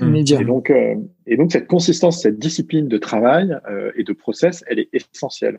Et 0.00 0.44
donc, 0.44 0.70
euh, 0.70 0.96
et 1.26 1.36
donc 1.36 1.52
cette 1.52 1.66
consistance, 1.66 2.22
cette 2.22 2.38
discipline 2.38 2.88
de 2.88 2.98
travail 2.98 3.56
euh, 3.68 3.92
et 3.96 4.02
de 4.02 4.12
process, 4.12 4.64
elle 4.66 4.78
est 4.78 4.88
essentielle. 4.92 5.58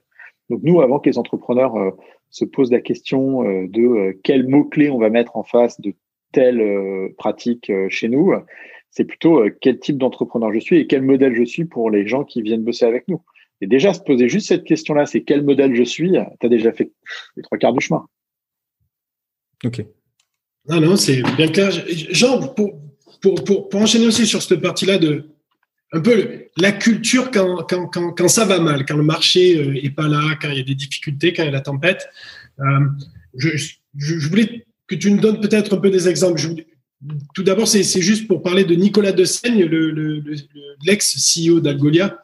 Donc 0.50 0.62
nous, 0.64 0.82
avant 0.82 1.00
que 1.00 1.10
les 1.10 1.18
entrepreneurs 1.18 1.76
euh, 1.76 1.92
se 2.30 2.46
posent 2.46 2.72
la 2.72 2.82
question 2.82 3.44
de 3.44 4.18
quels 4.24 4.48
mots-clés 4.48 4.90
on 4.90 4.98
va 4.98 5.10
mettre 5.10 5.38
en 5.38 5.44
face 5.44 5.80
de 5.82 5.94
telle 6.32 7.14
pratique 7.18 7.70
chez 7.90 8.08
nous, 8.08 8.34
c'est 8.90 9.04
plutôt 9.04 9.44
quel 9.60 9.80
type 9.80 9.98
d'entrepreneur 9.98 10.54
je 10.54 10.60
suis 10.60 10.78
et 10.78 10.88
quel 10.88 11.02
modèle 11.02 11.36
je 11.36 11.44
suis 11.44 11.66
pour 11.66 11.92
les 11.92 12.08
gens 12.08 12.24
qui 12.24 12.42
viennent 12.42 12.64
bosser 12.64 12.86
avec 12.86 13.10
nous. 13.10 13.22
Et 13.62 13.68
déjà, 13.68 13.94
se 13.94 14.00
poser 14.00 14.28
juste 14.28 14.48
cette 14.48 14.64
question-là, 14.64 15.06
c'est 15.06 15.22
quel 15.22 15.44
modèle 15.44 15.76
je 15.76 15.84
suis, 15.84 16.12
tu 16.12 16.46
as 16.46 16.50
déjà 16.50 16.72
fait 16.74 16.92
les 17.38 17.44
trois 17.44 17.58
quarts 17.58 17.74
du 17.74 17.86
chemin. 17.86 18.06
Ok. 19.64 19.86
Non, 20.68 20.82
non, 20.82 20.96
c'est 20.96 21.22
bien 21.38 21.48
clair. 21.48 21.72
Jean, 22.12 22.48
pour, 22.54 22.80
pour, 23.22 23.44
pour, 23.44 23.70
pour, 23.70 23.82
enchaîner 23.82 24.08
aussi 24.08 24.26
sur 24.26 24.42
cette 24.42 24.62
partie-là 24.62 24.98
de 24.98 25.26
un 25.94 26.00
peu 26.00 26.48
la 26.58 26.72
culture 26.72 27.32
quand, 27.32 27.66
quand, 27.70 27.88
quand, 27.88 28.12
quand, 28.14 28.28
ça 28.28 28.46
va 28.46 28.60
mal, 28.60 28.86
quand 28.86 28.96
le 28.96 29.04
marché 29.04 29.58
euh, 29.58 29.84
est 29.84 29.90
pas 29.90 30.08
là, 30.08 30.38
quand 30.42 30.50
il 30.50 30.58
y 30.58 30.62
a 30.62 30.64
des 30.64 30.76
difficultés, 30.76 31.34
quand 31.34 31.44
il 31.44 31.48
y 31.48 31.50
a 31.50 31.52
la 31.52 31.62
tempête. 31.62 32.08
Euh, 32.60 32.80
je, 33.36 33.50
je, 33.98 34.30
voulais 34.30 34.66
que 34.88 34.96
tu 34.96 35.12
nous 35.12 35.20
donnes 35.20 35.42
peut-être 35.42 35.76
un 35.76 35.78
peu 35.78 35.90
des 35.90 36.08
exemples. 36.08 36.40
Je, 36.40 36.50
tout 37.34 37.44
d'abord, 37.44 37.68
c'est 37.68 38.02
juste 38.02 38.28
pour 38.28 38.42
parler 38.42 38.64
de 38.64 38.76
Nicolas 38.76 39.12
Dessaigne, 39.12 39.66
l'ex-CEO 40.86 41.56
le, 41.56 41.62
d'Algolia, 41.62 42.06
euh, 42.06 42.18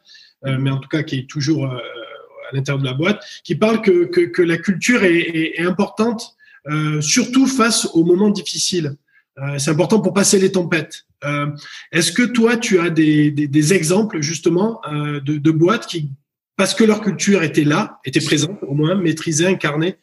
mais 0.43 0.69
en 0.69 0.77
tout 0.77 0.89
cas 0.89 1.03
qui 1.03 1.19
est 1.19 1.29
toujours 1.29 1.65
euh, 1.65 1.77
à 2.51 2.55
l'intérieur 2.55 2.79
de 2.79 2.85
la 2.85 2.93
boîte, 2.93 3.23
qui 3.43 3.55
parle 3.55 3.81
que, 3.81 4.05
que, 4.05 4.41
la 4.41 4.57
culture 4.57 5.03
est, 5.03 5.59
importante 5.59 6.35
euh, 6.67 7.01
surtout 7.01 7.47
face 7.47 7.85
aux 7.93 8.03
moments 8.03 8.29
difficiles. 8.29 8.95
Euh, 9.39 9.57
c'est 9.57 9.71
important 9.71 9.99
pour 9.99 10.13
passer 10.13 10.39
les 10.39 10.51
tempêtes. 10.51 11.05
Euh, 11.23 11.47
est-ce 11.91 12.11
que 12.11 12.23
toi, 12.23 12.57
tu 12.57 12.79
as 12.79 12.89
des, 12.89 13.73
exemples 13.73 14.21
justement 14.21 14.81
de, 14.91 15.51
boîtes 15.51 15.87
qui, 15.87 16.11
parce 16.55 16.73
que 16.73 16.83
leur 16.83 17.01
culture 17.01 17.43
était 17.43 17.63
là, 17.63 17.99
était 18.05 18.21
présente 18.21 18.59
au 18.63 18.73
moins, 18.73 18.95
maîtrisée, 18.95 19.47
incarnée, 19.47 19.97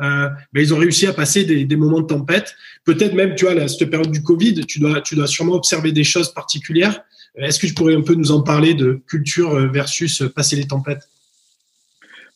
euh, 0.00 0.30
ben 0.52 0.62
ils 0.62 0.72
ont 0.72 0.78
réussi 0.78 1.06
à 1.06 1.12
passer 1.12 1.44
des, 1.44 1.76
moments 1.76 2.00
de 2.00 2.06
tempête. 2.06 2.54
Peut-être 2.84 3.14
même, 3.14 3.34
tu 3.34 3.44
vois, 3.44 3.68
cette 3.68 3.90
période 3.90 4.10
du 4.10 4.22
Covid, 4.22 4.64
tu 4.66 4.80
dois, 4.80 5.00
tu 5.02 5.14
dois 5.14 5.26
sûrement 5.26 5.54
observer 5.54 5.92
des 5.92 6.04
choses 6.04 6.32
particulières 6.32 7.02
Est-ce 7.36 7.58
que 7.58 7.66
tu 7.66 7.74
pourrais 7.74 7.94
un 7.94 8.02
peu 8.02 8.14
nous 8.14 8.32
en 8.32 8.42
parler 8.42 8.74
de 8.74 9.00
culture 9.06 9.70
versus 9.72 10.22
passer 10.34 10.56
les 10.56 10.66
templates 10.66 11.08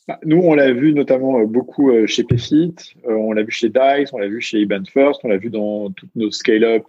bah, 0.07 0.21
nous, 0.23 0.37
on 0.37 0.55
l'a 0.55 0.71
vu 0.71 0.93
notamment 0.93 1.43
beaucoup 1.45 1.91
chez 2.07 2.25
PFIT, 2.25 2.75
on 3.05 3.33
l'a 3.33 3.43
vu 3.43 3.51
chez 3.51 3.71
DICE, 3.71 4.13
on 4.13 4.19
l'a 4.19 4.29
vu 4.29 4.39
chez 4.43 4.61
Event 4.61 4.83
First, 4.87 5.23
on 5.25 5.29
l'a 5.29 5.39
vu 5.39 5.49
dans 5.49 5.91
toutes 5.93 6.15
nos 6.15 6.31
scale-up 6.31 6.85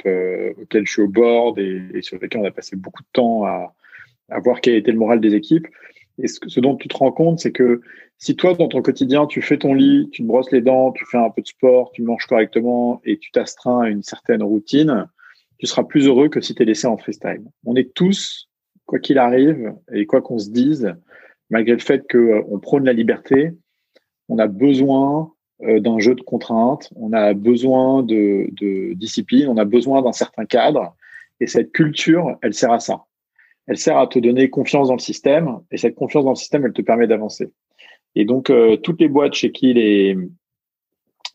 auxquels 0.62 0.86
je 0.86 0.92
suis 0.92 1.02
au 1.02 1.08
board 1.08 1.58
et, 1.58 2.02
sur 2.02 2.20
lesquels 2.20 2.42
on 2.42 2.46
a 2.46 2.52
passé 2.52 2.76
beaucoup 2.76 3.04
de 3.04 3.08
temps 3.14 3.46
à, 3.46 3.74
voir 4.44 4.60
quel 4.60 4.76
était 4.76 4.92
le 4.92 4.98
moral 4.98 5.22
des 5.22 5.34
équipes. 5.34 5.68
Et 6.22 6.28
ce, 6.28 6.40
ce 6.46 6.60
dont 6.60 6.76
tu 6.76 6.90
te 6.90 6.98
rends 6.98 7.14
compte, 7.14 7.40
c'est 7.40 7.54
que 7.54 7.80
si 8.18 8.36
toi, 8.36 8.54
dans 8.54 8.68
ton 8.68 8.82
quotidien, 8.82 9.26
tu 9.28 9.42
fais 9.42 9.58
ton 9.58 9.74
lit, 9.74 10.10
tu 10.12 10.22
te 10.22 10.28
brosses 10.28 10.52
les 10.52 10.62
dents, 10.62 10.92
tu 10.92 11.06
fais 11.06 11.18
un 11.18 11.30
peu 11.30 11.42
de 11.42 11.48
sport, 11.48 11.92
tu 11.94 12.02
manges 12.02 12.26
correctement 12.26 13.02
et 13.06 13.18
tu 13.18 13.32
t'astreins 13.32 13.82
à 13.82 13.90
une 13.90 14.04
certaine 14.04 14.42
routine, 14.42 15.08
tu 15.66 15.72
seras 15.72 15.84
plus 15.84 16.08
heureux 16.08 16.30
que 16.30 16.42
si 16.42 16.54
tu 16.54 16.62
es 16.62 16.66
laissé 16.66 16.86
en 16.86 16.98
freestyle. 16.98 17.44
On 17.66 17.76
est 17.76 17.94
tous, 17.94 18.50
quoi 18.86 19.00
qu'il 19.00 19.18
arrive 19.18 19.74
et 19.92 20.06
quoi 20.06 20.22
qu'on 20.22 20.38
se 20.38 20.52
dise, 20.52 20.94
malgré 21.50 21.74
le 21.74 21.82
fait 21.82 22.04
qu'on 22.10 22.18
euh, 22.18 22.60
prône 22.62 22.86
la 22.86 22.94
liberté, 22.94 23.52
on 24.30 24.38
a 24.38 24.48
besoin 24.48 25.32
euh, 25.64 25.80
d'un 25.80 25.98
jeu 25.98 26.14
de 26.14 26.22
contraintes, 26.22 26.90
on 26.96 27.14
a 27.14 27.34
besoin 27.34 28.04
de, 28.04 28.94
discipline, 28.94 29.48
on 29.48 29.58
a 29.58 29.66
besoin 29.66 30.04
d'un 30.04 30.12
certain 30.12 30.46
cadre. 30.46 30.96
Et 31.40 31.48
cette 31.48 31.72
culture, 31.72 32.38
elle 32.44 32.54
sert 32.54 32.72
à 32.72 32.80
ça. 32.80 33.06
Elle 33.68 33.78
sert 33.78 33.98
à 33.98 34.06
te 34.06 34.20
donner 34.20 34.50
confiance 34.52 34.90
dans 34.90 34.94
le 34.94 35.00
système. 35.00 35.60
Et 35.72 35.78
cette 35.78 35.96
confiance 35.96 36.26
dans 36.26 36.32
le 36.32 36.36
système, 36.36 36.64
elle 36.66 36.74
te 36.74 36.84
permet 36.84 37.08
d'avancer. 37.08 37.52
Et 38.14 38.26
donc, 38.26 38.52
euh, 38.52 38.78
toutes 38.78 39.02
les 39.02 39.10
boîtes 39.10 39.34
chez 39.34 39.52
qui 39.52 39.74
les 39.74 40.16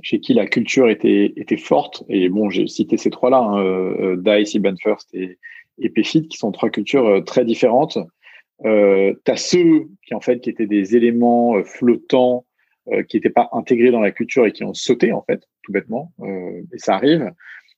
chez 0.03 0.21
qui 0.21 0.35
la 0.35 0.47
culture 0.47 0.89
était 0.89 1.33
était 1.37 1.57
forte, 1.57 2.05
et 2.09 2.29
bon, 2.29 2.51
j'ai 2.51 2.67
cité 2.67 2.97
ces 2.97 3.11
trois-là, 3.11 3.39
hein, 3.39 3.63
euh, 3.63 4.17
Dice, 4.17 4.55
Iban 4.55 4.75
First 4.83 5.09
et, 5.15 5.39
et 5.79 5.91
qui 5.93 6.37
sont 6.37 6.53
trois 6.53 6.71
cultures 6.71 7.07
euh, 7.07 7.21
très 7.21 7.45
différentes. 7.45 7.99
Euh, 8.65 9.15
tu 9.25 9.33
as 9.33 9.37
ceux 9.37 9.89
qui 10.07 10.15
en 10.15 10.21
fait 10.21 10.41
qui 10.41 10.51
étaient 10.51 10.67
des 10.67 10.97
éléments 10.97 11.57
euh, 11.57 11.65
flottants, 11.65 12.45
qui 13.09 13.19
n'étaient 13.19 13.31
pas 13.31 13.49
intégrés 13.53 13.93
dans 13.93 14.01
la 14.01 14.11
culture 14.11 14.47
et 14.47 14.53
qui 14.53 14.65
ont 14.65 14.75
sauté 14.75 15.13
en 15.13 15.23
fait, 15.23 15.47
tout 15.63 15.71
bêtement, 15.71 16.13
et 16.25 16.79
ça 16.79 16.97
arrive. 16.97 17.31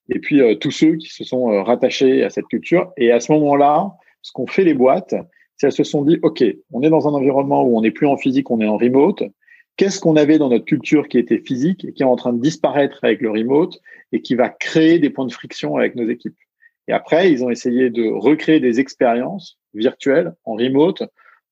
Et 0.08 0.20
puis 0.20 0.40
tous 0.58 0.70
ceux 0.70 0.94
qui 0.96 1.08
se 1.08 1.22
sont 1.22 1.62
rattachés 1.64 2.24
à 2.24 2.30
cette 2.30 2.46
culture. 2.46 2.92
Et 2.96 3.10
à 3.10 3.20
ce 3.20 3.30
moment-là, 3.32 3.90
ce 4.22 4.32
qu'ont 4.32 4.46
fait 4.46 4.64
les 4.64 4.72
boîtes, 4.72 5.14
si 5.58 5.66
elles 5.66 5.72
se 5.72 5.84
sont 5.84 6.02
dit, 6.02 6.18
OK, 6.22 6.42
on 6.70 6.82
est 6.82 6.88
dans 6.88 7.06
un 7.08 7.12
environnement 7.12 7.62
où 7.62 7.76
on 7.76 7.82
n'est 7.82 7.90
plus 7.90 8.06
en 8.06 8.16
physique, 8.16 8.50
on 8.50 8.60
est 8.60 8.66
en 8.66 8.78
remote. 8.78 9.22
Qu'est-ce 9.76 10.00
qu'on 10.00 10.16
avait 10.16 10.38
dans 10.38 10.50
notre 10.50 10.64
culture 10.64 11.08
qui 11.08 11.18
était 11.18 11.38
physique 11.38 11.84
et 11.84 11.92
qui 11.92 12.02
est 12.02 12.06
en 12.06 12.16
train 12.16 12.32
de 12.32 12.40
disparaître 12.40 12.98
avec 13.02 13.20
le 13.20 13.30
remote 13.30 13.80
et 14.12 14.20
qui 14.20 14.34
va 14.34 14.48
créer 14.48 14.98
des 14.98 15.10
points 15.10 15.26
de 15.26 15.32
friction 15.32 15.76
avec 15.76 15.94
nos 15.94 16.08
équipes? 16.08 16.36
Et 16.88 16.92
après, 16.92 17.32
ils 17.32 17.44
ont 17.44 17.50
essayé 17.50 17.90
de 17.90 18.08
recréer 18.08 18.60
des 18.60 18.80
expériences 18.80 19.58
virtuelles 19.74 20.34
en 20.44 20.54
remote 20.54 21.02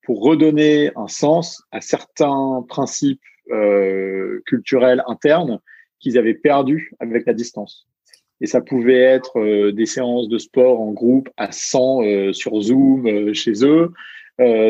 pour 0.02 0.22
redonner 0.22 0.90
un 0.96 1.08
sens 1.08 1.62
à 1.70 1.80
certains 1.80 2.64
principes 2.68 3.22
euh, 3.50 4.42
culturels 4.46 5.02
internes 5.06 5.60
qu'ils 5.98 6.18
avaient 6.18 6.34
perdus 6.34 6.92
avec 6.98 7.26
la 7.26 7.32
distance. 7.32 7.86
Et 8.40 8.46
ça 8.46 8.60
pouvait 8.60 9.00
être 9.00 9.38
euh, 9.38 9.72
des 9.72 9.86
séances 9.86 10.28
de 10.28 10.38
sport 10.38 10.80
en 10.80 10.92
groupe 10.92 11.28
à 11.36 11.52
100 11.52 12.02
euh, 12.02 12.32
sur 12.32 12.58
Zoom 12.60 13.06
euh, 13.06 13.34
chez 13.34 13.64
eux. 13.64 13.92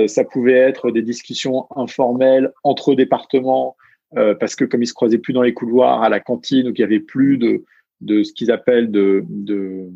Ça 0.08 0.24
pouvait 0.24 0.54
être 0.54 0.90
des 0.90 1.02
discussions 1.02 1.66
informelles 1.76 2.52
entre 2.64 2.94
départements 2.94 3.76
parce 4.12 4.56
que 4.56 4.64
comme 4.64 4.82
ils 4.82 4.88
se 4.88 4.94
croisaient 4.94 5.18
plus 5.18 5.32
dans 5.32 5.42
les 5.42 5.54
couloirs 5.54 6.02
à 6.02 6.08
la 6.08 6.18
cantine 6.18 6.68
ou 6.68 6.72
qu'il 6.72 6.82
y 6.82 6.84
avait 6.84 6.98
plus 6.98 7.38
de, 7.38 7.64
de 8.00 8.22
ce 8.22 8.32
qu'ils 8.32 8.50
appellent 8.50 8.90
de, 8.90 9.24
de, 9.28 9.90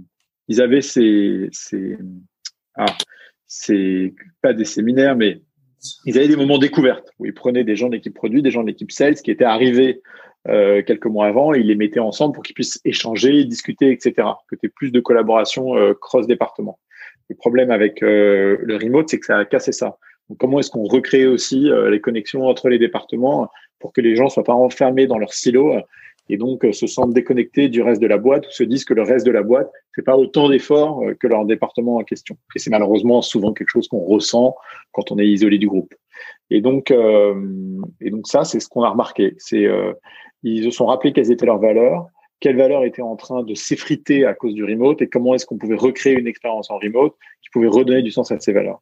ils 0.48 0.60
avaient 0.60 0.82
ces, 0.82 1.48
ces, 1.52 1.96
ah, 2.76 2.86
c'est 3.46 4.14
pas 4.42 4.52
des 4.52 4.64
séminaires, 4.64 5.16
mais 5.16 5.40
ils 6.04 6.16
avaient 6.16 6.28
des 6.28 6.36
moments 6.36 6.58
découvertes 6.58 7.10
où 7.18 7.26
ils 7.26 7.34
prenaient 7.34 7.64
des 7.64 7.76
gens 7.76 7.88
de 7.88 7.94
l'équipe 7.94 8.14
produit, 8.14 8.42
des 8.42 8.50
gens 8.50 8.62
de 8.62 8.68
l'équipe 8.68 8.90
sales 8.90 9.16
qui 9.16 9.30
étaient 9.30 9.44
arrivés 9.44 10.02
euh, 10.48 10.82
quelques 10.82 11.06
mois 11.06 11.26
avant 11.26 11.54
et 11.54 11.60
ils 11.60 11.66
les 11.66 11.74
mettaient 11.74 12.00
ensemble 12.00 12.34
pour 12.34 12.42
qu'ils 12.42 12.54
puissent 12.54 12.80
échanger, 12.84 13.44
discuter, 13.44 13.90
etc. 13.90 14.28
Que 14.48 14.56
tu 14.56 14.66
aies 14.66 14.70
plus 14.74 14.90
de 14.90 15.00
collaboration 15.00 15.76
euh, 15.76 15.94
cross-département. 15.94 16.78
Le 17.28 17.36
problème 17.36 17.70
avec 17.70 18.02
euh, 18.02 18.58
le 18.60 18.76
remote, 18.76 19.08
c'est 19.08 19.18
que 19.18 19.26
ça 19.26 19.38
a 19.38 19.44
cassé 19.44 19.72
ça. 19.72 19.98
Donc, 20.28 20.38
comment 20.38 20.58
est-ce 20.60 20.70
qu'on 20.70 20.84
recrée 20.84 21.26
aussi 21.26 21.68
les 21.90 22.00
connexions 22.00 22.46
entre 22.46 22.70
les 22.70 22.78
départements 22.78 23.50
pour 23.78 23.92
que 23.92 24.00
les 24.00 24.16
gens 24.16 24.30
soient 24.30 24.44
pas 24.44 24.54
enfermés 24.54 25.06
dans 25.06 25.18
leur 25.18 25.34
silo 25.34 25.74
et 26.30 26.38
donc 26.38 26.66
se 26.72 26.86
sentent 26.86 27.12
déconnectés 27.12 27.68
du 27.68 27.82
reste 27.82 28.00
de 28.00 28.06
la 28.06 28.16
boîte 28.16 28.46
ou 28.46 28.50
se 28.50 28.64
disent 28.64 28.86
que 28.86 28.94
le 28.94 29.02
reste 29.02 29.26
de 29.26 29.30
la 29.30 29.42
boîte 29.42 29.70
fait 29.94 30.00
pas 30.00 30.16
autant 30.16 30.48
d'efforts 30.48 31.02
que 31.20 31.26
leur 31.26 31.44
département 31.44 31.96
en 31.96 32.04
question. 32.04 32.38
Et 32.56 32.58
c'est 32.58 32.70
malheureusement 32.70 33.20
souvent 33.20 33.52
quelque 33.52 33.68
chose 33.68 33.86
qu'on 33.86 34.02
ressent 34.02 34.56
quand 34.92 35.12
on 35.12 35.18
est 35.18 35.26
isolé 35.26 35.58
du 35.58 35.68
groupe. 35.68 35.94
Et 36.50 36.60
donc, 36.60 36.90
euh, 36.90 37.34
et 38.00 38.10
donc 38.10 38.26
ça, 38.26 38.44
c'est 38.44 38.60
ce 38.60 38.68
qu'on 38.68 38.82
a 38.82 38.90
remarqué. 38.90 39.34
C'est 39.38 39.66
euh, 39.66 39.92
ils 40.42 40.64
se 40.64 40.70
sont 40.70 40.86
rappelés 40.86 41.12
quelles 41.12 41.30
étaient 41.30 41.46
leurs 41.46 41.58
valeurs, 41.58 42.06
quelles 42.40 42.56
valeurs 42.56 42.84
étaient 42.84 43.02
en 43.02 43.16
train 43.16 43.42
de 43.42 43.54
s'effriter 43.54 44.26
à 44.26 44.34
cause 44.34 44.54
du 44.54 44.64
remote 44.64 45.00
et 45.02 45.08
comment 45.08 45.34
est-ce 45.34 45.46
qu'on 45.46 45.58
pouvait 45.58 45.76
recréer 45.76 46.14
une 46.14 46.26
expérience 46.26 46.70
en 46.70 46.78
remote 46.78 47.14
qui 47.42 47.50
pouvait 47.50 47.68
redonner 47.68 48.02
du 48.02 48.10
sens 48.10 48.30
à 48.32 48.38
ces 48.38 48.52
valeurs. 48.52 48.80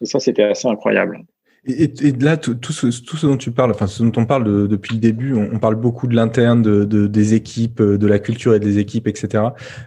Et 0.00 0.06
ça, 0.06 0.20
c'était 0.20 0.42
assez 0.42 0.68
incroyable. 0.68 1.20
Et, 1.64 1.84
et, 1.84 2.12
là, 2.12 2.36
tout, 2.36 2.56
tout, 2.56 2.72
ce, 2.72 2.86
tout 3.02 3.16
ce 3.16 3.24
dont 3.24 3.36
tu 3.36 3.52
parles, 3.52 3.70
enfin 3.70 3.86
ce 3.86 4.02
dont 4.02 4.20
on 4.20 4.26
parle 4.26 4.42
de, 4.42 4.66
depuis 4.66 4.94
le 4.94 5.00
début, 5.00 5.34
on, 5.34 5.48
on 5.52 5.58
parle 5.60 5.76
beaucoup 5.76 6.08
de 6.08 6.16
l'interne, 6.16 6.60
de, 6.60 6.84
de, 6.84 7.06
des 7.06 7.34
équipes, 7.34 7.80
de 7.80 8.06
la 8.08 8.18
culture 8.18 8.52
et 8.54 8.58
des 8.58 8.78
équipes, 8.80 9.06
etc. 9.06 9.44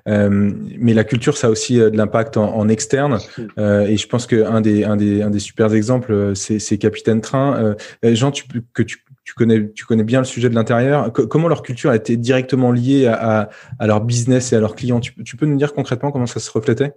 Euh, 0.08 0.52
mais 0.80 0.94
la 0.94 1.04
culture, 1.04 1.36
ça 1.36 1.48
a 1.48 1.50
aussi 1.50 1.82
euh, 1.82 1.90
de 1.90 1.98
l'impact 1.98 2.38
en, 2.38 2.56
en, 2.56 2.70
externe. 2.70 3.18
Euh, 3.60 3.88
et 3.88 3.98
je 3.98 4.08
pense 4.08 4.26
qu'un 4.26 4.62
des, 4.62 4.86
un 4.86 4.96
des, 4.96 5.22
un 5.22 5.30
des 5.30 5.40
super 5.40 5.74
exemples, 5.74 6.14
euh, 6.14 6.34
c'est 6.34 6.78
Capitaine 6.78 7.20
Train. 7.20 7.76
Euh, 8.06 8.16
Jean, 8.16 8.32
tu, 8.32 8.46
que 8.74 8.82
tu, 8.82 9.00
tu 9.26 9.34
connais, 9.34 9.72
tu 9.74 9.86
connais 9.86 10.04
bien 10.04 10.20
le 10.20 10.26
sujet 10.26 10.50
de 10.50 10.56
l'intérieur. 10.56 11.12
Comment 11.12 11.48
leur 11.48 11.64
culture 11.64 11.90
a 11.90 11.96
été 11.96 12.16
directement 12.16 12.72
liée 12.72 13.08
à, 13.08 13.42
à, 13.42 13.50
à, 13.80 13.88
leur 13.88 14.02
business 14.02 14.54
et 14.54 14.56
à 14.56 14.60
leurs 14.60 14.76
clients? 14.76 15.00
Tu, 15.00 15.14
tu, 15.24 15.36
peux 15.36 15.48
nous 15.48 15.58
dire 15.58 15.74
concrètement 15.74 16.12
comment 16.12 16.28
ça 16.28 16.40
se 16.40 16.52
reflétait? 16.52 16.94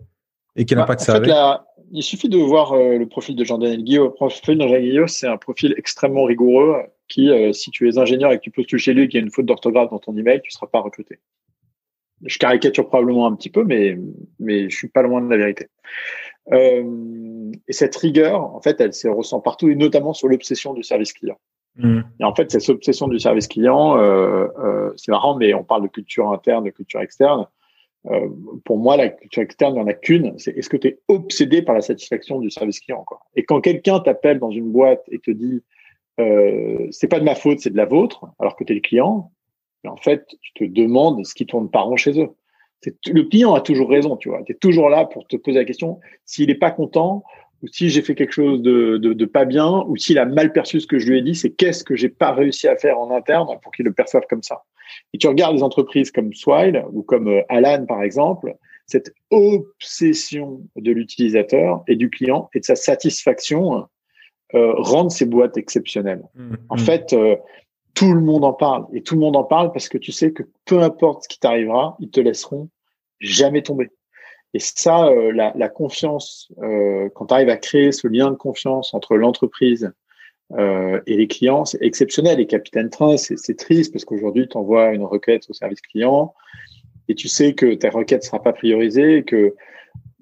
Et 0.54 0.66
quel 0.66 0.76
bah, 0.76 0.84
impact 0.84 1.00
ça 1.00 1.14
avait? 1.14 1.32
il 1.90 2.02
suffit 2.02 2.28
de 2.28 2.36
voir 2.36 2.72
euh, 2.72 2.98
le 2.98 3.06
profil 3.06 3.34
de 3.34 3.44
Jean-Daniel 3.44 3.82
Guillot. 3.82 4.04
Le 4.04 4.12
profil 4.12 4.56
de 4.56 4.62
Jean-Daniel 4.62 4.82
Guillot, 4.82 5.06
c'est 5.06 5.26
un 5.26 5.36
profil 5.36 5.74
extrêmement 5.76 6.24
rigoureux 6.24 6.82
qui, 7.08 7.30
euh, 7.30 7.52
si 7.52 7.70
tu 7.70 7.88
es 7.88 7.98
ingénieur 7.98 8.32
et 8.32 8.38
que 8.38 8.42
tu 8.42 8.50
postules 8.50 8.78
chez 8.78 8.92
lui 8.92 9.04
et 9.04 9.08
qu'il 9.08 9.18
y 9.18 9.22
a 9.22 9.24
une 9.24 9.32
faute 9.32 9.46
d'orthographe 9.46 9.90
dans 9.90 9.98
ton 9.98 10.16
email, 10.16 10.40
tu 10.42 10.48
ne 10.48 10.52
seras 10.52 10.66
pas 10.66 10.80
recruté. 10.80 11.18
Je 12.24 12.38
caricature 12.38 12.88
probablement 12.88 13.26
un 13.26 13.34
petit 13.34 13.50
peu, 13.50 13.64
mais, 13.64 13.96
mais 14.38 14.68
je 14.68 14.76
suis 14.76 14.88
pas 14.88 15.02
loin 15.02 15.22
de 15.22 15.30
la 15.30 15.36
vérité. 15.36 15.68
Euh, 16.52 17.52
et 17.68 17.72
cette 17.72 17.96
rigueur, 17.96 18.42
en 18.54 18.60
fait, 18.60 18.80
elle 18.80 18.92
se 18.92 19.08
ressent 19.08 19.40
partout 19.40 19.70
et 19.70 19.76
notamment 19.76 20.12
sur 20.12 20.28
l'obsession 20.28 20.74
du 20.74 20.82
service 20.82 21.12
client. 21.12 21.38
Et 21.80 22.24
en 22.24 22.34
fait, 22.34 22.50
cette 22.50 22.68
obsession 22.68 23.08
du 23.08 23.20
service 23.20 23.46
client, 23.46 23.96
euh, 23.98 24.48
euh, 24.58 24.92
c'est 24.96 25.12
marrant, 25.12 25.36
mais 25.36 25.54
on 25.54 25.62
parle 25.62 25.82
de 25.82 25.88
culture 25.88 26.30
interne, 26.30 26.64
de 26.64 26.70
culture 26.70 27.00
externe. 27.00 27.46
Euh, 28.06 28.28
pour 28.64 28.78
moi, 28.78 28.96
la 28.96 29.08
culture 29.08 29.42
externe, 29.42 29.74
il 29.74 29.76
n'y 29.76 29.82
en 29.82 29.86
a 29.86 29.92
qu'une. 29.92 30.38
C'est 30.38 30.56
est-ce 30.56 30.68
que 30.68 30.76
tu 30.76 30.88
es 30.88 30.98
obsédé 31.08 31.62
par 31.62 31.74
la 31.74 31.80
satisfaction 31.80 32.40
du 32.40 32.50
service 32.50 32.80
client 32.80 33.04
quoi? 33.04 33.20
Et 33.36 33.44
quand 33.44 33.60
quelqu'un 33.60 34.00
t'appelle 34.00 34.38
dans 34.38 34.50
une 34.50 34.70
boîte 34.70 35.02
et 35.08 35.18
te 35.18 35.30
dit 35.30 35.62
euh, 36.20 36.86
c'est 36.90 37.08
pas 37.08 37.20
de 37.20 37.24
ma 37.24 37.34
faute, 37.34 37.60
c'est 37.60 37.70
de 37.70 37.76
la 37.76 37.84
vôtre, 37.84 38.26
alors 38.38 38.56
que 38.56 38.64
tu 38.64 38.72
es 38.72 38.76
le 38.76 38.80
client, 38.80 39.30
en 39.86 39.96
fait, 39.96 40.26
tu 40.42 40.52
te 40.52 40.64
demandes 40.64 41.24
ce 41.24 41.34
qui 41.34 41.46
tourne 41.46 41.70
pas 41.70 41.80
rond 41.80 41.96
chez 41.96 42.20
eux. 42.20 42.28
Le 43.06 43.22
client 43.22 43.54
a 43.54 43.60
toujours 43.60 43.88
raison, 43.88 44.16
tu 44.16 44.28
vois. 44.28 44.42
Tu 44.42 44.52
es 44.52 44.54
toujours 44.54 44.88
là 44.88 45.04
pour 45.04 45.26
te 45.26 45.36
poser 45.36 45.58
la 45.58 45.64
question 45.64 45.98
s'il 46.24 46.48
n'est 46.48 46.54
pas 46.54 46.70
content 46.70 47.24
ou 47.62 47.66
si 47.68 47.88
j'ai 47.88 48.02
fait 48.02 48.14
quelque 48.14 48.32
chose 48.32 48.62
de, 48.62 48.98
de, 48.98 49.12
de 49.12 49.24
pas 49.24 49.44
bien 49.44 49.84
ou 49.88 49.96
s'il 49.96 50.18
a 50.18 50.24
mal 50.24 50.52
perçu 50.52 50.80
ce 50.80 50.86
que 50.86 50.98
je 50.98 51.10
lui 51.10 51.18
ai 51.18 51.22
dit, 51.22 51.34
c'est 51.34 51.50
qu'est-ce 51.50 51.84
que 51.84 51.96
j'ai 51.96 52.08
pas 52.08 52.32
réussi 52.32 52.68
à 52.68 52.76
faire 52.76 52.98
en 52.98 53.10
interne 53.14 53.48
pour 53.62 53.72
qu'il 53.72 53.84
le 53.84 53.92
perçoive 53.92 54.24
comme 54.28 54.42
ça. 54.42 54.64
Et 55.12 55.18
tu 55.18 55.26
regardes 55.26 55.56
les 55.56 55.62
entreprises 55.62 56.10
comme 56.10 56.32
Swile 56.32 56.84
ou 56.92 57.02
comme 57.02 57.28
euh, 57.28 57.42
Alan, 57.48 57.84
par 57.86 58.02
exemple, 58.02 58.56
cette 58.86 59.12
obsession 59.30 60.62
de 60.76 60.92
l'utilisateur 60.92 61.82
et 61.88 61.96
du 61.96 62.10
client 62.10 62.48
et 62.54 62.60
de 62.60 62.64
sa 62.64 62.76
satisfaction 62.76 63.86
euh, 64.54 64.72
rendent 64.76 65.10
ces 65.10 65.26
boîtes 65.26 65.56
exceptionnelles. 65.56 66.22
Mmh, 66.34 66.54
en 66.70 66.76
fait, 66.78 67.12
euh, 67.12 67.36
tout 67.94 68.12
le 68.14 68.20
monde 68.20 68.44
en 68.44 68.54
parle 68.54 68.86
et 68.94 69.02
tout 69.02 69.14
le 69.14 69.20
monde 69.20 69.36
en 69.36 69.44
parle 69.44 69.72
parce 69.72 69.88
que 69.88 69.98
tu 69.98 70.12
sais 70.12 70.32
que 70.32 70.44
peu 70.64 70.80
importe 70.80 71.24
ce 71.24 71.28
qui 71.28 71.38
t'arrivera, 71.38 71.96
ils 72.00 72.10
te 72.10 72.20
laisseront 72.20 72.70
jamais 73.20 73.62
tomber. 73.62 73.90
Et 74.54 74.58
ça, 74.60 75.06
euh, 75.06 75.32
la, 75.32 75.52
la, 75.56 75.68
confiance, 75.68 76.50
euh, 76.62 77.08
quand 77.14 77.26
tu 77.26 77.34
arrives 77.34 77.50
à 77.50 77.56
créer 77.56 77.92
ce 77.92 78.08
lien 78.08 78.30
de 78.30 78.36
confiance 78.36 78.94
entre 78.94 79.16
l'entreprise 79.16 79.92
euh, 80.52 81.00
et 81.06 81.16
les 81.16 81.28
clients, 81.28 81.64
c'est 81.64 81.82
exceptionnel. 81.82 82.40
Et 82.40 82.46
Capitaine 82.46 82.88
Train, 82.88 83.16
c'est 83.18 83.56
triste 83.56 83.92
parce 83.92 84.04
qu'aujourd'hui, 84.04 84.48
tu 84.48 84.56
envoies 84.56 84.94
une 84.94 85.04
requête 85.04 85.44
au 85.50 85.52
service 85.52 85.82
client 85.82 86.34
et 87.08 87.14
tu 87.14 87.28
sais 87.28 87.54
que 87.54 87.74
ta 87.74 87.90
requête 87.90 88.22
ne 88.22 88.26
sera 88.26 88.42
pas 88.42 88.52
priorisée 88.52 89.18
et 89.18 89.24
que 89.24 89.54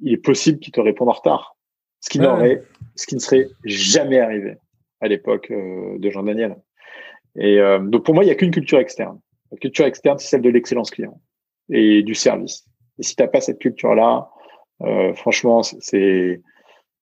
il 0.03 0.13
est 0.13 0.19
possible 0.19 0.59
qu'il 0.59 0.73
te 0.73 0.81
réponde 0.81 1.09
en 1.09 1.13
retard. 1.13 1.57
Ce 2.01 2.11
qui, 2.11 2.19
n'aurait, 2.19 2.63
ce 2.95 3.07
qui 3.07 3.15
ne 3.15 3.21
serait 3.21 3.49
jamais 3.65 4.21
arrivé 4.21 4.57
à 5.01 5.09
l'époque 5.09 5.51
euh, 5.51 5.99
de 5.99 6.11
Jean-Daniel. 6.11 6.57
Et 7.37 7.59
euh, 7.59 7.79
donc, 7.79 8.05
pour 8.05 8.15
moi, 8.15 8.23
il 8.23 8.27
n'y 8.27 8.33
a 8.33 8.37
qu'une 8.37 8.51
culture 8.51 8.79
externe. 8.79 9.19
La 9.51 9.59
culture 9.59 9.87
externe, 9.87 10.19
c'est 10.19 10.29
celle 10.29 10.43
de 10.43 10.51
l'excellence 10.51 10.91
client 10.91 11.21
et 11.71 12.03
du 12.03 12.15
service. 12.15 12.65
Et 12.99 13.03
si 13.03 13.17
tu 13.17 13.23
n'as 13.23 13.29
pas 13.29 13.41
cette 13.41 13.59
culture-là, 13.59 14.31
franchement, 15.15 15.63
c'est 15.63 16.43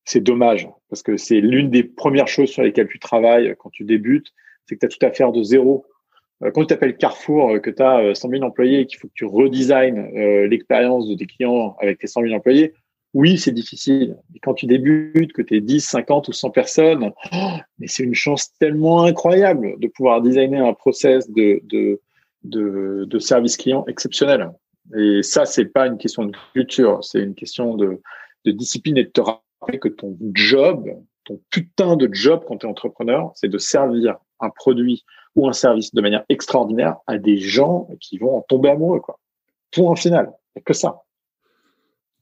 c'est 0.04 0.20
dommage 0.20 0.68
parce 0.90 1.02
que 1.02 1.16
c'est 1.16 1.40
l'une 1.40 1.70
des 1.70 1.82
premières 1.82 2.28
choses 2.28 2.50
sur 2.50 2.62
lesquelles 2.62 2.88
tu 2.88 2.98
travailles 2.98 3.54
quand 3.58 3.70
tu 3.70 3.84
débutes, 3.84 4.28
c'est 4.66 4.76
que 4.76 4.80
tu 4.80 4.86
as 4.86 4.88
tout 4.88 5.06
à 5.06 5.10
faire 5.10 5.32
de 5.32 5.42
zéro. 5.42 5.86
Quand 6.52 6.60
tu 6.60 6.66
t'appelles 6.66 6.96
Carrefour, 6.96 7.60
que 7.62 7.70
tu 7.70 7.82
as 7.82 8.14
100 8.14 8.28
000 8.28 8.42
employés 8.42 8.80
et 8.80 8.86
qu'il 8.86 8.98
faut 8.98 9.08
que 9.08 9.14
tu 9.14 9.24
redesignes 9.24 10.10
l'expérience 10.48 11.08
de 11.08 11.14
tes 11.14 11.26
clients 11.26 11.76
avec 11.80 11.98
tes 11.98 12.06
100 12.06 12.22
000 12.22 12.34
employés, 12.34 12.74
oui, 13.14 13.38
c'est 13.38 13.52
difficile. 13.52 14.16
Et 14.34 14.40
quand 14.40 14.54
tu 14.54 14.66
débutes, 14.66 15.32
que 15.32 15.40
tu 15.40 15.56
es 15.56 15.60
10, 15.60 15.80
50 15.80 16.28
ou 16.28 16.32
100 16.32 16.50
personnes, 16.50 17.12
oh, 17.32 17.36
mais 17.78 17.86
c'est 17.86 18.02
une 18.02 18.14
chance 18.14 18.52
tellement 18.58 19.04
incroyable 19.04 19.78
de 19.78 19.86
pouvoir 19.86 20.20
designer 20.20 20.66
un 20.66 20.74
process 20.74 21.30
de, 21.30 21.60
de, 21.62 22.00
de, 22.42 23.06
de 23.08 23.18
service 23.20 23.56
client 23.56 23.84
exceptionnel. 23.86 24.50
Et 24.96 25.22
ça, 25.22 25.44
c'est 25.44 25.66
pas 25.66 25.86
une 25.86 25.98
question 25.98 26.26
de 26.26 26.36
culture, 26.52 27.02
c'est 27.02 27.20
une 27.20 27.34
question 27.34 27.76
de, 27.76 28.00
discipline 28.44 28.98
et 28.98 29.04
de 29.04 29.10
te 29.10 29.20
rappeler 29.20 29.78
que 29.78 29.88
ton 29.88 30.16
job, 30.34 30.86
ton 31.24 31.40
putain 31.50 31.96
de 31.96 32.12
job 32.12 32.44
quand 32.46 32.58
tu 32.58 32.66
es 32.66 32.68
entrepreneur, 32.68 33.32
c'est 33.34 33.48
de 33.48 33.58
servir 33.58 34.16
un 34.40 34.50
produit 34.50 35.04
ou 35.34 35.48
un 35.48 35.54
service 35.54 35.94
de 35.94 36.00
manière 36.00 36.24
extraordinaire 36.28 36.96
à 37.06 37.16
des 37.16 37.38
gens 37.38 37.88
qui 38.00 38.18
vont 38.18 38.36
en 38.36 38.42
tomber 38.42 38.70
amoureux. 38.70 39.00
Quoi. 39.00 39.18
Point 39.72 39.96
final. 39.96 40.32
Il 40.54 40.62
que 40.62 40.74
ça. 40.74 41.02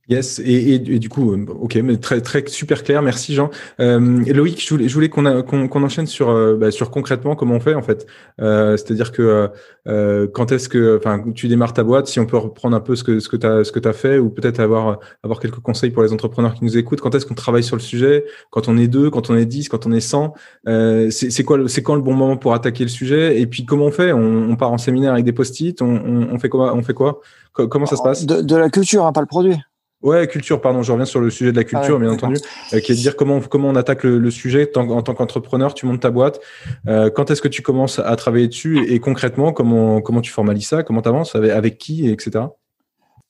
Yes, 0.08 0.40
et, 0.40 0.74
et, 0.74 0.98
du 0.98 1.08
coup, 1.08 1.32
euh, 1.32 1.46
ok, 1.60 1.76
mais 1.76 1.96
très 1.96 2.20
très 2.20 2.44
super 2.48 2.82
clair, 2.82 3.02
merci 3.02 3.34
Jean. 3.34 3.50
Euh, 3.78 4.20
Loïc, 4.26 4.60
je 4.60 4.68
voulais, 4.68 4.88
je 4.88 4.94
voulais 4.94 5.08
qu'on 5.08 5.42
qu'on 5.42 5.82
enchaîne 5.84 6.08
sur 6.08 6.28
euh, 6.28 6.56
bah, 6.56 6.72
sur 6.72 6.90
concrètement 6.90 7.36
comment 7.36 7.54
on 7.54 7.60
fait 7.60 7.74
en 7.74 7.82
fait. 7.82 8.08
Euh, 8.40 8.76
C'est-à-dire 8.76 9.12
que 9.12 9.48
euh, 9.86 10.26
quand 10.26 10.50
est-ce 10.50 10.68
que, 10.68 10.96
enfin, 10.98 11.22
tu 11.34 11.46
démarres 11.46 11.72
ta 11.72 11.84
boîte, 11.84 12.08
si 12.08 12.18
on 12.18 12.26
peut 12.26 12.36
reprendre 12.36 12.76
un 12.76 12.80
peu 12.80 12.96
ce 12.96 13.04
que 13.04 13.20
ce 13.20 13.28
que 13.28 13.36
t'as 13.36 13.62
ce 13.62 13.70
que 13.70 13.78
t'as 13.78 13.92
fait, 13.92 14.18
ou 14.18 14.28
peut-être 14.28 14.58
avoir 14.58 14.98
avoir 15.22 15.38
quelques 15.38 15.60
conseils 15.60 15.90
pour 15.90 16.02
les 16.02 16.12
entrepreneurs 16.12 16.54
qui 16.54 16.64
nous 16.64 16.76
écoutent. 16.76 17.00
Quand 17.00 17.14
est-ce 17.14 17.24
qu'on 17.24 17.34
travaille 17.34 17.62
sur 17.62 17.76
le 17.76 17.82
sujet 17.82 18.24
Quand 18.50 18.66
on 18.66 18.76
est 18.78 18.88
deux, 18.88 19.08
quand 19.08 19.30
on 19.30 19.36
est 19.36 19.46
dix, 19.46 19.68
quand 19.68 19.86
on 19.86 19.92
est 19.92 20.00
cent 20.00 20.34
euh, 20.66 21.10
C'est 21.10 21.44
quoi, 21.44 21.68
c'est 21.68 21.84
quand 21.84 21.94
le 21.94 22.02
bon 22.02 22.14
moment 22.14 22.36
pour 22.36 22.54
attaquer 22.54 22.82
le 22.82 22.90
sujet 22.90 23.40
Et 23.40 23.46
puis 23.46 23.64
comment 23.64 23.86
on 23.86 23.92
fait? 23.92 24.12
On, 24.12 24.50
on, 24.50 24.56
part 24.56 24.72
en 24.72 24.78
séminaire 24.78 25.12
avec 25.12 25.24
des 25.24 25.32
post-it, 25.32 25.80
on, 25.80 25.86
on, 25.86 26.28
on, 26.32 26.38
fait 26.40 26.48
quoi 26.48 26.74
On 26.74 26.82
fait 26.82 26.94
quoi? 26.94 27.20
Comment 27.52 27.86
ça 27.86 27.96
se 27.96 28.02
passe? 28.02 28.26
de, 28.26 28.42
de 28.42 28.56
la 28.56 28.68
culture, 28.68 29.06
hein, 29.06 29.12
pas 29.12 29.20
le 29.20 29.26
produit. 29.26 29.56
Ouais, 30.02 30.26
culture, 30.26 30.60
pardon, 30.60 30.82
je 30.82 30.90
reviens 30.90 31.04
sur 31.04 31.20
le 31.20 31.30
sujet 31.30 31.52
de 31.52 31.56
la 31.56 31.64
culture, 31.64 31.96
ah 31.96 32.00
bien 32.00 32.10
entendu, 32.10 32.36
euh, 32.72 32.80
qui 32.80 32.90
est 32.90 32.94
de 32.94 33.00
dire 33.00 33.14
comment, 33.14 33.40
comment 33.40 33.68
on 33.68 33.76
attaque 33.76 34.02
le, 34.02 34.30
sujet 34.30 34.70
en 34.76 35.02
tant 35.02 35.14
qu'entrepreneur, 35.14 35.74
tu 35.74 35.86
montes 35.86 36.00
ta 36.00 36.10
boîte. 36.10 36.40
Euh, 36.88 37.08
quand 37.10 37.30
est-ce 37.30 37.40
que 37.40 37.48
tu 37.48 37.62
commences 37.62 38.00
à 38.00 38.16
travailler 38.16 38.48
dessus 38.48 38.84
et, 38.88 38.98
concrètement, 38.98 39.52
comment, 39.52 40.00
comment 40.00 40.20
tu 40.20 40.32
formalises 40.32 40.66
ça, 40.66 40.82
comment 40.82 41.02
tu 41.02 41.08
avances, 41.08 41.36
avec, 41.36 41.52
avec, 41.52 41.78
qui, 41.78 42.08
etc. 42.10 42.46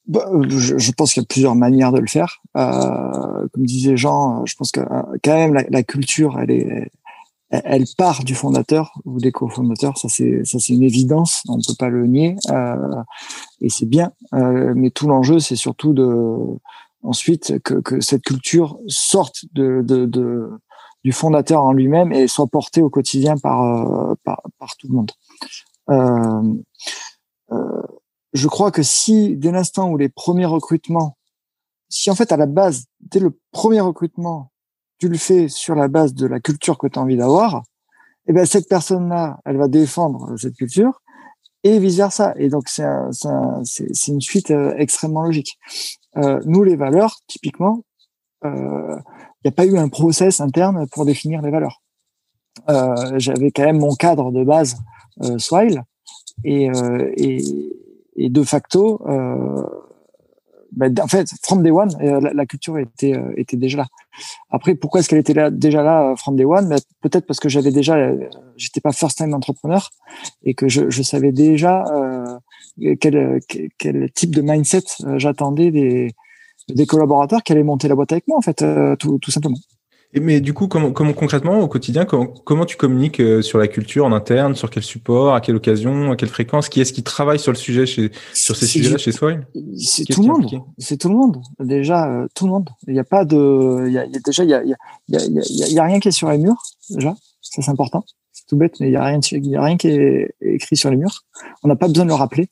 Bah, 0.07 0.27
je, 0.49 0.79
je, 0.79 0.93
pense 0.93 1.13
qu'il 1.13 1.23
y 1.23 1.25
a 1.25 1.27
plusieurs 1.29 1.55
manières 1.55 1.93
de 1.93 2.01
le 2.01 2.07
faire. 2.07 2.41
Euh, 2.57 3.47
comme 3.53 3.67
disait 3.67 3.97
Jean, 3.97 4.47
je 4.47 4.57
pense 4.57 4.73
que 4.73 4.81
quand 5.23 5.35
même 5.35 5.55
la, 5.55 5.65
la 5.69 5.83
culture, 5.83 6.39
elle 6.41 6.51
est, 6.51 6.91
elle 7.53 7.85
part 7.99 8.25
du 8.25 8.35
fondateur 8.35 8.99
ou 9.05 9.19
des 9.19 9.31
cofondateurs, 9.31 9.99
ça 9.99 10.09
c'est 10.09 10.45
ça 10.45 10.59
c'est 10.59 10.73
une 10.73 10.83
évidence, 10.83 11.43
on 11.49 11.59
ne 11.59 11.63
peut 11.63 11.77
pas 11.79 11.91
le 11.91 12.07
nier 12.07 12.37
euh, 12.51 12.77
et 13.61 13.69
c'est 13.69 13.87
bien. 13.87 14.13
Euh, 14.33 14.73
mais 14.75 14.91
tout 14.91 15.07
l'enjeu, 15.07 15.39
c'est 15.39 15.57
surtout 15.57 15.93
de 15.93 16.37
ensuite 17.03 17.61
que, 17.63 17.75
que 17.75 18.01
cette 18.01 18.23
culture 18.23 18.79
sorte 18.87 19.45
de, 19.53 19.83
de, 19.85 20.07
de 20.07 20.51
du 21.05 21.13
fondateur 21.13 21.63
en 21.63 21.73
lui-même 21.73 22.13
et 22.13 22.29
soit 22.29 22.47
portée 22.47 22.81
au 22.81 22.89
quotidien 22.89 23.37
par 23.37 23.63
euh, 23.63 24.15
par, 24.25 24.41
par, 24.59 24.77
tout 24.77 24.89
le 24.89 24.95
monde. 24.95 25.11
Euh, 25.91 26.55
euh, 27.51 27.83
je 28.33 28.49
crois 28.49 28.71
que 28.71 28.83
si 28.83 29.37
dès 29.37 29.51
l'instant 29.51 29.91
où 29.91 29.97
les 29.97 30.09
premiers 30.09 30.47
recrutements, 30.47 31.19
si 31.89 32.11
en 32.11 32.15
fait 32.15 32.33
à 32.33 32.37
la 32.37 32.47
base 32.47 32.85
dès 33.01 33.21
le 33.21 33.37
premier 33.51 33.81
recrutement 33.81 34.52
tu 35.03 35.09
le 35.09 35.19
fais 35.19 35.49
sur 35.49 35.75
la 35.75 35.89
base 35.89 36.15
de 36.15 36.29
la 36.29 36.39
culture 36.39 36.79
que 36.79 36.87
tu 36.87 36.97
as 36.97 37.03
envie 37.03 37.17
d'avoir, 37.17 37.57
et 37.57 37.61
eh 38.29 38.33
ben 38.33 38.47
cette 38.47 38.69
personne-là, 38.69 39.41
elle 39.45 39.57
va 39.57 39.67
défendre 39.67 40.37
cette 40.39 40.55
culture 40.55 41.03
et 41.65 41.81
vice 41.81 41.97
versa. 41.97 42.35
Et 42.37 42.49
donc 42.49 42.69
c'est 42.69 42.87
c'est 43.11 44.13
une 44.13 44.21
suite 44.21 44.53
euh, 44.53 44.73
extrêmement 44.77 45.25
logique. 45.25 45.59
Euh, 46.19 46.39
nous 46.45 46.63
les 46.63 46.77
valeurs, 46.77 47.17
typiquement, 47.27 47.83
il 48.45 48.51
euh, 48.51 48.97
n'y 49.45 49.49
a 49.49 49.51
pas 49.51 49.67
eu 49.67 49.77
un 49.77 49.89
process 49.89 50.41
interne 50.41 50.87
pour 50.93 51.05
définir 51.05 51.43
les 51.43 51.51
valeurs. 51.51 51.83
J'avais 53.17 53.51
quand 53.51 53.65
même 53.65 53.81
mon 53.81 53.97
cadre 53.97 54.31
de 54.31 54.45
base 54.45 54.77
Swile 55.39 55.83
et, 56.45 56.69
et 58.17 58.31
de 58.31 58.43
facto 58.45 59.01
bah, 60.73 60.87
en 61.03 61.07
fait, 61.07 61.29
from 61.43 61.63
day 61.63 61.71
one, 61.71 61.91
euh, 62.01 62.21
la, 62.33 62.47
culture 62.47 62.79
était 62.79 63.15
euh, 63.15 63.33
était 63.37 63.59
déjà 63.59 63.79
là. 63.79 63.87
Après, 64.51 64.75
pourquoi 64.75 65.01
est-ce 65.01 65.09
qu'elle 65.09 65.19
était 65.19 65.35
là 65.35 65.51
déjà 65.51 65.83
là 65.83 66.13
euh, 66.13 66.17
from 66.17 66.35
day 66.35 66.45
one? 66.45 66.69
Bah, 66.69 66.77
Peut-être 67.03 67.27
parce 67.27 67.41
que 67.41 67.49
j'avais 67.49 67.71
déjà, 67.73 68.11
j'étais 68.57 68.81
pas 68.81 68.93
first 68.93 69.19
time 69.19 69.35
entrepreneur 69.35 69.91
et 70.45 70.55
que 70.55 70.69
je, 70.69 70.89
je 70.89 71.03
savais 71.03 71.33
déjà 71.33 71.85
quel, 73.01 73.41
quel 73.77 74.11
type 74.13 74.35
de 74.35 74.41
mindset 74.41 74.85
j'attendais 75.17 75.71
des 75.71 76.13
des 76.69 76.87
collaborateurs 76.87 77.43
qui 77.43 77.53
allaient 77.53 77.65
monter 77.65 77.89
la 77.89 77.97
boîte 77.97 78.13
avec 78.13 78.29
moi 78.29 78.39
en 78.39 78.41
fait, 78.41 78.65
tout, 79.01 79.19
tout 79.19 79.31
simplement 79.33 79.57
mais 80.21 80.41
du 80.41 80.53
coup, 80.53 80.69
comment, 80.69 80.93
comment 80.93 81.15
concrètement 81.15 81.61
au 81.61 81.69
quotidien, 81.69 82.05
comment, 82.05 82.27
comment 82.27 82.67
tu 82.67 82.77
communiques 82.77 83.19
euh, 83.21 83.41
sur 83.41 83.59
la 83.59 83.67
culture 83.67 84.05
en 84.05 84.13
interne, 84.13 84.55
sur 84.55 84.69
quel 84.69 84.83
support, 84.83 85.35
à 85.35 85.41
quelle 85.41 85.57
occasion, 85.57 86.13
à 86.13 86.17
quelle 86.17 86.29
fréquence 86.29 86.69
Qui 86.69 86.83
est-ce 86.83 86.93
qui 86.93 87.03
travaille 87.03 87.39
sur 87.39 87.51
le 87.51 87.57
sujet 87.57 87.87
chez, 87.87 88.13
sur 88.35 88.55
ces 88.55 88.67
sujets-là 88.67 88.99
chez 88.99 89.13
soi 89.13 89.37
C'est 89.79 90.05
tout 90.05 90.23
le 90.23 90.29
monde. 90.29 90.63
C'est 90.77 90.99
tout 90.99 91.09
le 91.09 91.15
monde. 91.15 91.41
Déjà, 91.61 92.11
euh, 92.11 92.27
tout 92.35 92.45
le 92.45 92.53
monde. 92.53 92.69
Il 92.87 92.93
n'y 92.93 93.01
a 93.01 93.05
pas 93.05 93.25
de, 93.25 93.87
il 93.87 93.93
y 93.95 93.99
a, 93.99 94.07
déjà, 94.07 94.45
il 94.45 94.51
y 94.51 94.55
a, 94.55 94.63
il 94.63 94.69
y 94.69 94.75
a, 94.75 94.77
il 95.09 95.33
y 95.33 95.63
a, 95.63 95.67
il 95.69 95.73
y 95.73 95.79
a 95.79 95.85
rien 95.85 95.99
qui 95.99 96.09
est 96.09 96.13
sur 96.13 96.31
les 96.31 96.37
murs. 96.37 96.63
Déjà, 96.91 97.15
ça 97.41 97.63
c'est 97.63 97.71
important. 97.71 98.05
C'est 98.33 98.47
tout 98.47 98.57
bête, 98.57 98.81
mais 98.81 98.89
il 98.89 98.93
y 98.93 98.97
a 98.97 99.05
rien, 99.05 99.21
il 99.31 99.47
y 99.47 99.57
a 99.57 99.63
rien 99.63 99.79
qui 99.79 99.89
est 99.89 100.35
écrit 100.43 100.77
sur 100.77 100.91
les 100.91 100.99
murs. 100.99 101.23
On 101.63 101.69
n'a 101.69 101.77
pas 101.77 101.89
besoin 101.89 102.05
de 102.05 102.11
le 102.11 102.15
rappeler 102.15 102.51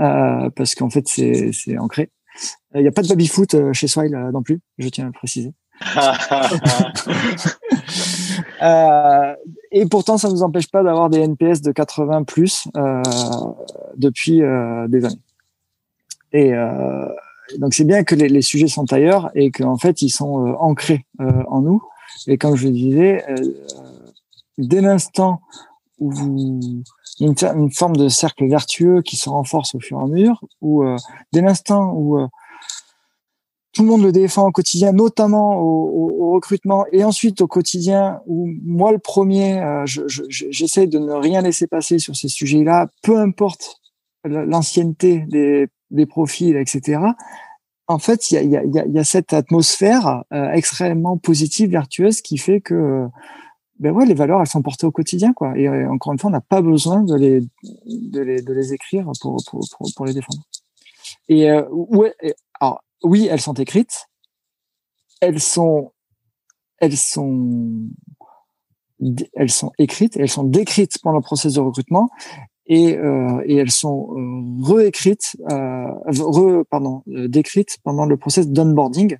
euh, 0.00 0.50
parce 0.56 0.74
qu'en 0.74 0.90
fait, 0.90 1.06
c'est, 1.06 1.52
c'est 1.52 1.78
ancré. 1.78 2.10
Il 2.74 2.80
n'y 2.80 2.88
a 2.88 2.92
pas 2.92 3.02
de 3.02 3.08
baby 3.08 3.28
foot 3.28 3.54
chez 3.72 3.86
Swile 3.86 4.18
non 4.32 4.42
plus. 4.42 4.58
Je 4.78 4.88
tiens 4.88 5.04
à 5.04 5.06
le 5.06 5.12
préciser. 5.12 5.52
euh, 8.62 9.34
et 9.72 9.86
pourtant, 9.86 10.18
ça 10.18 10.28
ne 10.28 10.34
nous 10.34 10.42
empêche 10.42 10.70
pas 10.70 10.82
d'avoir 10.82 11.08
des 11.08 11.20
NPS 11.20 11.62
de 11.62 11.72
80 11.72 12.24
plus 12.24 12.68
euh, 12.76 13.02
depuis 13.96 14.42
euh, 14.42 14.86
des 14.86 15.04
années. 15.04 15.16
Et 16.32 16.54
euh, 16.54 17.08
donc, 17.58 17.74
c'est 17.74 17.84
bien 17.84 18.04
que 18.04 18.14
les, 18.14 18.42
sujets 18.42 18.68
sont 18.68 18.92
ailleurs 18.92 19.30
et 19.34 19.50
qu'en 19.50 19.78
fait, 19.78 20.02
ils 20.02 20.10
sont 20.10 20.54
ancrés 20.60 21.06
en 21.18 21.62
nous. 21.62 21.82
Et 22.26 22.36
comme 22.36 22.54
je 22.54 22.66
le 22.66 22.72
disais, 22.72 23.24
dès 24.58 24.80
l'instant 24.80 25.40
où 25.98 26.12
a 26.12 26.22
une, 26.22 26.84
une, 27.20 27.72
forme 27.72 27.96
de 27.96 28.08
cercle 28.08 28.46
vertueux 28.46 29.02
qui 29.02 29.16
se 29.16 29.28
renforce 29.28 29.74
au 29.74 29.80
fur 29.80 30.00
et 30.00 30.02
à 30.02 30.06
mesure, 30.06 30.42
ou 30.60 30.84
dès 31.32 31.42
l'instant 31.42 31.92
où 31.94 32.18
tout 33.72 33.82
le 33.82 33.88
monde 33.88 34.02
le 34.02 34.12
défend 34.12 34.46
au 34.46 34.52
quotidien, 34.52 34.92
notamment 34.92 35.58
au, 35.58 36.10
au, 36.20 36.32
recrutement, 36.32 36.84
et 36.92 37.04
ensuite 37.04 37.40
au 37.40 37.46
quotidien 37.46 38.20
où 38.26 38.48
moi 38.64 38.92
le 38.92 38.98
premier, 38.98 39.60
euh, 39.60 39.84
j'essaie 39.86 40.86
de 40.86 40.98
ne 40.98 41.12
rien 41.12 41.42
laisser 41.42 41.66
passer 41.66 41.98
sur 41.98 42.16
ces 42.16 42.28
sujets-là, 42.28 42.88
peu 43.02 43.18
importe 43.18 43.80
l'ancienneté 44.24 45.24
des, 45.28 45.68
des, 45.90 46.06
profils, 46.06 46.56
etc. 46.56 47.00
En 47.86 47.98
fait, 47.98 48.30
il 48.30 48.34
y 48.34 48.56
a, 48.56 48.64
y, 48.64 48.78
a, 48.78 48.86
y 48.86 48.98
a, 48.98 49.04
cette 49.04 49.32
atmosphère 49.32 50.22
euh, 50.32 50.52
extrêmement 50.52 51.18
positive, 51.18 51.70
vertueuse, 51.70 52.20
qui 52.20 52.38
fait 52.38 52.60
que 52.60 53.06
ben 53.78 53.90
ouais, 53.92 54.06
les 54.06 54.14
valeurs, 54.14 54.40
elles 54.40 54.46
sont 54.46 54.62
portées 54.62 54.86
au 54.86 54.92
quotidien, 54.92 55.32
quoi. 55.32 55.58
Et 55.58 55.68
euh, 55.68 55.90
encore 55.90 56.12
une 56.12 56.18
fois, 56.18 56.28
on 56.28 56.32
n'a 56.32 56.40
pas 56.40 56.62
besoin 56.62 57.02
de 57.02 57.16
les, 57.16 57.40
de 57.84 58.20
les, 58.20 58.42
de 58.42 58.52
les 58.52 58.72
écrire 58.72 59.10
pour, 59.20 59.42
pour, 59.50 59.66
pour, 59.96 60.06
les 60.06 60.14
défendre. 60.14 60.42
Et 61.28 61.50
ouais, 61.70 62.14
alors 62.60 62.82
oui, 63.02 63.28
elles 63.30 63.40
sont 63.40 63.54
écrites. 63.54 64.08
Elles 65.20 65.40
sont, 65.40 65.92
elles 66.78 66.96
sont, 66.96 67.88
elles 69.34 69.50
sont 69.50 69.70
écrites, 69.78 70.16
elles 70.16 70.28
sont 70.28 70.44
décrites 70.44 70.98
pendant 71.02 71.18
le 71.18 71.22
processus 71.22 71.54
de 71.54 71.60
recrutement 71.60 72.10
et, 72.66 72.96
euh, 72.96 73.40
et 73.44 73.56
elles 73.56 73.70
sont 73.70 74.16
euh, 74.16 74.64
réécrites, 74.64 75.36
euh, 75.50 75.86
re, 76.06 76.64
pardon, 76.68 77.04
euh, 77.08 77.28
décrites 77.28 77.78
pendant 77.84 78.04
le 78.04 78.16
processus 78.16 78.50
d'onboarding. 78.50 79.16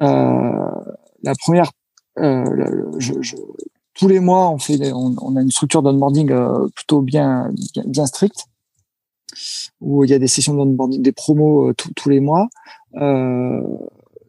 Euh, 0.00 0.70
la 1.22 1.34
première, 1.38 1.70
euh, 2.18 2.44
je, 2.98 3.12
je, 3.20 3.36
tous 3.94 4.08
les 4.08 4.20
mois, 4.20 4.48
on 4.48 4.58
fait, 4.58 4.90
on, 4.92 5.14
on 5.20 5.36
a 5.36 5.42
une 5.42 5.50
structure 5.50 5.82
d'onboarding 5.82 6.32
plutôt 6.74 7.02
bien, 7.02 7.50
bien 7.84 8.06
stricte 8.06 8.46
où 9.80 10.04
il 10.04 10.10
y 10.10 10.14
a 10.14 10.18
des 10.18 10.26
sessions 10.26 10.54
d'onboarding, 10.54 11.02
des 11.02 11.12
promos 11.12 11.70
euh, 11.70 11.74
tous 11.74 12.08
les 12.08 12.20
mois. 12.20 12.48
Euh, 12.96 13.60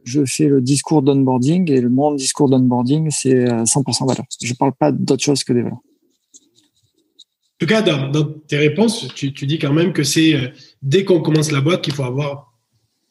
je 0.04 0.24
fais 0.26 0.48
le 0.48 0.62
discours 0.62 1.02
d'onboarding 1.02 1.72
et 1.72 1.82
le 1.82 1.90
mon 1.90 2.14
discours 2.14 2.50
d'onboarding, 2.50 3.10
c'est 3.10 3.46
100% 3.46 4.04
euh, 4.04 4.06
valeur. 4.06 4.26
Je 4.42 4.54
parle 4.54 4.74
pas 4.74 4.92
d'autre 4.92 5.24
chose 5.24 5.44
que 5.44 5.54
des 5.54 5.64
valeurs. 5.64 5.78
En 5.78 7.58
tout 7.60 7.68
cas, 7.68 7.82
dans, 7.82 8.24
tes 8.48 8.58
réponses, 8.58 9.08
tu, 9.16 9.34
tu, 9.34 9.48
dis 9.48 9.58
quand 9.58 9.74
même 9.74 9.94
que 9.94 10.04
c'est 10.04 10.52
dès 10.82 11.06
qu'on 11.06 11.22
commence 11.22 11.52
la 11.52 11.62
boîte 11.62 11.82
qu'il 11.82 11.94
faut 11.94 12.04
avoir 12.04 12.56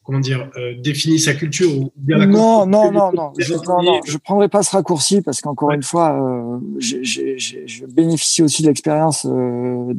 comment 0.05 0.19
dire, 0.19 0.49
euh, 0.55 0.75
définit 0.79 1.19
sa 1.19 1.33
culture 1.33 1.75
ou 1.75 1.91
bien 1.97 2.17
la 2.17 2.27
Non, 2.27 2.65
non, 2.67 2.91
non, 2.91 3.11
non, 3.11 3.33
je, 3.37 3.53
non, 3.53 3.81
non, 3.81 3.99
je 4.05 4.17
prendrai 4.17 4.47
pas 4.47 4.61
ce 4.61 4.71
raccourci 4.71 5.21
parce 5.21 5.41
qu'encore 5.41 5.71
une 5.71 5.83
fois, 5.83 6.13
euh, 6.13 6.59
je 6.79 7.85
bénéficie 7.87 8.43
aussi 8.43 8.61
de 8.61 8.67
l'expérience 8.67 9.25
euh, 9.25 9.93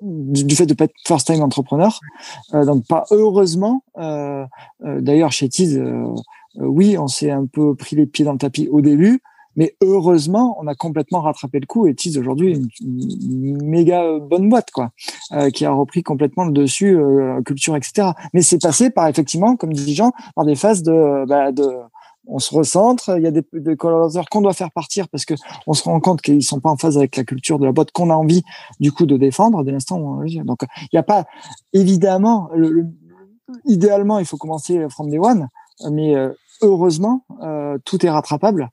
du, 0.00 0.54
fait 0.54 0.66
de 0.66 0.74
pas 0.74 0.84
être 0.84 0.94
first 1.06 1.26
time 1.26 1.42
entrepreneur. 1.42 1.98
Euh, 2.54 2.64
donc 2.64 2.86
pas 2.86 3.04
heureusement. 3.10 3.82
Euh, 3.98 4.44
D'ailleurs, 4.80 5.32
chez 5.32 5.48
Tiz, 5.48 5.80
oui, 6.56 6.96
on 6.98 7.06
s'est 7.06 7.30
un 7.30 7.46
peu 7.46 7.74
pris 7.74 7.96
les 7.96 8.06
pieds 8.06 8.24
dans 8.24 8.32
le 8.32 8.38
tapis 8.38 8.68
au 8.68 8.80
début. 8.80 9.22
Mais 9.56 9.76
heureusement, 9.82 10.56
on 10.60 10.66
a 10.66 10.74
complètement 10.74 11.20
rattrapé 11.20 11.58
le 11.60 11.66
coup 11.66 11.86
et 11.86 11.94
Tease 11.94 12.16
aujourd'hui 12.18 12.54
une, 12.54 12.68
une, 12.80 13.62
méga 13.62 14.18
bonne 14.18 14.48
boîte 14.48 14.70
quoi, 14.70 14.90
euh, 15.32 15.50
qui 15.50 15.64
a 15.64 15.72
repris 15.72 16.02
complètement 16.02 16.44
le 16.44 16.52
dessus, 16.52 16.96
euh, 16.96 17.42
culture 17.42 17.76
etc. 17.76 18.10
Mais 18.32 18.42
c'est 18.42 18.60
passé 18.60 18.90
par 18.90 19.08
effectivement, 19.08 19.56
comme 19.56 19.72
dit 19.72 19.94
Jean, 19.94 20.12
par 20.36 20.44
des 20.44 20.54
phases 20.54 20.82
de, 20.82 21.26
bah, 21.26 21.50
de 21.52 21.68
on 22.30 22.38
se 22.38 22.54
recentre, 22.54 23.10
il 23.16 23.22
y 23.22 23.26
a 23.26 23.30
des, 23.30 23.44
des 23.52 23.76
collaborateurs 23.76 24.26
qu'on 24.30 24.40
doit 24.40 24.52
faire 24.52 24.70
partir 24.70 25.08
parce 25.08 25.24
que 25.24 25.34
on 25.66 25.74
se 25.74 25.82
rend 25.82 26.00
compte 26.00 26.22
qu'ils 26.22 26.42
sont 26.42 26.60
pas 26.60 26.70
en 26.70 26.76
phase 26.76 26.96
avec 26.96 27.16
la 27.16 27.24
culture 27.24 27.58
de 27.58 27.66
la 27.66 27.72
boîte 27.72 27.90
qu'on 27.90 28.08
a 28.10 28.14
envie 28.14 28.42
du 28.78 28.92
coup 28.92 29.04
de 29.04 29.16
défendre 29.16 29.64
dès 29.64 29.72
l'instant 29.72 29.98
où 29.98 30.22
on 30.22 30.44
Donc 30.44 30.60
il 30.80 30.88
n'y 30.92 30.98
a 30.98 31.02
pas 31.02 31.26
évidemment 31.72 32.48
le, 32.54 32.86
idéalement 33.66 34.18
il 34.18 34.26
faut 34.26 34.36
commencer 34.36 34.86
from 34.90 35.10
day 35.10 35.18
one, 35.18 35.48
mais 35.90 36.14
euh, 36.14 36.30
heureusement 36.62 37.24
euh, 37.42 37.78
tout 37.84 38.04
est 38.06 38.10
rattrapable 38.10 38.70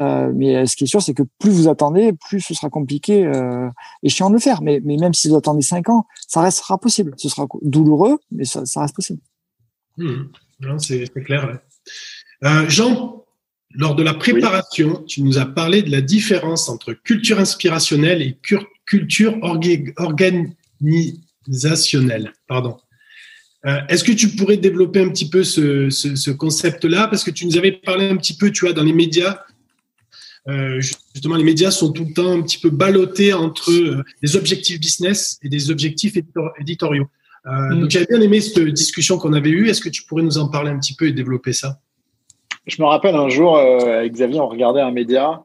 euh, 0.00 0.32
mais 0.34 0.64
ce 0.64 0.76
qui 0.76 0.84
est 0.84 0.86
sûr, 0.86 1.02
c'est 1.02 1.12
que 1.12 1.24
plus 1.38 1.50
vous 1.50 1.68
attendez, 1.68 2.14
plus 2.14 2.40
ce 2.40 2.54
sera 2.54 2.70
compliqué 2.70 3.30
et 4.02 4.08
chiant 4.08 4.30
de 4.30 4.34
le 4.34 4.40
faire. 4.40 4.62
Mais, 4.62 4.80
même 4.80 5.12
si 5.12 5.28
vous 5.28 5.36
attendez 5.36 5.60
cinq 5.60 5.90
ans, 5.90 6.06
ça 6.26 6.40
restera 6.40 6.78
possible. 6.78 7.12
Ce 7.18 7.28
sera 7.28 7.46
douloureux, 7.60 8.18
mais 8.32 8.46
ça, 8.46 8.64
ça 8.64 8.80
reste 8.80 8.96
possible. 8.96 9.20
Mmh. 9.98 10.30
C'est 10.78 11.06
clair. 11.22 11.60
Euh, 12.44 12.68
Jean, 12.68 13.24
lors 13.72 13.94
de 13.94 14.02
la 14.02 14.14
préparation, 14.14 15.04
tu 15.06 15.22
nous 15.22 15.38
as 15.38 15.46
parlé 15.46 15.82
de 15.82 15.90
la 15.90 16.00
différence 16.00 16.68
entre 16.68 16.92
culture 16.92 17.38
inspirationnelle 17.38 18.20
et 18.22 18.36
culture 18.86 19.38
organisationnelle. 19.42 22.32
Pardon. 22.48 22.78
Euh, 23.66 23.78
Est-ce 23.88 24.04
que 24.04 24.12
tu 24.12 24.30
pourrais 24.30 24.56
développer 24.56 25.00
un 25.00 25.10
petit 25.10 25.28
peu 25.28 25.44
ce, 25.44 25.90
ce, 25.90 26.16
ce 26.16 26.30
concept-là? 26.30 27.08
Parce 27.08 27.24
que 27.24 27.30
tu 27.30 27.44
nous 27.46 27.58
avais 27.58 27.72
parlé 27.72 28.08
un 28.08 28.16
petit 28.16 28.34
peu, 28.36 28.50
tu 28.50 28.64
vois, 28.64 28.72
dans 28.72 28.84
les 28.84 28.94
médias, 28.94 29.38
euh, 30.48 30.80
justement, 30.80 31.36
les 31.36 31.44
médias 31.44 31.70
sont 31.70 31.92
tout 31.92 32.06
le 32.06 32.14
temps 32.14 32.32
un 32.32 32.42
petit 32.42 32.58
peu 32.58 32.70
ballottés 32.70 33.32
entre 33.32 34.04
des 34.22 34.36
objectifs 34.36 34.80
business 34.80 35.38
et 35.42 35.48
des 35.48 35.70
objectifs 35.70 36.16
éditoriaux. 36.58 37.08
Euh, 37.46 37.50
mm. 37.50 37.80
Donc, 37.80 37.90
j'avais 37.90 38.06
bien 38.06 38.20
aimé 38.20 38.40
cette 38.40 38.60
discussion 38.68 39.18
qu'on 39.18 39.32
avait 39.32 39.50
eue. 39.50 39.68
Est-ce 39.68 39.80
que 39.80 39.88
tu 39.88 40.04
pourrais 40.04 40.22
nous 40.22 40.38
en 40.38 40.48
parler 40.48 40.70
un 40.70 40.78
petit 40.78 40.94
peu 40.94 41.06
et 41.06 41.12
développer 41.12 41.52
ça? 41.52 41.80
Je 42.66 42.80
me 42.82 42.86
rappelle 42.86 43.14
un 43.14 43.28
jour, 43.28 43.58
avec 43.58 44.12
Xavier, 44.12 44.40
on 44.40 44.48
regardait 44.48 44.80
un 44.80 44.92
média 44.92 45.44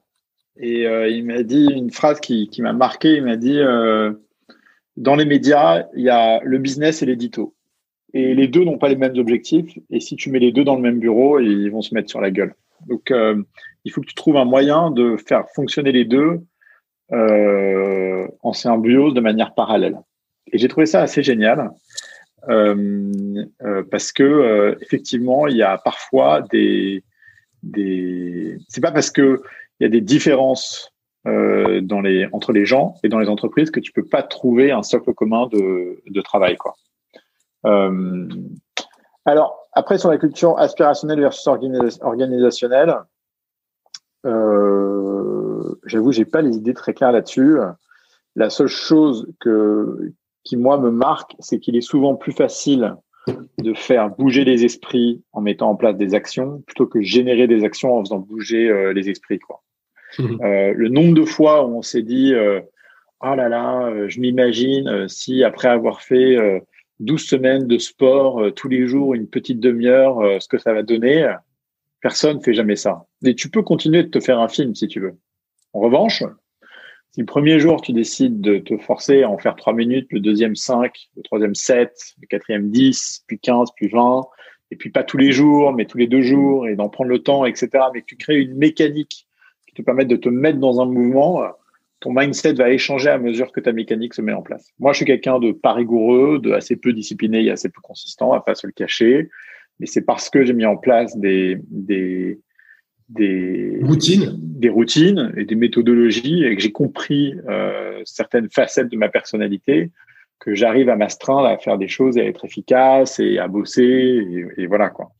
et 0.57 0.83
il 0.83 1.25
m'a 1.25 1.43
dit 1.43 1.67
une 1.71 1.91
phrase 1.91 2.19
qui, 2.19 2.49
m'a 2.59 2.73
marqué. 2.73 3.15
Il 3.15 3.23
m'a 3.23 3.35
dit 3.35 3.59
Dans 4.97 5.15
les 5.15 5.25
médias, 5.25 5.85
il 5.95 6.03
y 6.03 6.09
a 6.09 6.41
le 6.43 6.57
business 6.57 7.01
et 7.01 7.05
l'édito. 7.05 7.55
Et 8.13 8.35
les 8.35 8.47
deux 8.47 8.63
n'ont 8.63 8.77
pas 8.77 8.89
les 8.89 8.95
mêmes 8.95 9.17
objectifs. 9.17 9.77
Et 9.89 9.99
si 9.99 10.15
tu 10.15 10.29
mets 10.29 10.39
les 10.39 10.51
deux 10.51 10.63
dans 10.63 10.75
le 10.75 10.81
même 10.81 10.99
bureau, 10.99 11.39
ils 11.39 11.69
vont 11.69 11.81
se 11.81 11.93
mettre 11.93 12.09
sur 12.09 12.21
la 12.21 12.31
gueule. 12.31 12.53
Donc, 12.87 13.11
il 13.11 13.91
faut 13.91 14.01
que 14.01 14.07
tu 14.07 14.15
trouves 14.15 14.37
un 14.37 14.45
moyen 14.45 14.91
de 14.91 15.15
faire 15.17 15.45
fonctionner 15.55 15.91
les 15.91 16.05
deux 16.05 16.41
euh, 17.11 18.27
en 18.41 18.51
symbiose 18.51 19.13
de 19.13 19.21
manière 19.21 19.53
parallèle. 19.53 19.99
Et 20.51 20.57
j'ai 20.57 20.67
trouvé 20.67 20.87
ça 20.87 21.03
assez 21.03 21.21
génial 21.21 21.59
euh, 21.59 21.65
euh, 21.65 22.14
parce 22.45 24.11
que 24.11 24.23
euh, 24.23 24.75
effectivement, 24.81 25.47
il 25.47 25.57
y 25.57 25.63
a 25.63 25.77
parfois 25.77 26.41
des 26.41 27.03
des. 27.63 28.57
C'est 28.67 28.81
pas 28.81 28.91
parce 28.91 29.11
que 29.11 29.41
il 29.79 29.83
y 29.83 29.87
a 29.87 29.89
des 29.89 30.01
différences 30.01 30.91
euh, 31.27 31.81
entre 32.31 32.53
les 32.53 32.65
gens 32.65 32.95
et 33.03 33.09
dans 33.09 33.19
les 33.19 33.29
entreprises 33.29 33.71
que 33.71 33.79
tu 33.79 33.91
peux 33.91 34.05
pas 34.05 34.23
trouver 34.23 34.71
un 34.71 34.83
socle 34.83 35.13
commun 35.13 35.47
de 35.47 36.21
travail 36.21 36.55
quoi. 36.55 36.75
Euh, 37.65 38.29
alors 39.25 39.67
après 39.73 39.97
sur 39.97 40.09
la 40.09 40.17
culture 40.17 40.57
aspirationnelle 40.59 41.19
versus 41.19 41.47
organisationnelle, 41.47 42.95
euh, 44.25 44.85
J'avoue, 45.85 46.11
j'ai 46.11 46.25
pas 46.25 46.41
les 46.41 46.57
idées 46.57 46.73
très 46.73 46.93
claires 46.93 47.11
là-dessus. 47.11 47.57
La 48.35 48.49
seule 48.49 48.67
chose 48.67 49.27
que 49.39 50.11
qui 50.45 50.55
moi 50.55 50.77
me 50.77 50.91
marque, 50.91 51.35
c'est 51.39 51.59
qu'il 51.59 51.75
est 51.75 51.81
souvent 51.81 52.15
plus 52.15 52.31
facile 52.31 52.95
de 53.57 53.73
faire 53.73 54.09
bouger 54.09 54.45
les 54.45 54.63
esprits 54.63 55.23
en 55.33 55.41
mettant 55.41 55.71
en 55.71 55.75
place 55.75 55.97
des 55.97 56.13
actions 56.13 56.61
plutôt 56.67 56.85
que 56.85 57.01
générer 57.01 57.47
des 57.47 57.63
actions 57.63 57.97
en 57.97 58.03
faisant 58.03 58.19
bouger 58.19 58.69
euh, 58.69 58.93
les 58.93 59.09
esprits. 59.09 59.39
Quoi. 59.39 59.63
Mmh. 60.19 60.41
Euh, 60.43 60.73
le 60.75 60.89
nombre 60.89 61.15
de 61.15 61.25
fois 61.25 61.65
où 61.65 61.75
on 61.75 61.81
s'est 61.81 62.03
dit 62.03 62.33
euh, 62.33 62.61
ah 63.19 63.35
là 63.35 63.49
là, 63.49 64.07
je 64.07 64.19
m'imagine 64.19 65.07
si 65.07 65.43
après 65.43 65.69
avoir 65.69 66.01
fait 66.01 66.37
12 66.99 67.23
semaines 67.25 67.65
de 67.65 67.77
sport 67.79 68.53
tous 68.53 68.67
les 68.67 68.85
jours, 68.85 69.15
une 69.15 69.27
petite 69.27 69.59
demi-heure, 69.59 70.19
ce 70.39 70.47
que 70.47 70.59
ça 70.59 70.73
va 70.73 70.83
donner. 70.83 71.33
Personne 72.01 72.37
ne 72.37 72.43
fait 72.43 72.53
jamais 72.53 72.75
ça. 72.75 73.05
Et 73.25 73.33
tu 73.33 73.49
peux 73.49 73.63
continuer 73.63 74.03
de 74.03 74.09
te 74.09 74.19
faire 74.19 74.39
un 74.39 74.49
film 74.49 74.75
si 74.75 74.87
tu 74.87 74.99
veux. 74.99 75.15
En 75.73 75.79
revanche, 75.79 76.23
si 77.15 77.21
le 77.21 77.25
premier 77.25 77.61
jour 77.61 77.81
tu 77.81 77.93
décides 77.93 78.41
de 78.41 78.57
te 78.57 78.75
forcer 78.75 79.23
à 79.23 79.29
en 79.29 79.37
faire 79.37 79.55
trois 79.55 79.71
minutes, 79.71 80.07
le 80.11 80.19
deuxième 80.19 80.53
5, 80.53 80.91
le 81.15 81.23
troisième 81.23 81.55
7, 81.55 81.89
le 82.21 82.27
quatrième 82.27 82.69
10, 82.69 83.23
puis 83.25 83.39
15, 83.39 83.69
puis 83.73 83.87
20, 83.87 84.25
et 84.71 84.75
puis 84.75 84.89
pas 84.89 85.05
tous 85.05 85.15
les 85.15 85.31
jours, 85.31 85.71
mais 85.71 85.85
tous 85.85 85.97
les 85.97 86.07
deux 86.07 86.23
jours, 86.23 86.67
et 86.67 86.75
d'en 86.75 86.89
prendre 86.89 87.09
le 87.09 87.19
temps, 87.19 87.45
etc., 87.45 87.69
mais 87.93 88.01
que 88.01 88.07
tu 88.07 88.17
crées 88.17 88.41
une 88.41 88.57
mécanique 88.57 89.29
qui 89.65 89.73
te 89.73 89.81
permette 89.81 90.09
de 90.09 90.17
te 90.17 90.27
mettre 90.27 90.59
dans 90.59 90.81
un 90.81 90.85
mouvement, 90.85 91.41
ton 92.01 92.11
mindset 92.11 92.55
va 92.55 92.69
échanger 92.69 93.07
à 93.07 93.17
mesure 93.17 93.53
que 93.53 93.61
ta 93.61 93.71
mécanique 93.71 94.13
se 94.13 94.21
met 94.21 94.33
en 94.33 94.41
place. 94.41 94.73
Moi, 94.79 94.91
je 94.91 94.97
suis 94.97 95.05
quelqu'un 95.05 95.39
de 95.39 95.53
pas 95.53 95.71
rigoureux, 95.71 96.39
de 96.39 96.51
assez 96.51 96.75
peu 96.75 96.91
discipliné 96.91 97.45
et 97.45 97.49
assez 97.49 97.69
peu 97.69 97.79
consistant, 97.81 98.33
à 98.33 98.41
pas 98.41 98.55
se 98.55 98.67
le 98.67 98.73
cacher 98.73 99.29
mais 99.79 99.85
c'est 99.85 100.03
parce 100.03 100.29
que 100.29 100.43
j'ai 100.43 100.53
mis 100.53 100.65
en 100.65 100.77
place 100.77 101.17
des, 101.17 101.59
des 103.09 103.79
routines, 103.83 104.35
des 104.37 104.69
routines 104.69 105.33
et 105.37 105.45
des 105.45 105.55
méthodologies 105.55 106.43
et 106.43 106.55
que 106.55 106.61
j'ai 106.61 106.71
compris 106.71 107.35
euh, 107.47 108.01
certaines 108.05 108.49
facettes 108.49 108.89
de 108.89 108.97
ma 108.97 109.09
personnalité 109.09 109.91
que 110.39 110.55
j'arrive 110.55 110.89
à 110.89 110.95
m'astreindre 110.95 111.45
à 111.45 111.57
faire 111.57 111.77
des 111.77 111.87
choses 111.87 112.17
et 112.17 112.21
à 112.21 112.25
être 112.25 112.45
efficace 112.45 113.19
et 113.19 113.37
à 113.39 113.47
bosser 113.47 113.83
et, 113.83 114.61
et 114.61 114.67
voilà 114.67 114.89
quoi. 114.89 115.11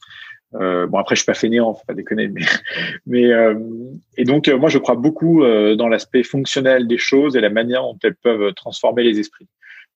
Euh, 0.56 0.88
bon 0.88 1.00
après 1.00 1.16
je 1.16 1.22
suis 1.22 1.26
pas 1.26 1.34
fainéant, 1.34 1.74
faut 1.74 1.86
pas 1.86 1.94
déconner, 1.94 2.28
mais, 2.28 2.42
mais 3.06 3.26
euh, 3.26 3.56
et 4.18 4.24
donc 4.24 4.48
euh, 4.48 4.58
moi 4.58 4.70
je 4.70 4.78
crois 4.78 4.96
beaucoup 4.96 5.44
euh, 5.44 5.76
dans 5.76 5.88
l'aspect 5.88 6.24
fonctionnel 6.24 6.88
des 6.88 6.98
choses 6.98 7.36
et 7.36 7.42
la 7.42 7.50
manière 7.50 7.82
dont 7.82 7.98
elles 8.04 8.16
peuvent 8.16 8.54
transformer 8.54 9.04
les 9.04 9.20
esprits. 9.20 9.48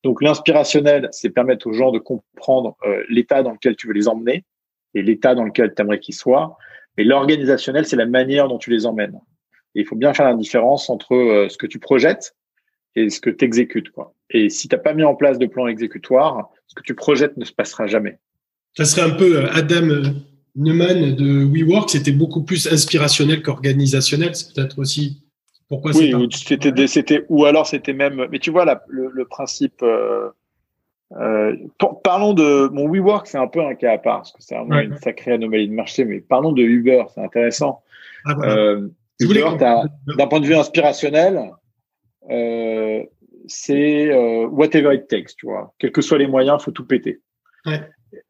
Donc 0.03 0.21
l'inspirationnel, 0.21 1.09
c'est 1.11 1.29
permettre 1.29 1.67
aux 1.67 1.73
gens 1.73 1.91
de 1.91 1.99
comprendre 1.99 2.77
euh, 2.85 3.03
l'état 3.09 3.43
dans 3.43 3.51
lequel 3.51 3.75
tu 3.75 3.87
veux 3.87 3.93
les 3.93 4.07
emmener 4.07 4.45
et 4.93 5.01
l'état 5.01 5.35
dans 5.35 5.43
lequel 5.43 5.73
tu 5.75 5.81
aimerais 5.81 5.99
qu'ils 5.99 6.15
soient. 6.15 6.57
Et 6.99 7.05
l'organisationnel, 7.05 7.85
c'est 7.85 7.95
la 7.95 8.05
manière 8.05 8.49
dont 8.49 8.57
tu 8.57 8.69
les 8.71 8.85
emmènes. 8.85 9.17
Et 9.73 9.81
il 9.81 9.85
faut 9.85 9.95
bien 9.95 10.13
faire 10.13 10.25
la 10.25 10.35
différence 10.35 10.89
entre 10.89 11.15
euh, 11.15 11.47
ce 11.47 11.57
que 11.57 11.65
tu 11.65 11.79
projettes 11.79 12.35
et 12.95 13.09
ce 13.09 13.21
que 13.21 13.29
tu 13.29 13.45
exécutes. 13.45 13.89
Quoi. 13.91 14.13
Et 14.29 14.49
si 14.49 14.67
tu 14.67 14.75
n'as 14.75 14.81
pas 14.81 14.93
mis 14.93 15.05
en 15.05 15.15
place 15.15 15.39
de 15.39 15.45
plan 15.45 15.67
exécutoire, 15.67 16.49
ce 16.67 16.75
que 16.75 16.83
tu 16.83 16.95
projettes 16.95 17.37
ne 17.37 17.45
se 17.45 17.53
passera 17.53 17.87
jamais. 17.87 18.19
Ça 18.75 18.83
serait 18.83 19.09
un 19.09 19.15
peu 19.15 19.37
euh, 19.37 19.47
Adam 19.53 20.11
Neumann 20.57 21.15
de 21.15 21.45
WeWork, 21.45 21.89
c'était 21.89 22.11
beaucoup 22.11 22.43
plus 22.43 22.67
inspirationnel 22.67 23.43
qu'organisationnel. 23.43 24.35
C'est 24.35 24.53
peut-être 24.53 24.77
aussi 24.77 25.23
pourquoi 25.69 25.91
oui, 25.95 26.13
c'était, 26.33 26.87
c'était, 26.87 27.25
ou 27.29 27.45
alors 27.45 27.65
c'était 27.65 27.93
même. 27.93 28.27
Mais 28.29 28.39
tu 28.39 28.51
vois, 28.51 28.65
la, 28.65 28.83
le, 28.89 29.09
le, 29.13 29.25
principe. 29.25 29.81
Euh, 29.83 30.31
euh, 31.17 31.55
parlons 32.03 32.33
de 32.33 32.69
mon 32.71 32.87
WeWork, 32.87 33.27
c'est 33.27 33.37
un 33.37 33.47
peu 33.47 33.61
un 33.63 33.73
cas 33.73 33.93
à 33.93 33.97
part 33.97 34.17
parce 34.17 34.31
que 34.31 34.41
c'est 34.41 34.57
ouais. 34.57 34.85
une 34.85 34.97
sacrée 34.97 35.33
anomalie 35.33 35.67
de 35.67 35.73
marché. 35.73 36.05
Mais 36.05 36.19
parlons 36.19 36.51
de 36.51 36.61
Uber, 36.61 37.03
c'est 37.13 37.21
intéressant. 37.21 37.81
Ah, 38.25 38.33
voilà. 38.35 38.53
euh, 38.53 38.87
Uber, 39.19 39.49
d'un 39.59 40.27
point 40.27 40.39
de 40.39 40.45
vue 40.45 40.55
inspirationnel, 40.55 41.51
euh, 42.29 43.03
c'est 43.47 44.11
euh, 44.11 44.47
whatever 44.47 44.95
it 44.95 45.07
takes, 45.07 45.35
tu 45.35 45.47
vois. 45.47 45.73
Quels 45.79 45.91
que 45.91 46.01
soient 46.01 46.19
les 46.19 46.27
moyens, 46.27 46.61
faut 46.61 46.71
tout 46.71 46.85
péter. 46.85 47.21
Ouais. 47.65 47.81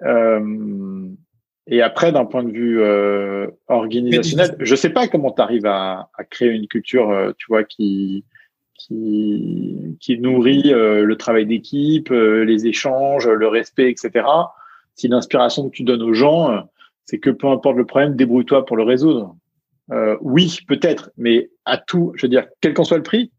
Euh, 0.04 1.10
et 1.68 1.82
après, 1.82 2.12
d'un 2.12 2.26
point 2.26 2.44
de 2.44 2.52
vue 2.52 2.82
euh, 2.82 3.48
organisationnel, 3.68 4.56
je 4.60 4.76
sais 4.76 4.90
pas 4.90 5.08
comment 5.08 5.32
tu 5.32 5.42
arrives 5.42 5.66
à, 5.66 6.10
à, 6.18 6.24
créer 6.24 6.50
une 6.50 6.68
culture, 6.68 7.34
tu 7.38 7.46
vois, 7.50 7.64
qui 7.64 8.24
qui, 8.80 9.98
qui 10.00 10.18
nourrit 10.18 10.74
euh, 10.74 11.04
le 11.04 11.18
travail 11.18 11.46
d'équipe, 11.46 12.12
euh, 12.12 12.44
les 12.44 12.66
échanges, 12.66 13.28
le 13.28 13.48
respect, 13.48 13.92
etc. 13.92 14.26
Si 14.96 15.08
l'inspiration 15.08 15.70
que 15.70 15.76
tu 15.76 15.84
donnes 15.84 16.02
aux 16.02 16.14
gens, 16.14 16.52
euh, 16.52 16.62
c'est 17.06 17.20
que 17.20 17.30
peu 17.30 17.48
importe 17.48 17.78
le 17.78 17.86
problème, 17.86 18.16
débrouille-toi 18.16 18.66
pour 18.66 18.78
le 18.78 18.84
résoudre. 18.84 19.36
oui, 20.22 20.60
peut-être, 20.68 21.12
mais 21.18 21.50
à 21.66 21.78
tout, 21.78 22.14
je 22.16 22.24
veux 22.24 22.30
dire, 22.30 22.46
quel 22.62 22.74
qu'en 22.74 22.84
soit 22.84 22.98
le 22.98 23.04
prix, 23.04 23.32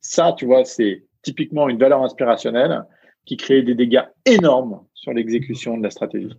ça, 0.00 0.34
tu 0.36 0.44
vois, 0.44 0.64
c'est 0.64 1.04
typiquement 1.22 1.68
une 1.68 1.78
valeur 1.78 2.02
inspirationnelle 2.02 2.84
qui 3.24 3.36
crée 3.36 3.62
des 3.62 3.74
dégâts 3.74 4.04
énormes 4.26 4.80
sur 4.94 5.12
l'exécution 5.12 5.78
de 5.78 5.82
la 5.82 5.90
stratégie. 5.90 6.34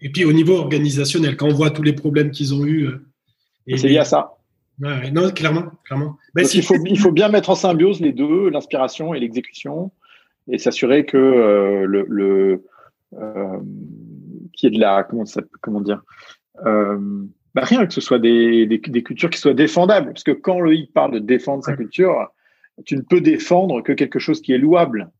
Et 0.00 0.10
puis 0.10 0.24
au 0.24 0.32
niveau 0.32 0.56
organisationnel, 0.56 1.36
quand 1.36 1.46
on 1.46 1.54
voit 1.54 1.70
tous 1.70 1.82
les 1.82 1.94
problèmes 1.94 2.30
qu'ils 2.30 2.54
ont 2.54 2.64
eus. 2.64 2.90
c'est 3.66 3.88
lié 3.88 3.98
à 3.98 4.04
ça. 4.04 4.35
Non, 4.78 5.30
clairement, 5.30 5.64
clairement. 5.84 6.16
il, 6.36 6.62
faut, 6.62 6.76
il 6.84 6.98
faut 6.98 7.12
bien 7.12 7.28
mettre 7.28 7.50
en 7.50 7.54
symbiose 7.54 8.00
les 8.00 8.12
deux, 8.12 8.50
l'inspiration 8.50 9.14
et 9.14 9.20
l'exécution, 9.20 9.90
et 10.50 10.58
s'assurer 10.58 11.06
que 11.06 11.16
le, 11.16 12.06
le 12.08 12.62
qui 14.52 14.66
est 14.66 14.70
de 14.70 14.80
la 14.80 15.02
comment 15.04 15.24
ça, 15.24 15.42
comment 15.60 15.80
dire 15.80 16.02
bah 17.56 17.62
rien 17.64 17.86
que 17.86 17.94
ce 17.94 18.02
soit 18.02 18.18
des, 18.18 18.66
des, 18.66 18.76
des, 18.76 19.02
cultures 19.02 19.30
qui 19.30 19.38
soient 19.38 19.54
défendables. 19.54 20.08
Parce 20.08 20.24
que 20.24 20.32
quand 20.32 20.60
le 20.60 20.74
I 20.74 20.90
parle 20.92 21.12
de 21.12 21.18
défendre 21.20 21.64
sa 21.64 21.74
culture, 21.74 22.28
tu 22.84 22.96
ne 22.96 23.00
peux 23.00 23.22
défendre 23.22 23.80
que 23.80 23.92
quelque 23.92 24.18
chose 24.18 24.42
qui 24.42 24.52
est 24.52 24.58
louable. 24.58 25.10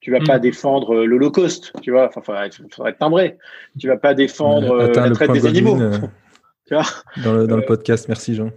Tu 0.00 0.10
vas 0.10 0.20
pas 0.20 0.36
mm. 0.36 0.42
défendre 0.42 0.94
euh, 0.94 1.06
l'Holocauste, 1.06 1.72
tu 1.80 1.90
vois. 1.90 2.08
Enfin, 2.08 2.20
faudrait, 2.20 2.50
faudrait 2.70 2.90
être 2.90 2.98
timbré. 2.98 3.38
Tu 3.78 3.88
vas 3.88 3.96
pas 3.96 4.12
défendre 4.12 4.72
euh, 4.72 4.92
la 4.92 5.10
traite 5.10 5.32
des 5.32 5.46
animaux. 5.46 5.80
Euh, 5.80 5.98
tu 6.66 6.74
vois 6.74 6.84
dans, 7.24 7.32
le, 7.32 7.46
dans 7.46 7.56
le 7.56 7.64
podcast, 7.64 8.08
merci 8.08 8.34
Jean. 8.34 8.50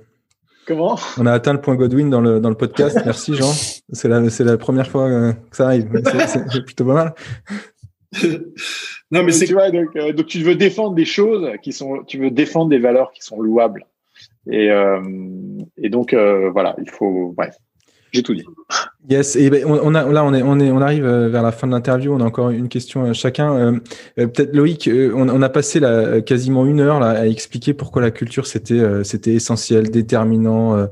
Comment? 0.66 0.98
On 1.18 1.26
a 1.26 1.34
atteint 1.34 1.54
le 1.54 1.62
point 1.62 1.76
Godwin 1.76 2.10
dans 2.10 2.22
le, 2.22 2.40
dans 2.40 2.50
le 2.50 2.56
podcast. 2.56 2.98
Merci 3.06 3.36
Jean. 3.36 3.52
C'est 3.92 4.08
la, 4.08 4.30
c'est 4.30 4.44
la 4.44 4.58
première 4.58 4.88
fois 4.88 5.10
que 5.50 5.56
ça 5.56 5.68
arrive. 5.68 5.90
C'est 6.28 6.64
plutôt 6.64 6.86
pas 6.86 6.94
mal. 6.94 7.14
non, 9.12 9.24
mais 9.24 9.32
c'est 9.32 9.46
tu 9.46 9.54
vois, 9.54 9.72
donc, 9.72 9.96
euh, 9.96 10.14
donc, 10.14 10.28
tu 10.28 10.40
veux 10.40 10.56
défendre 10.56 10.96
des 10.96 11.06
choses 11.06 11.50
qui 11.64 11.74
sont, 11.74 12.04
tu 12.06 12.20
veux 12.20 12.32
défendre 12.32 12.70
des 12.70 12.80
valeurs 12.80 13.12
qui 13.12 13.22
sont 13.22 13.42
louables. 13.42 13.86
Et, 14.50 14.70
euh, 14.70 15.02
et 15.78 15.90
donc 15.90 16.14
euh, 16.14 16.50
voilà, 16.52 16.76
il 16.80 16.90
faut, 16.90 17.34
bref, 17.36 17.58
j'ai 18.14 18.22
tout 18.22 18.36
dit. 18.36 18.46
Yes, 19.10 19.36
et 19.36 19.50
ben, 19.50 19.66
on, 19.66 19.96
a, 19.96 20.06
là 20.06 20.24
on 20.24 20.34
est, 20.34 20.44
on 20.44 20.60
est, 20.60 20.72
on 20.72 20.80
arrive 20.80 21.06
euh, 21.06 21.28
vers 21.28 21.42
la 21.42 21.52
fin 21.52 21.66
de 21.66 21.74
l'interview. 21.74 22.14
On 22.14 22.22
a 22.22 22.24
encore 22.24 22.52
une 22.52 22.70
question 22.70 23.04
à 23.04 23.14
chacun. 23.14 23.54
Euh, 23.54 23.72
euh, 24.20 24.28
peut-être 24.28 24.56
Loïc, 24.56 24.88
on, 24.88 25.28
on, 25.30 25.42
a 25.42 25.50
passé 25.50 25.80
là, 25.80 26.22
quasiment 26.22 26.66
une 26.66 26.80
heure 26.80 27.00
là, 27.00 27.10
à 27.10 27.26
expliquer 27.26 27.74
pourquoi 27.74 28.04
la 28.04 28.12
culture 28.12 28.46
c'était, 28.46 29.04
c'était 29.04 29.34
essentiel, 29.34 29.90
déterminant, 29.90 30.88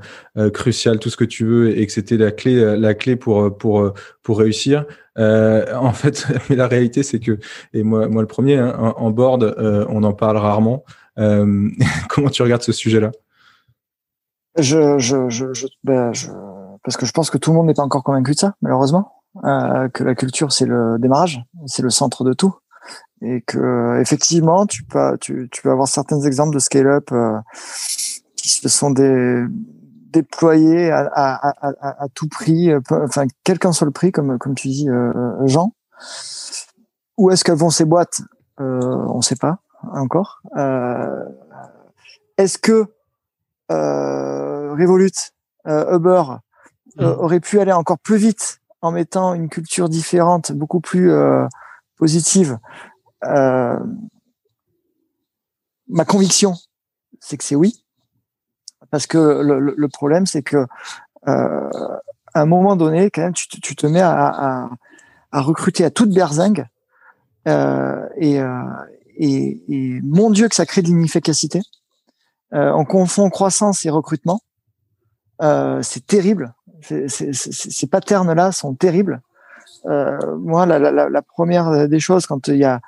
crucial, 0.53 0.99
tout 0.99 1.09
ce 1.09 1.17
que 1.17 1.23
tu 1.23 1.45
veux, 1.45 1.77
et 1.77 1.85
que 1.85 1.93
c'était 1.93 2.17
la 2.17 2.31
clé, 2.31 2.75
la 2.77 2.93
clé 2.95 3.15
pour 3.15 3.55
pour 3.55 3.93
pour 4.23 4.39
réussir. 4.39 4.85
en 5.17 5.93
fait, 5.93 6.25
mais 6.49 6.55
la 6.55 6.67
réalité 6.67 7.03
c'est 7.03 7.19
que, 7.19 7.37
et 7.73 7.83
moi, 7.83 8.07
moi 8.07 8.21
le 8.21 8.27
premier, 8.27 8.55
hein, 8.57 8.93
en, 8.97 9.11
board, 9.11 9.55
on 9.89 10.03
en 10.03 10.13
parle 10.13 10.37
rarement. 10.37 10.83
comment 11.17 12.29
tu 12.29 12.41
regardes 12.41 12.63
ce 12.63 12.71
sujet-là? 12.71 13.11
Je, 14.57 14.97
je, 14.97 15.29
je, 15.29 15.53
je, 15.53 15.67
ben, 15.83 16.11
je 16.13 16.27
parce 16.83 16.97
que 16.97 17.05
je 17.05 17.11
pense 17.11 17.29
que 17.29 17.37
tout 17.37 17.51
le 17.51 17.57
monde 17.57 17.67
n'est 17.67 17.73
pas 17.73 17.83
encore 17.83 18.03
convaincu 18.03 18.31
de 18.31 18.39
ça, 18.39 18.55
malheureusement, 18.61 19.13
euh, 19.43 19.87
que 19.89 20.03
la 20.03 20.15
culture 20.15 20.51
c'est 20.51 20.65
le 20.65 20.97
démarrage, 20.99 21.43
c'est 21.65 21.81
le 21.81 21.89
centre 21.89 22.23
de 22.23 22.33
tout, 22.33 22.55
et 23.21 23.41
que 23.41 23.99
effectivement 23.99 24.65
tu 24.65 24.83
peux 24.83 25.17
tu, 25.19 25.47
tu 25.51 25.61
peux 25.61 25.71
avoir 25.71 25.87
certains 25.87 26.19
exemples 26.21 26.53
de 26.55 26.59
scale-up 26.59 27.11
euh, 27.11 27.39
qui 28.35 28.49
se 28.49 28.67
sont 28.69 28.91
déployés 30.11 30.91
à, 30.91 31.09
à, 31.13 31.49
à, 31.69 32.03
à, 32.03 32.07
tout 32.09 32.27
prix, 32.27 32.71
euh, 32.71 32.79
enfin 32.91 33.25
quel 33.43 33.59
qu'en 33.59 33.71
soit 33.71 33.85
le 33.85 33.91
prix, 33.91 34.11
comme 34.11 34.37
comme 34.37 34.55
tu 34.55 34.67
dis 34.67 34.89
euh, 34.89 35.47
Jean. 35.47 35.73
Où 37.17 37.29
est-ce 37.29 37.43
qu'elles 37.43 37.55
vont 37.55 37.69
ces 37.69 37.85
boîtes? 37.85 38.21
Euh, 38.59 38.79
On 39.07 39.17
ne 39.17 39.21
sait 39.21 39.35
pas 39.35 39.59
encore. 39.93 40.41
Euh, 40.57 41.23
est-ce 42.37 42.57
que 42.57 42.87
Revolut, 43.69 45.11
Uber 45.65 46.23
euh, 46.99 47.15
mm. 47.15 47.19
aurait 47.19 47.39
pu 47.39 47.59
aller 47.59 47.71
encore 47.71 47.99
plus 47.99 48.17
vite 48.17 48.61
en 48.81 48.91
mettant 48.91 49.33
une 49.33 49.49
culture 49.49 49.89
différente, 49.89 50.51
beaucoup 50.51 50.81
plus 50.81 51.11
euh, 51.11 51.45
positive. 51.97 52.57
Euh, 53.23 53.77
ma 55.87 56.05
conviction, 56.05 56.55
c'est 57.19 57.37
que 57.37 57.43
c'est 57.43 57.55
oui, 57.55 57.85
parce 58.89 59.07
que 59.07 59.17
le, 59.17 59.59
le 59.77 59.87
problème, 59.87 60.25
c'est 60.25 60.41
que 60.41 60.65
à 61.23 62.41
un 62.41 62.45
moment 62.45 62.75
donné, 62.75 63.11
quand 63.11 63.21
même, 63.21 63.33
tu, 63.33 63.47
tu 63.47 63.75
te 63.75 63.85
mets 63.85 64.01
à, 64.01 64.27
à, 64.27 64.69
à, 65.31 65.41
recruter 65.41 65.83
à 65.85 65.91
toute 65.91 66.11
berzingue, 66.11 66.65
et, 67.45 68.39
et, 69.17 69.63
et, 69.67 70.01
mon 70.01 70.31
Dieu 70.31 70.47
que 70.47 70.55
ça 70.55 70.65
crée 70.65 70.81
de 70.81 70.87
l'inefficacité. 70.87 71.61
on 72.51 72.85
confond 72.85 73.29
croissance 73.29 73.85
et 73.85 73.91
recrutement. 73.91 74.39
c'est 75.39 76.07
terrible 76.07 76.55
ces 76.81 77.87
patterns-là 77.87 78.51
sont 78.51 78.73
terribles. 78.73 79.21
Euh, 79.85 80.37
moi, 80.37 80.65
la, 80.65 81.21
première 81.21 81.87
des 81.87 81.99
choses, 81.99 82.25
quand 82.25 82.47
il 82.47 82.57
y 82.57 82.65
a, 82.65 82.81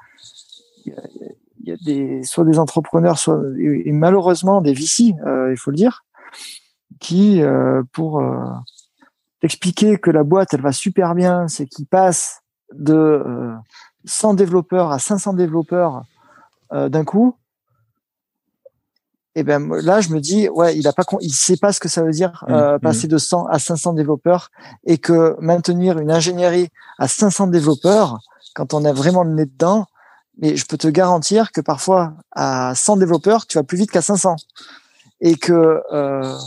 soit 2.23 2.45
des 2.45 2.59
entrepreneurs, 2.59 3.17
soit 3.17 3.41
et 3.59 3.91
malheureusement 3.91 4.61
des 4.61 4.73
VC, 4.73 5.13
euh, 5.25 5.51
il 5.51 5.57
faut 5.57 5.71
le 5.71 5.77
dire, 5.77 6.05
qui, 6.99 7.41
euh, 7.41 7.83
pour 7.93 8.23
expliquer 9.41 9.97
que 9.97 10.11
la 10.11 10.23
boîte, 10.23 10.53
elle 10.53 10.61
va 10.61 10.71
super 10.71 11.15
bien, 11.15 11.47
c'est 11.47 11.65
qu'ils 11.65 11.87
passent 11.87 12.41
de 12.73 13.23
100 14.05 14.35
développeurs 14.35 14.91
à 14.91 14.99
500 14.99 15.33
développeurs 15.33 16.03
d'un 16.71 17.03
coup 17.03 17.35
et 19.35 19.39
eh 19.39 19.43
ben 19.43 19.67
là 19.81 19.99
je 19.99 20.09
me 20.09 20.19
dis 20.19 20.47
ouais 20.49 20.77
il 20.77 20.87
a 20.87 20.93
pas 20.93 21.03
il 21.19 21.33
sait 21.33 21.57
pas 21.57 21.73
ce 21.73 21.79
que 21.79 21.89
ça 21.89 22.03
veut 22.03 22.11
dire 22.11 22.45
mmh, 22.47 22.53
euh, 22.53 22.75
mmh. 22.75 22.79
passer 22.81 23.07
de 23.07 23.17
100 23.17 23.47
à 23.47 23.57
500 23.57 23.93
développeurs 23.93 24.51
et 24.85 24.99
que 24.99 25.35
maintenir 25.39 25.97
une 25.97 26.11
ingénierie 26.11 26.69
à 26.99 27.07
500 27.07 27.47
développeurs 27.47 28.19
quand 28.53 28.75
on 28.75 28.85
a 28.85 28.93
vraiment 28.93 29.23
le 29.23 29.33
nez 29.33 29.45
dedans 29.45 29.87
mais 30.37 30.55
je 30.55 30.65
peux 30.67 30.77
te 30.77 30.87
garantir 30.87 31.51
que 31.51 31.61
parfois 31.61 32.13
à 32.31 32.73
100 32.75 32.97
développeurs 32.97 33.47
tu 33.47 33.57
vas 33.57 33.63
plus 33.63 33.77
vite 33.77 33.89
qu'à 33.89 34.03
500 34.03 34.35
et 35.21 35.35
que 35.35 35.81
euh, 35.91 36.37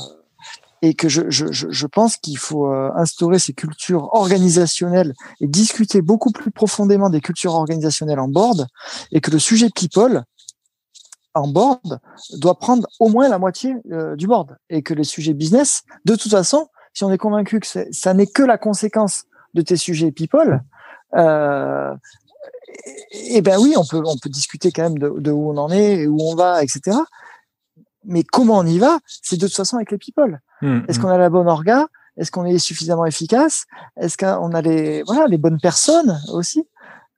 et 0.83 0.95
que 0.95 1.09
je, 1.09 1.23
je, 1.29 1.47
je 1.51 1.87
pense 1.87 2.17
qu'il 2.17 2.39
faut 2.39 2.71
euh, 2.71 2.91
instaurer 2.95 3.39
ces 3.39 3.53
cultures 3.53 4.15
organisationnelles 4.15 5.15
et 5.41 5.49
discuter 5.49 6.03
beaucoup 6.03 6.31
plus 6.31 6.51
profondément 6.51 7.11
des 7.11 7.21
cultures 7.21 7.55
organisationnelles 7.55 8.21
en 8.21 8.29
board 8.29 8.67
et 9.11 9.21
que 9.21 9.31
le 9.31 9.39
sujet 9.39 9.71
people 9.75 10.23
en 11.37 11.49
board 11.49 12.01
doit 12.39 12.59
prendre 12.59 12.87
au 12.99 13.09
moins 13.09 13.29
la 13.29 13.39
moitié 13.39 13.77
euh, 13.93 14.17
du 14.17 14.27
board 14.27 14.57
et 14.71 14.83
que 14.83 14.95
les 14.95 15.05
sujets 15.05 15.35
business, 15.35 15.83
de 16.05 16.17
toute 16.17 16.31
façon, 16.31 16.69
si 16.93 17.05
on 17.05 17.13
est 17.13 17.19
convaincu 17.19 17.61
que 17.61 17.67
ça 17.91 18.15
n'est 18.15 18.27
que 18.27 18.43
la 18.43 18.59
conséquence 18.59 19.25
de 19.55 19.63
tes 19.63 19.77
sujets 19.77 20.13
people, 20.13 20.63
euh, 21.15 21.95
et, 23.11 23.43
ben 23.43 23.59
oui, 23.61 23.75
on 23.77 23.85
peut 23.85 24.03
on 24.05 24.17
peut 24.19 24.29
discuter 24.29 24.73
quand 24.73 24.83
même 24.83 24.99
de, 24.99 25.31
où 25.31 25.51
on 25.51 25.57
en 25.57 25.71
est, 25.71 26.07
où 26.07 26.19
on 26.21 26.35
va, 26.35 26.63
etc. 26.63 26.97
Mais 28.05 28.23
comment 28.23 28.59
on 28.59 28.67
y 28.67 28.79
va, 28.79 28.99
c'est 29.07 29.37
de 29.37 29.47
toute 29.47 29.57
façon 29.57 29.77
avec 29.77 29.91
les 29.91 29.99
people. 29.99 30.41
Mmh, 30.63 30.81
Est-ce 30.89 30.99
mmh. 30.99 31.03
qu'on 31.03 31.09
a 31.09 31.19
la 31.19 31.31
bonne 31.31 31.49
orga? 31.49 31.87
Est-ce 32.17 32.31
qu'on 32.31 32.45
est 32.45 32.59
suffisamment 32.59 33.05
efficace? 33.05 33.65
Est-ce 33.99 34.17
qu'on 34.17 34.53
a 34.53 34.63
les 34.63 35.03
voilà 35.03 35.27
les 35.27 35.39
bonnes 35.39 35.61
personnes 35.61 36.19
aussi? 36.33 36.67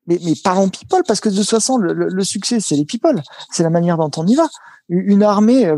Mais, 0.09 0.19
mais 0.25 0.33
parlons 0.43 0.69
people 0.69 1.03
parce 1.07 1.21
que 1.21 1.29
de 1.29 1.37
toute 1.37 1.49
façon 1.49 1.77
le, 1.77 1.93
le, 1.93 2.25
succès 2.25 2.61
c'est 2.61 2.75
les 2.75 2.85
people, 2.85 3.23
c'est 3.53 3.63
la 3.63 3.71
manière 3.71 3.99
dont 3.99 4.11
on 4.17 4.27
y 4.27 4.35
va. 4.35 4.49
Une 4.89 5.23
armée, 5.23 5.67
euh, 5.67 5.77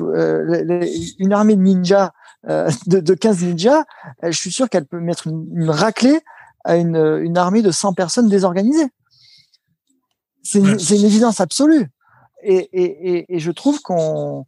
euh 0.00 0.86
une 1.18 1.32
armée 1.32 1.56
de 1.56 1.62
ninjas, 1.62 2.12
euh, 2.48 2.70
de, 2.86 3.00
de 3.00 3.14
15 3.14 3.42
ninjas, 3.42 3.84
euh, 4.22 4.30
je 4.30 4.38
suis 4.38 4.52
sûr 4.52 4.70
qu'elle 4.70 4.86
peut 4.86 5.00
mettre 5.00 5.26
une, 5.26 5.48
une, 5.52 5.70
raclée 5.70 6.20
à 6.64 6.76
une, 6.76 6.96
une 6.96 7.36
armée 7.36 7.60
de 7.60 7.72
100 7.72 7.94
personnes 7.94 8.28
désorganisées. 8.28 8.88
C'est 10.44 10.60
une, 10.60 10.78
une, 10.78 11.04
évidence 11.04 11.40
absolue. 11.40 11.88
Et, 12.44 12.68
et, 12.72 13.34
et, 13.34 13.38
je 13.40 13.50
trouve 13.50 13.80
qu'on, 13.80 14.44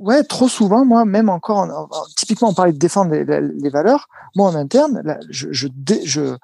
ouais, 0.00 0.24
trop 0.24 0.48
souvent, 0.48 0.84
moi, 0.84 1.04
même 1.04 1.28
encore, 1.28 1.88
typiquement, 2.16 2.48
on 2.48 2.54
parlait 2.54 2.72
de 2.72 2.78
défendre 2.78 3.14
les, 3.14 3.70
valeurs. 3.70 4.08
Moi, 4.34 4.50
en 4.50 4.54
interne, 4.54 5.18
je, 5.28 5.48
je, 5.52 5.68
je, 6.04 6.36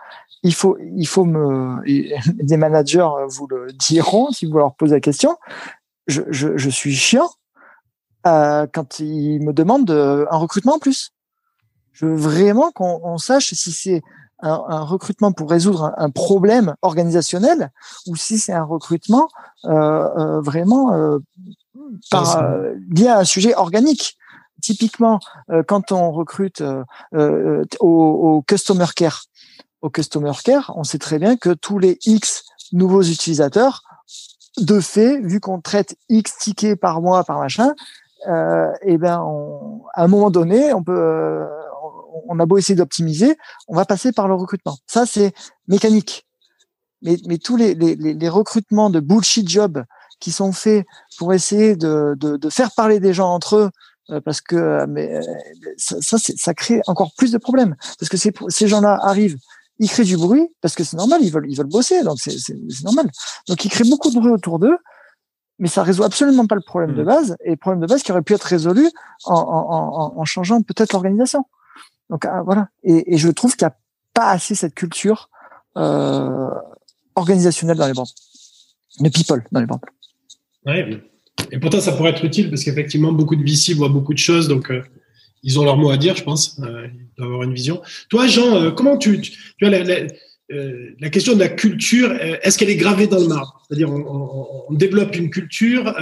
il 0.43 0.55
faut, 0.55 0.79
il 0.79 1.07
faut 1.07 1.25
me, 1.25 1.83
des 2.43 2.57
managers 2.57 3.09
vous 3.29 3.47
le 3.49 3.73
diront 3.73 4.31
si 4.31 4.47
vous 4.47 4.59
leur 4.59 4.75
posez 4.75 4.95
la 4.95 5.01
question. 5.01 5.37
Je, 6.07 6.23
je, 6.31 6.57
je 6.57 6.71
suis 6.71 6.95
chiant 6.95 7.29
euh, 8.27 8.67
quand 8.73 9.01
ils 9.01 9.41
me 9.41 9.53
demandent 9.53 9.91
un 9.91 10.37
recrutement 10.37 10.75
en 10.75 10.79
plus. 10.79 11.13
Je 11.93 12.07
veux 12.07 12.15
vraiment 12.15 12.71
qu'on 12.73 13.19
sache 13.19 13.55
si 13.55 13.73
c'est 13.73 14.03
un, 14.41 14.63
un, 14.69 14.83
recrutement 14.83 15.33
pour 15.33 15.51
résoudre 15.51 15.93
un, 15.97 16.11
problème 16.11 16.75
organisationnel 16.83 17.71
ou 18.07 18.17
si 18.17 18.39
c'est 18.39 18.53
un 18.53 18.65
recrutement 18.65 19.29
euh, 19.65 19.71
euh, 19.71 20.41
vraiment 20.41 20.93
euh, 20.93 21.19
par, 22.11 22.39
euh, 22.39 22.75
lié 22.91 23.09
à 23.09 23.19
un 23.19 23.25
sujet 23.25 23.55
organique. 23.55 24.17
Typiquement, 24.63 25.21
euh, 25.51 25.63
quand 25.67 25.93
on 25.93 26.11
recrute 26.11 26.63
au, 27.13 27.87
au 27.87 28.43
customer 28.43 28.87
care, 28.95 29.25
au 29.83 29.91
Customer 29.91 30.33
Care, 30.45 30.73
on 30.77 30.85
sait 30.85 30.99
très 30.99 31.19
bien 31.19 31.37
que 31.37 31.51
tous 31.51 31.79
les 31.79 31.99
X 32.05 32.45
nouveaux 32.73 33.03
utilisateurs, 33.03 33.83
de 34.59 34.81
fait, 34.81 35.21
vu 35.21 35.39
qu'on 35.39 35.61
traite 35.61 35.97
X 36.09 36.39
tickets 36.39 36.81
par 36.81 37.01
mois, 37.01 37.25
par 37.25 37.39
machin, 37.39 37.75
euh, 38.27 38.73
et 38.83 38.95
eh 38.95 38.99
ben, 38.99 39.23
à 39.95 40.05
un 40.05 40.09
moment 40.09 40.31
donné, 40.31 40.73
on 40.73 40.83
peut, 40.83 40.99
euh, 40.99 41.47
on 42.29 42.39
a 42.39 42.47
beau 42.47 42.59
essayer 42.59 42.75
d'optimiser, 42.75 43.37
on 43.69 43.77
va 43.77 43.85
passer 43.85 44.13
par 44.13 44.29
le 44.29 44.35
recrutement. 44.35 44.77
Ça, 44.87 45.07
c'est 45.07 45.33
mécanique. 45.69 46.27
mais, 47.03 47.17
mais 47.27 47.39
tous 47.39 47.57
les, 47.57 47.75
les, 47.75 47.95
les 47.97 48.29
recrutements 48.29 48.91
de 48.91 49.01
bullshit 49.01 49.49
jobs 49.49 49.85
qui 50.21 50.33
sont 50.33 50.53
faits 50.53 50.87
pour 51.19 51.35
essayer 51.35 51.77
de, 51.77 52.15
de, 52.19 52.37
de 52.37 52.51
faire 52.51 52.71
parler 52.73 53.01
des 53.01 53.13
gens 53.13 53.33
entre 53.33 53.57
eux, 53.57 53.71
euh, 54.11 54.21
parce 54.21 54.41
que 54.41 54.87
mais 54.87 55.21
ça, 55.77 55.97
ça, 56.01 56.17
ça, 56.19 56.55
crée 56.55 56.81
encore 56.87 57.11
plus 57.19 57.33
de 57.33 57.39
problèmes 57.39 57.75
parce 57.99 58.09
que 58.09 58.17
ces, 58.17 58.33
ces 58.49 58.69
gens-là 58.69 58.99
arrivent 59.03 59.37
ils 59.79 59.91
créent 59.91 60.05
du 60.05 60.17
bruit 60.17 60.49
parce 60.61 60.75
que 60.75 60.85
c'est 60.85 60.97
normal, 60.97 61.21
ils 61.23 61.33
veulent, 61.33 61.47
ils 61.49 61.57
veulent 61.57 61.67
bosser, 61.67 62.03
donc 62.03 62.19
c'est 62.19 62.55
normal. 62.85 63.11
Donc 63.49 63.65
ils 63.65 63.71
créent 63.71 63.89
beaucoup 63.89 64.11
de 64.11 64.15
bruit 64.15 64.31
autour 64.31 64.59
d'eux, 64.59 64.79
mais 65.59 65.69
ça 65.69 65.83
résout 65.83 66.05
absolument 66.05 66.47
pas 66.47 66.55
le 66.55 66.63
problème 66.63 66.95
de 66.95 67.03
mmh. 67.03 67.07
base, 67.07 67.37
et 67.45 67.51
le 67.51 67.57
problème 67.57 67.81
de 67.81 67.87
base 67.87 68.03
qui 68.03 68.13
aurait 68.13 68.23
pu 68.23 68.35
être 68.35 68.45
résolu 68.45 68.89
en, 69.25 69.35
en, 69.35 69.37
en, 69.37 70.19
en 70.19 70.25
changeant 70.25 70.63
peut-être 70.63 70.93
l'organisation. 70.93 71.45
Donc 72.11 72.25
ah, 72.25 72.43
voilà. 72.45 72.69
Et, 72.83 73.17
je 73.17 73.29
trouve 73.29 73.57
qu'il 73.57 73.67
n'y 73.67 73.73
a 73.73 73.77
pas 74.15 74.31
assez 74.31 74.55
cette 74.55 74.75
culture 74.75 75.29
euh, 75.77 76.51
organisationnelle 77.15 77.77
dans 77.77 77.87
les 77.87 77.93
banques, 77.93 78.15
de 79.01 79.09
people 79.09 79.45
dans 79.53 79.61
les 79.61 79.67
banques. 79.67 79.85
Ouais, 80.65 81.01
et 81.53 81.59
pourtant 81.59 81.81
ça 81.81 81.93
pourrait 81.93 82.11
être 82.11 82.25
utile 82.25 82.51
parce 82.51 82.65
qu'effectivement 82.65 83.13
beaucoup 83.13 83.37
de 83.37 83.43
VC 83.43 83.75
voient 83.75 83.89
beaucoup 83.89 84.15
de 84.15 84.19
choses, 84.19 84.49
donc 84.49 84.71
euh, 84.71 84.83
ils 85.43 85.59
ont 85.61 85.65
leur 85.65 85.77
mot 85.77 85.91
à 85.91 85.97
dire, 85.97 86.17
je 86.17 86.25
pense. 86.25 86.59
Euh, 86.61 86.89
ils 86.93 87.19
doivent 87.19 87.29
avoir 87.29 87.43
une 87.45 87.55
vision. 87.55 87.83
Toi, 88.09 88.27
Jean, 88.27 88.57
euh, 88.57 88.71
comment 88.71 88.97
tu, 88.97 89.21
tu, 89.21 89.37
vois 89.61 89.71
la, 89.71 91.11
question 91.11 91.35
de 91.35 91.39
la 91.39 91.49
culture, 91.49 92.13
est-ce 92.43 92.59
qu'elle 92.59 92.71
est 92.71 92.77
gravée 92.77 93.07
dans 93.07 93.21
le 93.21 93.29
marbre? 93.29 93.63
C'est-à-dire, 93.67 93.91
on, 93.91 94.73
développe 94.73 95.15
une 95.17 95.31
culture, 95.31 95.95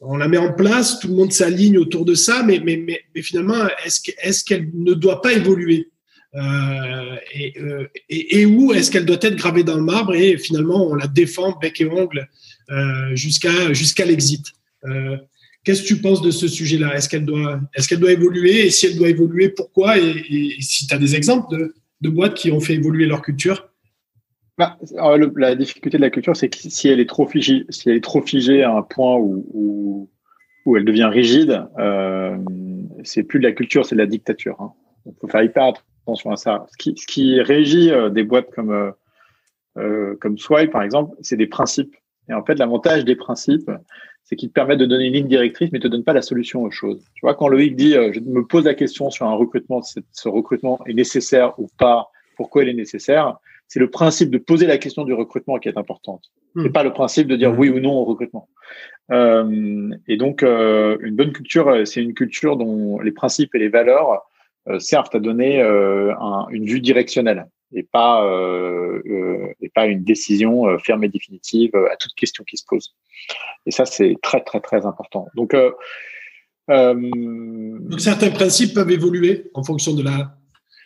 on 0.00 0.16
la 0.16 0.28
met 0.28 0.38
en 0.38 0.52
place, 0.52 0.98
tout 0.98 1.08
le 1.08 1.14
monde 1.14 1.32
s'aligne 1.32 1.78
autour 1.78 2.04
de 2.04 2.14
ça, 2.14 2.42
mais, 2.42 2.60
mais, 2.64 2.76
mais, 2.76 3.00
mais 3.14 3.22
finalement, 3.22 3.68
est-ce 3.84 4.44
qu'elle 4.44 4.70
ne 4.74 4.94
doit 4.94 5.20
pas 5.20 5.32
évoluer? 5.32 5.88
Et, 7.34 7.54
et, 8.08 8.40
et, 8.40 8.46
où 8.46 8.72
est-ce 8.72 8.90
qu'elle 8.90 9.04
doit 9.04 9.18
être 9.20 9.34
gravée 9.34 9.64
dans 9.64 9.76
le 9.76 9.82
marbre? 9.82 10.14
Et 10.14 10.38
finalement 10.38 10.86
on 10.86 10.94
la 10.94 11.08
défend 11.08 11.58
bec 11.60 11.80
et 11.80 11.86
ongle 11.86 12.28
jusqu'à 13.14 13.72
jusqu'à 13.72 14.04
l'exit. 14.04 14.44
Qu'est-ce 15.64 15.82
que 15.82 15.88
tu 15.88 16.00
penses 16.00 16.22
de 16.22 16.30
ce 16.30 16.48
sujet-là? 16.48 16.96
Est-ce 16.96 17.08
qu'elle 17.08 17.26
doit, 17.26 17.60
est 17.74 17.86
qu'elle 17.86 18.00
doit 18.00 18.12
évoluer? 18.12 18.66
Et 18.66 18.70
si 18.70 18.86
elle 18.86 18.96
doit 18.96 19.10
évoluer, 19.10 19.50
pourquoi? 19.50 19.98
Et, 19.98 20.56
si 20.60 20.86
tu 20.86 20.94
as 20.94 20.98
des 20.98 21.14
exemples 21.14 21.54
de, 21.54 21.74
de, 22.00 22.08
boîtes 22.08 22.34
qui 22.34 22.50
ont 22.50 22.60
fait 22.60 22.74
évoluer 22.74 23.06
leur 23.06 23.20
culture? 23.20 23.69
Bah, 24.60 24.78
La 25.36 25.54
difficulté 25.54 25.96
de 25.96 26.02
la 26.02 26.10
culture, 26.10 26.36
c'est 26.36 26.48
que 26.48 26.56
si 26.58 26.88
elle 26.88 27.00
est 27.00 27.08
trop 27.08 27.26
figée, 27.26 27.64
si 27.70 27.90
elle 27.90 27.96
est 27.96 28.04
trop 28.04 28.22
figée 28.22 28.62
à 28.62 28.72
un 28.72 28.82
point 28.82 29.16
où, 29.16 30.08
où, 30.66 30.76
elle 30.76 30.84
devient 30.84 31.08
rigide, 31.10 31.66
euh, 31.78 32.36
c'est 33.02 33.24
plus 33.24 33.40
de 33.40 33.44
la 33.44 33.52
culture, 33.52 33.84
c'est 33.84 33.96
de 33.96 34.00
la 34.00 34.06
dictature. 34.06 34.56
Hein. 34.60 34.72
Il 35.06 35.12
faut 35.20 35.26
faire 35.26 35.42
hyper 35.42 35.72
attention 36.04 36.30
à 36.30 36.36
ça. 36.36 36.66
Ce 36.70 36.76
qui, 36.76 36.94
ce 36.96 37.06
qui 37.06 37.40
régit 37.40 37.90
euh, 37.90 38.08
des 38.08 38.22
boîtes 38.22 38.50
comme, 38.54 38.70
euh, 38.70 38.92
euh, 39.78 40.16
comme 40.20 40.38
Swipe, 40.38 40.70
par 40.70 40.82
exemple, 40.82 41.16
c'est 41.22 41.36
des 41.36 41.46
principes. 41.46 41.94
Et 42.28 42.34
en 42.34 42.44
fait, 42.44 42.54
l'avantage 42.54 43.04
des 43.04 43.16
principes, 43.16 43.70
c'est 44.24 44.36
qu'il 44.36 44.50
te 44.50 44.54
permet 44.54 44.76
de 44.76 44.86
donner 44.86 45.06
une 45.06 45.14
ligne 45.14 45.28
directrice, 45.28 45.70
mais 45.72 45.78
ne 45.78 45.82
te 45.82 45.88
donne 45.88 46.04
pas 46.04 46.12
la 46.12 46.22
solution 46.22 46.62
aux 46.62 46.70
choses. 46.70 47.02
Tu 47.14 47.20
vois, 47.22 47.34
quand 47.34 47.48
Loïc 47.48 47.74
dit, 47.74 47.96
euh, 47.96 48.12
je 48.12 48.20
me 48.20 48.46
pose 48.46 48.64
la 48.64 48.74
question 48.74 49.10
sur 49.10 49.26
un 49.26 49.34
recrutement, 49.34 49.80
ce 49.82 50.28
recrutement 50.28 50.78
est 50.86 50.94
nécessaire 50.94 51.58
ou 51.58 51.68
pas, 51.78 52.10
pourquoi 52.36 52.62
il 52.62 52.68
est 52.68 52.74
nécessaire, 52.74 53.38
c'est 53.70 53.80
le 53.80 53.88
principe 53.88 54.30
de 54.30 54.38
poser 54.38 54.66
la 54.66 54.78
question 54.78 55.04
du 55.04 55.14
recrutement 55.14 55.58
qui 55.58 55.68
est 55.68 55.78
importante. 55.78 56.24
Hmm. 56.54 56.64
C'est 56.64 56.72
pas 56.72 56.82
le 56.82 56.92
principe 56.92 57.28
de 57.28 57.36
dire 57.36 57.52
hmm. 57.52 57.58
oui 57.58 57.68
ou 57.70 57.78
non 57.78 57.92
au 57.92 58.04
recrutement. 58.04 58.48
Euh, 59.12 59.90
et 60.08 60.16
donc, 60.16 60.42
euh, 60.42 60.98
une 61.00 61.14
bonne 61.14 61.32
culture, 61.32 61.68
euh, 61.68 61.84
c'est 61.84 62.02
une 62.02 62.14
culture 62.14 62.56
dont 62.56 62.98
les 62.98 63.12
principes 63.12 63.54
et 63.54 63.58
les 63.60 63.68
valeurs 63.68 64.22
euh, 64.68 64.80
servent 64.80 65.08
à 65.12 65.20
donner 65.20 65.62
un, 65.62 66.46
une 66.50 66.66
vue 66.66 66.80
directionnelle 66.80 67.46
et 67.72 67.84
pas 67.84 68.26
euh, 68.26 69.00
euh, 69.06 69.54
et 69.60 69.68
pas 69.68 69.86
une 69.86 70.02
décision 70.02 70.66
euh, 70.66 70.78
ferme 70.78 71.04
et 71.04 71.08
définitive 71.08 71.70
à 71.74 71.96
toute 71.96 72.14
question 72.14 72.44
qui 72.44 72.56
se 72.56 72.64
pose. 72.66 72.94
Et 73.66 73.70
ça, 73.70 73.86
c'est 73.86 74.16
très 74.22 74.42
très 74.42 74.60
très 74.60 74.84
important. 74.86 75.28
Donc, 75.34 75.54
Donc 76.68 78.00
certains 78.00 78.30
principes 78.30 78.74
peuvent 78.74 78.90
évoluer 78.90 79.50
en 79.54 79.62
fonction 79.62 79.94
de 79.94 80.02
la. 80.02 80.36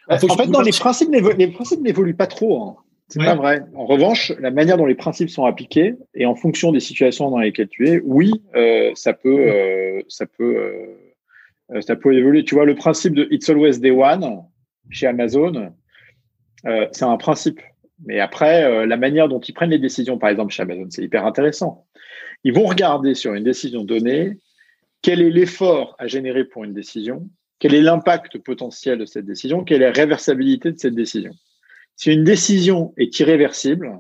En, 0.09 0.19
fait, 0.19 0.47
non, 0.47 0.61
les 0.61 0.71
principes, 0.71 1.11
les 1.13 1.49
principes 1.49 1.81
n'évoluent 1.81 2.17
pas 2.17 2.27
trop. 2.27 2.63
Hein. 2.63 2.77
C'est 3.09 3.23
pas 3.23 3.35
vrai. 3.35 3.63
En 3.75 3.87
revanche, 3.87 4.33
la 4.41 4.51
manière 4.51 4.77
dont 4.77 4.87
les 4.87 4.95
principes 4.95 5.29
sont 5.29 5.45
appliqués 5.45 5.95
et 6.15 6.27
en 6.27 6.35
fonction 6.35 6.73
des 6.73 6.81
situations 6.81 7.31
dans 7.31 7.39
lesquelles 7.39 7.69
tu 7.69 7.89
es, 7.89 8.01
oui, 8.03 8.33
euh, 8.57 8.93
ça 8.95 9.13
peut, 9.13 9.39
euh, 9.41 10.01
ça 10.09 10.27
peut, 10.27 10.57
euh, 11.73 11.81
ça 11.83 11.97
peut 11.97 12.15
évoluer. 12.15 12.45
Tu 12.45 12.55
vois, 12.55 12.65
le 12.65 12.75
principe 12.75 13.15
de 13.15 13.29
It's 13.31 13.49
Always 13.49 13.79
Day 13.79 13.91
One 13.91 14.43
chez 14.91 15.07
Amazon, 15.07 15.73
c'est 16.93 17.05
un 17.05 17.17
principe. 17.17 17.61
Mais 18.07 18.21
après, 18.21 18.87
la 18.87 18.97
manière 18.97 19.29
dont 19.29 19.41
ils 19.41 19.53
prennent 19.53 19.71
les 19.71 19.79
décisions, 19.79 20.19
par 20.19 20.31
exemple 20.31 20.53
chez 20.53 20.63
Amazon, 20.63 20.87
c'est 20.91 21.03
hyper 21.03 21.27
intéressant. 21.27 21.87
Ils 22.43 22.53
vont 22.53 22.65
regarder 22.65 23.15
sur 23.15 23.35
une 23.35 23.45
décision 23.45 23.85
donnée 23.85 24.39
quel 25.03 25.21
est 25.21 25.31
l'effort 25.31 25.95
à 25.99 26.07
générer 26.07 26.45
pour 26.45 26.65
une 26.65 26.73
décision, 26.73 27.29
quel 27.59 27.75
est 27.75 27.81
l'impact 27.81 28.39
potentiel 28.39 28.99
de 28.99 29.05
cette 29.05 29.27
décision, 29.27 29.65
quelle 29.65 29.83
est 29.83 29.87
la 29.87 29.93
réversibilité 29.93 30.73
de 30.73 30.79
cette 30.79 30.95
décision? 30.95 31.33
Si 31.97 32.13
une 32.13 32.25
décision 32.25 32.93
est 32.97 33.19
irréversible, 33.21 33.99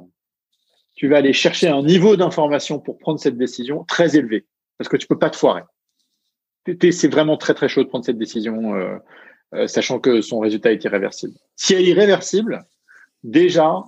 tu 0.94 1.08
vas 1.08 1.18
aller 1.18 1.32
chercher 1.32 1.68
un 1.68 1.82
niveau 1.82 2.16
d'information 2.16 2.78
pour 2.78 2.98
prendre 2.98 3.18
cette 3.18 3.36
décision 3.36 3.84
très 3.84 4.16
élevé, 4.16 4.46
parce 4.78 4.88
que 4.88 4.96
tu 4.96 5.06
peux 5.06 5.18
pas 5.18 5.30
te 5.30 5.36
foirer. 5.36 5.62
C'est 6.90 7.08
vraiment 7.08 7.36
très 7.36 7.54
très 7.54 7.68
chaud 7.68 7.82
de 7.82 7.88
prendre 7.88 8.04
cette 8.04 8.18
décision 8.18 8.74
euh, 8.74 8.96
euh, 9.54 9.66
sachant 9.66 10.00
que 10.00 10.20
son 10.20 10.40
résultat 10.40 10.72
est 10.72 10.82
irréversible. 10.84 11.34
Si 11.56 11.74
elle 11.74 11.82
est 11.82 11.90
irréversible, 11.90 12.64
déjà, 13.22 13.84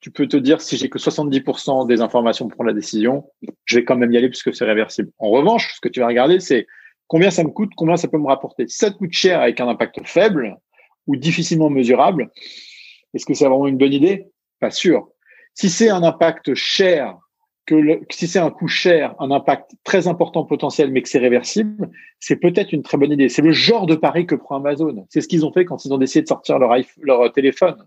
tu 0.00 0.10
peux 0.10 0.28
te 0.28 0.36
dire 0.36 0.60
si 0.60 0.76
j'ai 0.76 0.88
que 0.88 0.98
70% 0.98 1.86
des 1.86 2.00
informations 2.00 2.46
pour 2.46 2.56
prendre 2.56 2.68
la 2.68 2.74
décision, 2.74 3.28
je 3.64 3.76
vais 3.76 3.84
quand 3.84 3.96
même 3.96 4.12
y 4.12 4.16
aller 4.16 4.28
puisque 4.28 4.54
c'est 4.54 4.64
réversible. 4.64 5.10
En 5.18 5.30
revanche, 5.30 5.74
ce 5.74 5.80
que 5.80 5.88
tu 5.88 6.00
vas 6.00 6.06
regarder, 6.06 6.38
c'est 6.38 6.66
combien 7.08 7.30
ça 7.30 7.42
me 7.42 7.48
coûte, 7.48 7.72
combien 7.76 7.96
ça 7.96 8.08
peut 8.08 8.18
me 8.18 8.26
rapporter. 8.26 8.68
Si 8.68 8.78
ça 8.78 8.90
te 8.90 8.96
coûte 8.96 9.12
cher 9.12 9.40
avec 9.40 9.60
un 9.60 9.68
impact 9.68 10.06
faible 10.06 10.56
ou 11.06 11.16
difficilement 11.16 11.70
mesurable, 11.70 12.30
est-ce 13.14 13.26
que 13.26 13.34
c'est 13.34 13.46
vraiment 13.46 13.66
une 13.66 13.78
bonne 13.78 13.92
idée? 13.92 14.28
Pas 14.60 14.70
sûr. 14.70 15.08
Si 15.54 15.70
c'est 15.70 15.88
un 15.88 16.02
impact 16.02 16.54
cher 16.54 17.18
que, 17.66 18.00
si 18.10 18.26
c'est 18.26 18.38
un 18.38 18.50
coût 18.50 18.68
cher, 18.68 19.14
un 19.18 19.30
impact 19.30 19.72
très 19.84 20.06
important 20.06 20.44
potentiel, 20.44 20.90
mais 20.90 21.02
que 21.02 21.08
c'est 21.08 21.18
réversible, 21.18 21.90
c'est 22.20 22.36
peut-être 22.36 22.72
une 22.72 22.82
très 22.82 22.96
bonne 22.96 23.12
idée. 23.12 23.28
C'est 23.28 23.42
le 23.42 23.52
genre 23.52 23.86
de 23.86 23.94
pari 23.94 24.26
que 24.26 24.34
prend 24.34 24.56
Amazon. 24.56 25.06
C'est 25.10 25.20
ce 25.20 25.28
qu'ils 25.28 25.44
ont 25.44 25.52
fait 25.52 25.64
quand 25.64 25.84
ils 25.84 25.92
ont 25.92 25.98
décidé 25.98 26.22
de 26.22 26.28
sortir 26.28 26.58
leur, 26.58 26.74
leur 27.02 27.32
téléphone. 27.32 27.86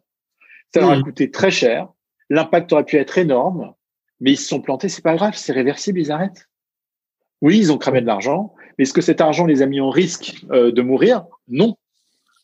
Ça 0.73 0.81
leur 0.81 0.91
a 0.91 1.01
coûté 1.01 1.31
très 1.31 1.51
cher. 1.51 1.87
L'impact 2.29 2.71
aurait 2.73 2.85
pu 2.85 2.97
être 2.97 3.17
énorme, 3.17 3.73
mais 4.19 4.31
ils 4.31 4.37
se 4.37 4.47
sont 4.47 4.61
plantés. 4.61 4.87
C'est 4.87 5.03
pas 5.03 5.15
grave, 5.15 5.33
c'est 5.35 5.51
réversible, 5.51 5.99
ils 5.99 6.11
arrêtent. 6.11 6.47
Oui, 7.41 7.57
ils 7.57 7.71
ont 7.71 7.77
cramé 7.77 8.01
de 8.01 8.05
l'argent, 8.05 8.53
mais 8.77 8.83
est-ce 8.83 8.93
que 8.93 9.01
cet 9.01 9.21
argent 9.21 9.45
les 9.45 9.61
a 9.61 9.65
mis 9.65 9.81
en 9.81 9.89
risque 9.89 10.43
euh, 10.51 10.71
de 10.71 10.81
mourir? 10.81 11.25
Non. 11.47 11.75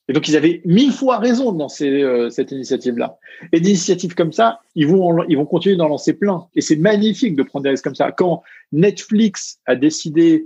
Et 0.09 0.13
donc, 0.13 0.27
ils 0.27 0.37
avaient 0.37 0.61
mille 0.63 0.93
fois 0.93 1.17
raison 1.17 1.51
dans 1.51 1.67
euh, 1.81 2.29
cette 2.29 2.51
initiative-là. 2.51 3.17
Et 3.51 3.59
des 3.59 3.69
initiatives 3.69 4.15
comme 4.15 4.31
ça, 4.31 4.61
ils 4.75 4.87
vont, 4.87 5.23
ils 5.27 5.35
vont 5.35 5.45
continuer 5.45 5.75
d'en 5.75 5.89
lancer 5.89 6.13
plein. 6.13 6.47
Et 6.55 6.61
c'est 6.61 6.77
magnifique 6.77 7.35
de 7.35 7.43
prendre 7.43 7.63
des 7.63 7.71
risques 7.71 7.83
comme 7.83 7.95
ça. 7.95 8.11
Quand 8.11 8.41
Netflix 8.71 9.59
a 9.65 9.75
décidé 9.75 10.45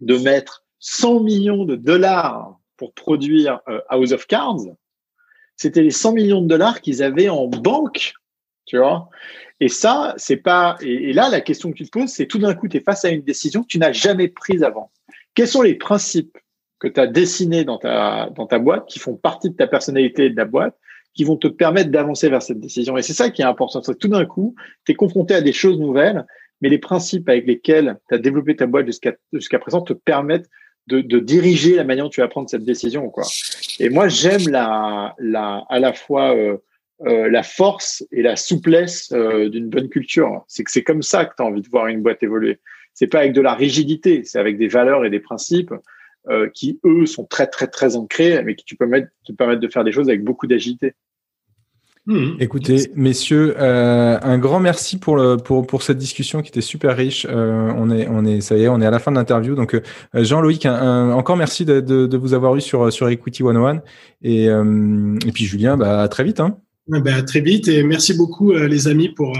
de 0.00 0.16
mettre 0.18 0.64
100 0.80 1.20
millions 1.20 1.64
de 1.64 1.76
dollars 1.76 2.58
pour 2.76 2.92
produire 2.92 3.60
euh, 3.68 3.80
House 3.88 4.10
of 4.10 4.26
Cards, 4.26 4.62
c'était 5.56 5.82
les 5.82 5.90
100 5.90 6.14
millions 6.14 6.42
de 6.42 6.48
dollars 6.48 6.80
qu'ils 6.80 7.04
avaient 7.04 7.28
en 7.28 7.46
banque, 7.46 8.14
tu 8.66 8.78
vois? 8.78 9.08
Et 9.60 9.68
ça, 9.68 10.14
c'est 10.16 10.36
pas. 10.36 10.76
Et, 10.80 11.12
là, 11.12 11.28
la 11.30 11.40
question 11.40 11.70
que 11.70 11.76
tu 11.76 11.84
te 11.84 11.90
poses, 11.90 12.10
c'est 12.10 12.26
tout 12.26 12.38
d'un 12.38 12.54
coup, 12.54 12.68
tu 12.68 12.78
es 12.78 12.80
face 12.80 13.04
à 13.04 13.10
une 13.10 13.22
décision 13.22 13.62
que 13.62 13.68
tu 13.68 13.78
n'as 13.78 13.92
jamais 13.92 14.28
prise 14.28 14.62
avant. 14.62 14.90
Quels 15.34 15.48
sont 15.48 15.62
les 15.62 15.74
principes 15.74 16.36
que 16.78 16.88
tu 16.88 17.00
as 17.00 17.06
dessiné 17.06 17.64
dans 17.64 17.78
ta, 17.78 18.30
dans 18.34 18.46
ta 18.46 18.58
boîte, 18.58 18.86
qui 18.88 18.98
font 18.98 19.14
partie 19.14 19.50
de 19.50 19.56
ta 19.56 19.66
personnalité 19.66 20.26
et 20.26 20.30
de 20.30 20.36
la 20.36 20.44
boîte, 20.44 20.76
qui 21.14 21.24
vont 21.24 21.36
te 21.36 21.48
permettre 21.48 21.90
d'avancer 21.90 22.28
vers 22.28 22.42
cette 22.42 22.60
décision? 22.60 22.96
Et 22.96 23.02
c'est 23.02 23.12
ça 23.12 23.30
qui 23.30 23.42
est 23.42 23.44
important. 23.44 23.80
Tout 23.80 24.08
d'un 24.08 24.24
coup, 24.24 24.54
tu 24.84 24.92
es 24.92 24.94
confronté 24.94 25.34
à 25.34 25.40
des 25.40 25.52
choses 25.52 25.78
nouvelles, 25.78 26.26
mais 26.60 26.68
les 26.68 26.78
principes 26.78 27.28
avec 27.28 27.46
lesquels 27.46 27.98
tu 28.08 28.14
as 28.14 28.18
développé 28.18 28.56
ta 28.56 28.66
boîte 28.66 28.86
jusqu'à 28.86 29.12
jusqu'à 29.32 29.58
présent 29.58 29.82
te 29.82 29.92
permettent 29.92 30.48
de, 30.88 31.00
de, 31.00 31.20
diriger 31.20 31.76
la 31.76 31.84
manière 31.84 32.04
dont 32.04 32.10
tu 32.10 32.20
vas 32.20 32.28
prendre 32.28 32.50
cette 32.50 32.64
décision. 32.64 33.08
Quoi. 33.10 33.24
Et 33.78 33.88
moi, 33.88 34.08
j'aime 34.08 34.48
la, 34.48 35.14
la, 35.18 35.64
à 35.68 35.78
la 35.78 35.92
fois 35.92 36.34
euh, 36.36 36.56
euh, 37.06 37.28
la 37.28 37.42
force 37.42 38.04
et 38.12 38.22
la 38.22 38.36
souplesse 38.36 39.10
euh, 39.12 39.48
d'une 39.48 39.68
bonne 39.68 39.88
culture. 39.88 40.44
C'est 40.48 40.64
que 40.64 40.70
c'est 40.70 40.82
comme 40.82 41.02
ça 41.02 41.24
que 41.24 41.34
tu 41.36 41.42
as 41.42 41.46
envie 41.46 41.62
de 41.62 41.68
voir 41.68 41.86
une 41.88 42.02
boîte 42.02 42.22
évoluer. 42.22 42.60
C'est 42.94 43.06
pas 43.06 43.20
avec 43.20 43.32
de 43.32 43.40
la 43.40 43.54
rigidité, 43.54 44.22
c'est 44.24 44.38
avec 44.38 44.58
des 44.58 44.68
valeurs 44.68 45.04
et 45.04 45.10
des 45.10 45.20
principes 45.20 45.72
euh, 46.28 46.48
qui 46.54 46.78
eux 46.84 47.06
sont 47.06 47.24
très 47.24 47.46
très 47.46 47.66
très 47.66 47.96
ancrés, 47.96 48.42
mais 48.44 48.54
qui 48.54 48.64
tu 48.64 48.76
peux 48.76 48.86
mettre, 48.86 49.08
te 49.24 49.32
permettent 49.32 49.60
de 49.60 49.68
faire 49.68 49.84
des 49.84 49.92
choses 49.92 50.08
avec 50.08 50.22
beaucoup 50.22 50.46
d'agilité. 50.46 50.94
Hmm. 52.06 52.32
Écoutez, 52.40 52.90
messieurs, 52.96 53.54
euh, 53.60 54.18
un 54.20 54.38
grand 54.38 54.58
merci 54.58 54.98
pour 54.98 55.16
le 55.16 55.36
pour 55.36 55.64
pour 55.64 55.84
cette 55.84 55.98
discussion 55.98 56.42
qui 56.42 56.48
était 56.48 56.60
super 56.60 56.96
riche. 56.96 57.28
Euh, 57.30 57.72
on 57.76 57.90
est 57.90 58.08
on 58.08 58.24
est 58.24 58.40
ça 58.40 58.56
y 58.56 58.64
est, 58.64 58.68
on 58.68 58.80
est 58.80 58.86
à 58.86 58.90
la 58.90 58.98
fin 58.98 59.12
de 59.12 59.16
l'interview. 59.16 59.54
Donc 59.54 59.74
euh, 59.74 59.80
Jean-Loïc, 60.14 60.66
encore 60.66 61.36
merci 61.36 61.64
de, 61.64 61.78
de, 61.78 62.06
de, 62.06 62.16
vous 62.16 62.34
avoir 62.34 62.56
eu 62.56 62.60
sur 62.60 62.92
sur 62.92 63.08
Equity 63.08 63.44
101 63.44 63.82
et 64.22 64.46
et 64.46 65.32
puis 65.32 65.44
Julien, 65.44 65.76
bah 65.76 66.02
à 66.02 66.08
très 66.08 66.24
vite. 66.24 66.40
Hein. 66.40 66.58
Ben, 66.88 67.14
à 67.14 67.22
très 67.22 67.40
vite 67.40 67.68
et 67.68 67.82
merci 67.82 68.14
beaucoup 68.14 68.52
les 68.52 68.88
amis 68.88 69.08
pour, 69.08 69.38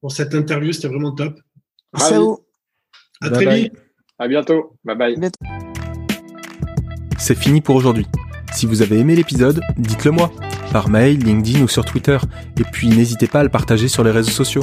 pour 0.00 0.10
cette 0.10 0.34
interview, 0.34 0.72
c'était 0.72 0.88
vraiment 0.88 1.12
top. 1.12 1.38
Merci 1.92 2.14
à 2.14 2.18
vous. 2.18 2.38
À 3.20 3.30
très 3.30 3.62
vite. 3.62 3.72
À 4.18 4.28
bientôt. 4.28 4.78
Bye 4.84 4.96
bye. 4.96 5.30
C'est 7.18 7.36
fini 7.36 7.60
pour 7.60 7.76
aujourd'hui. 7.76 8.06
Si 8.52 8.66
vous 8.66 8.82
avez 8.82 8.98
aimé 8.98 9.14
l'épisode, 9.16 9.60
dites-le 9.78 10.10
moi, 10.10 10.32
par 10.72 10.88
mail, 10.88 11.18
LinkedIn 11.18 11.62
ou 11.62 11.68
sur 11.68 11.84
Twitter, 11.84 12.18
et 12.58 12.64
puis 12.64 12.88
n'hésitez 12.88 13.26
pas 13.26 13.40
à 13.40 13.42
le 13.42 13.48
partager 13.48 13.88
sur 13.88 14.04
les 14.04 14.10
réseaux 14.10 14.30
sociaux. 14.30 14.62